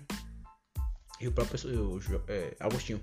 E 1.19 1.27
o 1.27 1.31
próprio 1.31 1.59
o, 1.95 1.99
é, 2.27 2.55
Agostinho. 2.59 3.01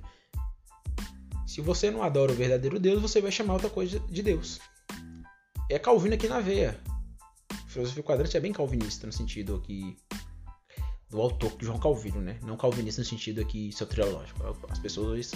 Se 1.47 1.61
você 1.61 1.91
não 1.91 2.03
adora 2.03 2.33
o 2.33 2.35
verdadeiro 2.35 2.81
Deus, 2.81 3.01
você 3.01 3.21
vai 3.21 3.31
chamar 3.31 3.55
outra 3.55 3.71
coisa 3.71 4.01
de 4.01 4.23
Deus. 4.23 4.61
É 5.71 5.79
Calvino 5.79 6.15
aqui 6.15 6.29
na 6.29 6.41
veia. 6.41 6.81
filosofia 7.69 8.03
quadrante 8.03 8.37
é 8.37 8.41
bem 8.41 8.53
calvinista, 8.53 9.07
no 9.07 9.13
sentido 9.13 9.57
aqui 9.57 9.97
do 11.11 11.21
autor 11.21 11.53
João 11.61 11.79
Calvino, 11.79 12.21
né? 12.21 12.39
Não 12.43 12.57
calvinista 12.57 13.01
no 13.01 13.07
sentido 13.07 13.41
aqui 13.41 13.73
soteriológico. 13.73 14.41
As 14.69 14.79
pessoas 14.79 15.33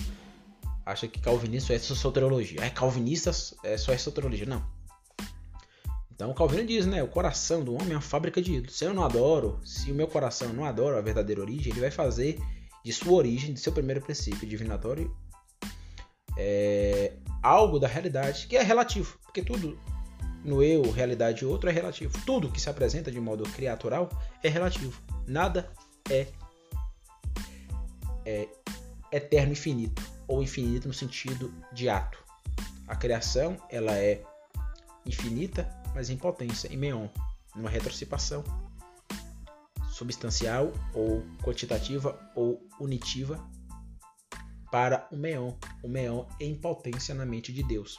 acham 0.85 1.09
que 1.09 1.21
calvinista 1.21 1.73
é 1.73 1.79
soteriologia. 1.79 2.61
É 2.63 2.71
calvinista 2.71 3.31
é 3.63 3.77
só 3.77 3.93
é 3.93 3.99
soteriologia. 3.99 4.47
Não. 4.47 4.65
Então 6.19 6.35
Calvino 6.35 6.67
diz, 6.67 6.85
né? 6.85 7.01
O 7.01 7.07
coração 7.07 7.63
do 7.63 7.75
homem 7.75 7.93
é 7.93 7.95
uma 7.95 8.01
fábrica 8.01 8.43
de 8.43 8.55
ídolos. 8.55 8.77
Se 8.77 8.85
eu 8.85 8.93
não 8.93 9.05
adoro, 9.05 9.61
se 9.65 9.93
o 9.93 9.95
meu 9.95 10.09
coração 10.09 10.53
não 10.53 10.65
adora 10.65 10.99
a 10.99 11.01
verdadeira 11.01 11.41
origem, 11.41 11.73
ele 11.73 11.81
vai 11.81 11.93
fazer 11.93 12.41
de 12.89 12.95
sua 12.95 13.13
origem, 13.13 13.53
de 13.53 13.61
seu 13.61 13.71
primeiro 13.71 14.01
princípio 14.01 14.49
divinatório, 14.49 15.15
é, 16.39 17.13
algo 17.43 17.79
da 17.79 17.87
realidade 17.87 18.47
que 18.47 18.57
é 18.57 18.63
relativo. 18.63 19.19
Porque 19.25 19.43
tudo 19.43 19.79
no 20.43 20.63
eu, 20.63 20.91
realidade 20.91 21.45
e 21.45 21.47
outro 21.47 21.69
é 21.69 21.73
relativo. 21.73 22.19
Tudo 22.25 22.51
que 22.51 22.59
se 22.59 22.71
apresenta 22.71 23.13
de 23.13 23.21
modo 23.21 23.45
criatural 23.51 24.09
é 24.43 24.49
relativo. 24.49 24.99
Nada 25.27 25.71
é, 26.11 26.29
é 28.25 28.49
eterno 29.13 29.53
infinito 29.53 30.03
ou 30.27 30.43
infinito 30.43 30.89
no 30.89 30.95
sentido 30.95 31.53
de 31.75 31.91
ato. 31.91 32.19
A 32.87 32.97
criação 32.97 33.59
ela 33.69 33.93
é 33.99 34.23
infinita, 35.05 35.69
mas 35.95 36.09
em 36.09 36.17
potência, 36.17 36.73
em 36.73 36.79
meon, 36.79 37.09
numa 37.55 37.69
retrocipação 37.69 38.43
substancial 39.99 40.73
ou 40.95 41.25
quantitativa 41.43 42.19
ou 42.35 42.65
unitiva 42.81 43.45
para 44.71 45.09
o 45.11 45.17
meon, 45.17 45.55
o 45.83 45.89
meon 45.89 46.25
em 46.39 46.55
potência 46.55 47.15
na 47.15 47.27
mente 47.27 47.53
de 47.53 47.63
Deus. 47.63 47.99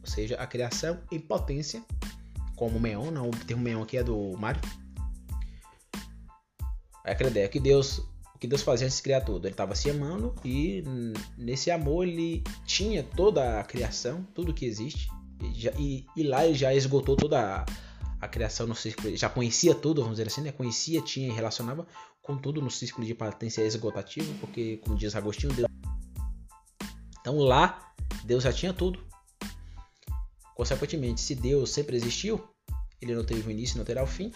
Ou 0.00 0.06
seja, 0.06 0.36
a 0.36 0.46
criação 0.46 1.00
em 1.10 1.18
potência, 1.18 1.82
como 2.54 2.76
o 2.76 2.80
meon, 2.80 3.10
não, 3.10 3.28
o 3.28 3.30
termo 3.30 3.62
meon 3.62 3.82
aqui 3.82 3.96
é 3.96 4.04
do 4.04 4.36
Mário, 4.36 4.60
é 7.04 7.12
aquela 7.12 7.30
ideia 7.30 7.48
que 7.48 7.60
Deus, 7.60 7.98
o 8.34 8.38
que 8.38 8.46
Deus 8.46 8.62
fazia 8.62 8.86
antes 8.86 8.98
de 8.98 9.02
criar 9.04 9.20
tudo, 9.22 9.46
ele 9.46 9.54
estava 9.54 9.74
se 9.74 9.88
amando 9.88 10.34
e 10.44 10.82
nesse 11.38 11.70
amor 11.70 12.06
ele 12.06 12.42
tinha 12.64 13.02
toda 13.02 13.60
a 13.60 13.64
criação, 13.64 14.26
tudo 14.34 14.52
que 14.52 14.66
existe, 14.66 15.08
e, 15.40 15.68
e, 15.78 16.06
e 16.16 16.22
lá 16.24 16.44
ele 16.44 16.54
já 16.54 16.74
esgotou 16.74 17.16
toda 17.16 17.62
a, 17.62 17.66
a 18.20 18.28
criação 18.28 18.66
no 18.66 18.74
círculo, 18.74 19.14
já 19.16 19.28
conhecia 19.28 19.74
tudo, 19.74 20.02
vamos 20.02 20.16
dizer 20.16 20.28
assim, 20.28 20.40
né? 20.40 20.52
Conhecia, 20.52 21.00
tinha 21.02 21.28
e 21.28 21.32
relacionava 21.32 21.86
com 22.22 22.36
tudo 22.36 22.60
no 22.60 22.70
círculo 22.70 23.06
de 23.06 23.14
potência 23.14 23.62
esgotativo, 23.62 24.32
porque, 24.40 24.78
como 24.78 24.96
diz 24.96 25.14
Agostinho, 25.14 25.52
Deus... 25.52 25.68
então 27.20 27.38
lá 27.38 27.94
Deus 28.24 28.42
já 28.42 28.52
tinha 28.52 28.72
tudo. 28.72 29.04
Consequentemente, 30.54 31.20
se 31.20 31.34
Deus 31.34 31.70
sempre 31.70 31.96
existiu, 31.96 32.42
ele 33.00 33.14
não 33.14 33.24
teve 33.24 33.46
o 33.46 33.50
início, 33.50 33.76
não 33.76 33.84
terá 33.84 34.02
o 34.02 34.06
fim. 34.06 34.32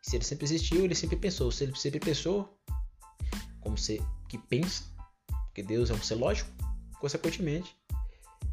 Se 0.00 0.16
ele 0.16 0.24
sempre 0.24 0.44
existiu, 0.44 0.84
ele 0.84 0.94
sempre 0.94 1.16
pensou. 1.16 1.50
Se 1.50 1.64
ele 1.64 1.76
sempre 1.76 1.98
pensou, 1.98 2.56
como 3.60 3.76
ser 3.76 4.00
que 4.28 4.38
pensa, 4.38 4.84
porque 5.46 5.62
Deus 5.62 5.90
é 5.90 5.94
um 5.94 6.02
ser 6.02 6.14
lógico, 6.14 6.50
consequentemente, 7.00 7.76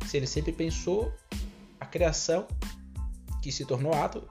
se 0.08 0.18
ele 0.18 0.28
sempre 0.28 0.52
pensou, 0.52 1.14
a 1.80 1.86
criação 1.86 2.48
que 3.42 3.52
se 3.52 3.66
tornou 3.66 3.94
ato 3.94 4.28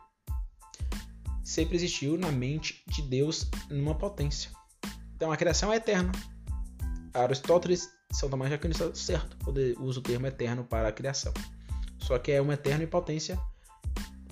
sempre 1.43 1.77
existiu 1.77 2.17
na 2.17 2.31
mente 2.31 2.85
de 2.87 3.03
Deus 3.03 3.51
numa 3.69 3.95
potência. 3.95 4.51
Então 5.17 5.33
a 5.33 5.37
criação 5.37 5.73
é 5.73 5.77
eterna. 5.77 6.13
Aristóteles 7.13 7.91
São 8.13 8.31
Tomás 8.31 8.51
de 8.51 8.69
está 8.69 8.95
certo 8.95 9.37
quando 9.45 9.59
usa 9.81 9.99
o 9.99 10.03
termo 10.03 10.27
eterno 10.27 10.65
para 10.65 10.89
a 10.89 10.93
criação. 10.93 11.33
Só 11.99 12.19
que 12.19 12.33
é 12.33 12.41
uma 12.41 12.55
eterna 12.55 12.85
em 12.85 12.87
potência 12.87 13.39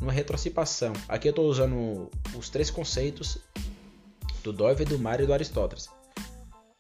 uma 0.01 0.13
retrocipação. 0.13 0.93
Aqui 1.09 1.29
eu 1.29 1.31
estou 1.31 1.47
usando 1.47 2.11
os 2.37 2.49
três 2.49 2.71
conceitos 2.71 3.39
do 4.43 4.53
Doiver, 4.53 4.87
do 4.87 4.99
Mário 4.99 5.25
e 5.25 5.27
do 5.27 5.33
Aristóteles. 5.33 5.89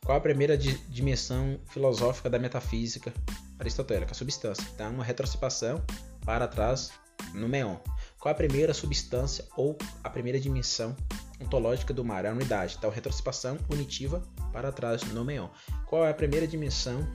Qual 0.04 0.16
a 0.16 0.20
primeira 0.20 0.56
dimensão 0.56 1.60
filosófica 1.66 2.30
da 2.30 2.38
metafísica 2.38 3.12
aristotélica? 3.58 4.12
A 4.12 4.14
substância. 4.14 4.64
Então, 4.74 4.90
uma 4.90 5.04
retrocipação 5.04 5.82
para 6.24 6.48
trás 6.48 6.90
no 7.34 7.48
meon. 7.48 7.76
Qual 8.18 8.32
a 8.32 8.36
primeira 8.36 8.74
substância 8.74 9.44
ou 9.56 9.76
a 10.02 10.10
primeira 10.10 10.40
dimensão 10.40 10.96
ontológica 11.40 11.94
do 11.94 12.04
mar? 12.04 12.26
A 12.26 12.32
unidade. 12.32 12.76
Então, 12.78 12.90
retrocipação 12.90 13.56
unitiva 13.70 14.22
para 14.52 14.72
trás 14.72 15.02
no 15.02 15.24
meon. 15.24 15.48
Qual 15.86 16.04
é 16.04 16.10
a 16.10 16.14
primeira 16.14 16.46
dimensão 16.46 17.06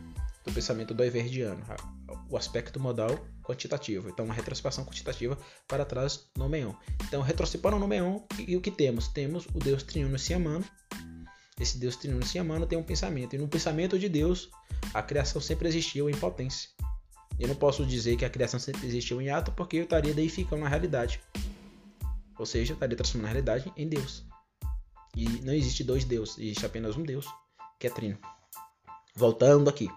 do 0.46 0.52
pensamento 0.52 0.94
doiverdiano? 0.94 1.62
O 2.30 2.38
aspecto 2.38 2.80
modal 2.80 3.20
quantitativo. 3.44 4.10
Então, 4.10 4.26
uma 4.26 4.34
retrocipação 4.34 4.86
quantitativa 4.86 5.38
para 5.68 5.86
trás 5.86 6.28
no 6.38 6.50
Meon. 6.50 6.74
Então, 7.04 7.22
retrocipando 7.22 7.78
no 7.78 7.88
Meon, 7.88 8.22
e 8.40 8.56
o 8.56 8.62
que 8.62 8.72
temos? 8.72 9.08
Temos 9.10 9.46
o 9.54 9.60
Deus 9.60 9.84
triuno 9.84 10.18
se 10.18 10.34
amando. 10.34 10.66
Esse 11.60 11.78
Deus 11.78 11.96
triuno 11.96 12.26
se 12.26 12.40
amando 12.40 12.66
tem 12.66 12.78
um 12.78 12.84
pensamento. 12.84 13.36
E 13.36 13.38
no 13.38 13.48
pensamento 13.48 14.00
de 14.00 14.10
Deus, 14.10 14.50
a 14.94 15.04
criação 15.04 15.42
sempre 15.42 15.68
existiu 15.68 16.10
em 16.10 16.16
potência. 16.16 16.70
Eu 17.40 17.48
não 17.48 17.56
posso 17.56 17.86
dizer 17.86 18.16
que 18.16 18.26
a 18.26 18.30
criação 18.30 18.60
sempre 18.60 18.86
existiu 18.86 19.22
em 19.22 19.30
ato, 19.30 19.52
porque 19.52 19.78
eu 19.78 19.84
estaria 19.84 20.14
deificando 20.14 20.64
na 20.64 20.70
realidade. 20.70 21.22
Ou 22.38 22.46
seja, 22.46 22.74
eu 22.74 22.76
estaria 22.76 22.96
transformando 22.96 23.28
a 23.28 23.32
realidade 23.32 23.72
em 23.76 23.88
Deus. 23.88 24.24
E 25.16 25.28
não 25.44 25.54
existe 25.54 25.84
dois 25.84 26.04
deuses, 26.04 26.38
existe 26.38 26.66
apenas 26.66 26.98
um 26.98 27.04
Deus, 27.04 27.28
que 27.80 27.88
é 27.88 27.90
trino. 27.90 28.18
Voltando 29.16 29.70
aqui. 29.70 29.90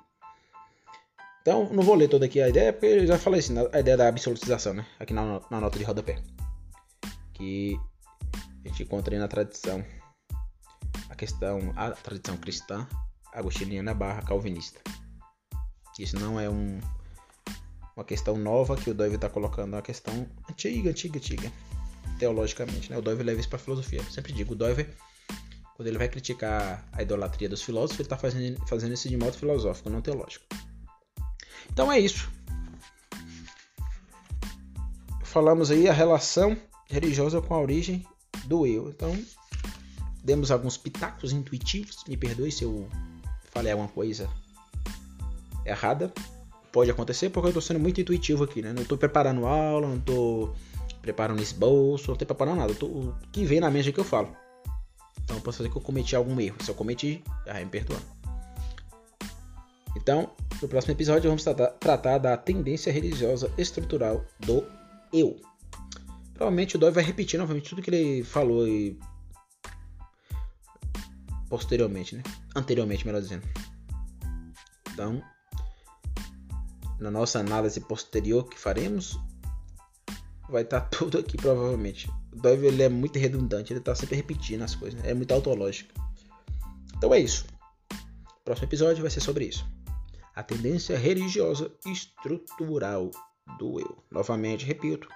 Então, 1.41 1.73
não 1.73 1.83
vou 1.83 1.95
ler 1.95 2.09
toda 2.09 2.27
aqui 2.27 2.41
a 2.41 2.49
ideia, 2.49 2.73
porque 2.73 2.87
eu 2.87 3.07
já 3.07 3.19
falei 3.19 3.41
assim, 3.41 3.55
a 3.73 3.81
ideia 3.81 3.97
da 3.97 4.09
absolutização, 4.09 4.75
né? 4.75 4.85
Aqui 4.99 5.15
na, 5.15 5.41
na 5.51 5.61
nota 5.61 5.79
de 5.79 5.85
rodapé. 5.85 6.21
Que 7.33 7.79
a 8.65 8.69
gente 8.69 8.83
encontra 8.83 9.17
na 9.19 9.29
tradição 9.29 9.85
a 11.09 11.15
questão, 11.15 11.73
a 11.77 11.93
tradição 11.93 12.37
cristã, 12.37 12.87
agostiniana 13.33 13.95
barra 13.95 14.23
calvinista. 14.23 14.81
Isso 15.99 16.19
não 16.19 16.39
é 16.39 16.51
um, 16.51 16.81
uma 17.97 18.05
questão 18.05 18.37
nova 18.37 18.77
que 18.77 18.91
o 18.91 18.95
Dove 18.95 19.15
está 19.15 19.29
colocando, 19.29 19.73
é 19.73 19.77
uma 19.77 19.83
questão 19.83 20.27
antiga, 20.51 20.91
antiga, 20.91 21.17
antiga, 21.17 21.53
teologicamente. 22.19 22.91
Né? 22.91 22.99
O 22.99 23.03
Dove 23.03 23.23
leva 23.23 23.41
isso 23.41 23.49
para 23.49 23.57
a 23.57 23.61
filosofia. 23.61 24.01
Eu 24.01 24.11
sempre 24.11 24.35
digo, 24.35 24.53
o 24.53 24.57
Dove, 24.57 24.87
quando 25.75 25.89
ele 25.89 25.97
vai 25.97 26.09
criticar 26.09 26.87
a 26.93 27.03
idolatria 27.03 27.49
dos 27.49 27.63
filósofos, 27.63 27.99
ele 27.99 28.07
está 28.07 28.19
fazendo, 28.19 28.67
fazendo 28.67 28.93
isso 28.93 29.09
de 29.09 29.17
modo 29.17 29.33
filosófico, 29.33 29.89
não 29.89 30.03
teológico. 30.03 30.45
Então 31.73 31.91
é 31.91 31.99
isso. 31.99 32.31
Falamos 35.25 35.71
aí 35.71 35.89
a 35.89 35.93
relação 35.93 36.57
religiosa 36.91 37.41
com 37.41 37.55
a 37.55 37.61
origem 37.61 38.07
do 38.45 38.67
eu. 38.67 38.91
Então, 38.91 39.19
demos 40.23 40.51
alguns 40.51 40.77
pitacos 40.77 41.33
intuitivos. 41.33 42.05
Me 42.07 42.17
perdoe 42.17 42.53
se 42.53 42.65
eu 42.65 42.89
falei 43.53 43.73
alguma 43.73 43.89
coisa 43.89 44.31
errada. 45.65 46.13
Pode 46.77 46.91
acontecer 46.91 47.31
porque 47.31 47.47
eu 47.47 47.49
estou 47.53 47.63
sendo 47.63 47.81
muito 47.81 48.03
intuitivo 48.03 48.45
aqui, 48.45 48.61
né? 48.61 48.71
Não 48.71 48.83
estou 48.83 48.99
preparando 48.99 49.47
aula, 49.47 49.89
não 49.89 49.97
estou 49.97 50.55
preparando 51.01 51.41
esse 51.41 51.55
bolso, 51.55 52.09
não 52.09 52.13
estou 52.13 52.27
preparando 52.27 52.59
nada. 52.59 52.75
Tô, 52.75 52.85
o 52.85 53.15
que 53.33 53.47
vem 53.47 53.61
na 53.61 53.71
mente 53.71 53.89
é 53.89 53.93
que 53.93 53.99
eu 53.99 54.05
falo. 54.05 54.37
Então, 55.25 55.41
posso 55.41 55.57
fazer 55.57 55.71
que 55.71 55.77
eu 55.79 55.81
cometi 55.81 56.15
algum 56.15 56.39
erro. 56.39 56.59
Se 56.63 56.71
eu 56.71 56.75
cometi, 56.75 57.25
me 57.47 57.65
perdoa. 57.65 57.99
Então, 59.97 60.31
no 60.61 60.69
próximo 60.69 60.93
episódio, 60.93 61.31
vamos 61.31 61.43
tratar, 61.45 61.69
tratar 61.69 62.19
da 62.19 62.37
tendência 62.37 62.93
religiosa 62.93 63.51
estrutural 63.57 64.23
do 64.41 64.63
eu. 65.15 65.41
Provavelmente 66.35 66.77
o 66.77 66.79
Dói 66.79 66.91
vai 66.91 67.03
repetir 67.03 67.41
novamente 67.41 67.71
tudo 67.71 67.81
que 67.81 67.89
ele 67.89 68.23
falou 68.23 68.69
e 68.69 68.99
posteriormente, 71.49 72.17
né? 72.17 72.23
Anteriormente, 72.55 73.07
melhor 73.07 73.23
dizendo. 73.23 73.49
Então, 74.93 75.23
na 76.99 77.11
nossa 77.11 77.39
análise 77.39 77.81
posterior 77.81 78.49
que 78.49 78.59
faremos, 78.59 79.19
vai 80.49 80.63
estar 80.63 80.81
tá 80.81 80.89
tudo 80.97 81.19
aqui 81.19 81.37
provavelmente. 81.37 82.11
O 82.33 82.37
Dove 82.37 82.67
ele 82.67 82.83
é 82.83 82.89
muito 82.89 83.19
redundante, 83.19 83.73
ele 83.73 83.81
está 83.81 83.95
sempre 83.95 84.17
repetindo 84.17 84.63
as 84.63 84.75
coisas, 84.75 85.01
né? 85.03 85.11
é 85.11 85.15
muito 85.15 85.33
autológico. 85.33 85.93
Então 86.97 87.13
é 87.13 87.19
isso. 87.19 87.47
O 88.41 88.45
próximo 88.45 88.69
episódio 88.69 89.03
vai 89.03 89.11
ser 89.11 89.21
sobre 89.21 89.47
isso. 89.47 89.67
A 90.35 90.43
tendência 90.43 90.97
religiosa 90.97 91.73
estrutural 91.87 93.11
do 93.59 93.81
eu. 93.81 93.97
Novamente, 94.11 94.67
repito, 94.67 95.09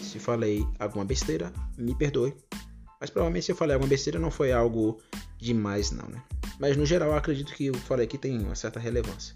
se 0.00 0.18
falei 0.18 0.64
alguma 0.78 1.04
besteira, 1.04 1.52
me 1.76 1.94
perdoe. 1.94 2.34
Mas 3.00 3.10
provavelmente 3.10 3.46
se 3.46 3.52
eu 3.52 3.56
falei 3.56 3.74
alguma 3.74 3.88
besteira 3.88 4.18
não 4.18 4.30
foi 4.30 4.52
algo 4.52 5.00
demais 5.38 5.90
não, 5.90 6.08
né? 6.08 6.22
Mas 6.58 6.76
no 6.76 6.86
geral 6.86 7.12
acredito 7.14 7.52
que 7.52 7.66
eu 7.66 7.74
falei 7.74 8.06
aqui 8.06 8.16
tem 8.16 8.38
uma 8.38 8.54
certa 8.54 8.78
relevância. 8.78 9.34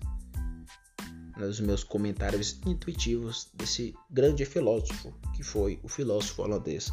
Nos 1.39 1.60
meus 1.60 1.85
comentários 1.85 2.60
intuitivos 2.66 3.48
desse 3.55 3.94
grande 4.10 4.44
filósofo 4.44 5.15
que 5.35 5.43
foi 5.43 5.78
o 5.82 5.89
filósofo 5.89 6.43
holandês 6.43 6.90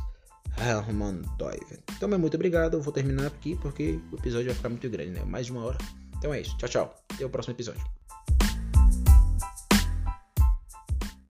Herman 0.58 1.22
Doiven. 1.38 1.80
Então, 1.98 2.08
muito 2.20 2.36
obrigado. 2.36 2.76
Eu 2.78 2.82
vou 2.82 2.94
terminar 2.94 3.28
aqui 3.28 3.56
porque 3.56 4.00
o 4.12 4.16
episódio 4.16 4.48
vai 4.48 4.56
ficar 4.56 4.70
muito 4.70 4.90
grande, 4.90 5.12
né? 5.12 5.24
Mais 5.26 5.48
de 5.48 5.52
uma 5.52 5.66
hora. 5.66 5.78
Então 6.18 6.34
é 6.34 6.42
isso. 6.42 6.58
Tchau, 6.58 6.70
tchau. 6.70 6.96
Até 7.14 7.26
o 7.26 7.30
próximo 7.30 7.56
episódio. 7.56 7.84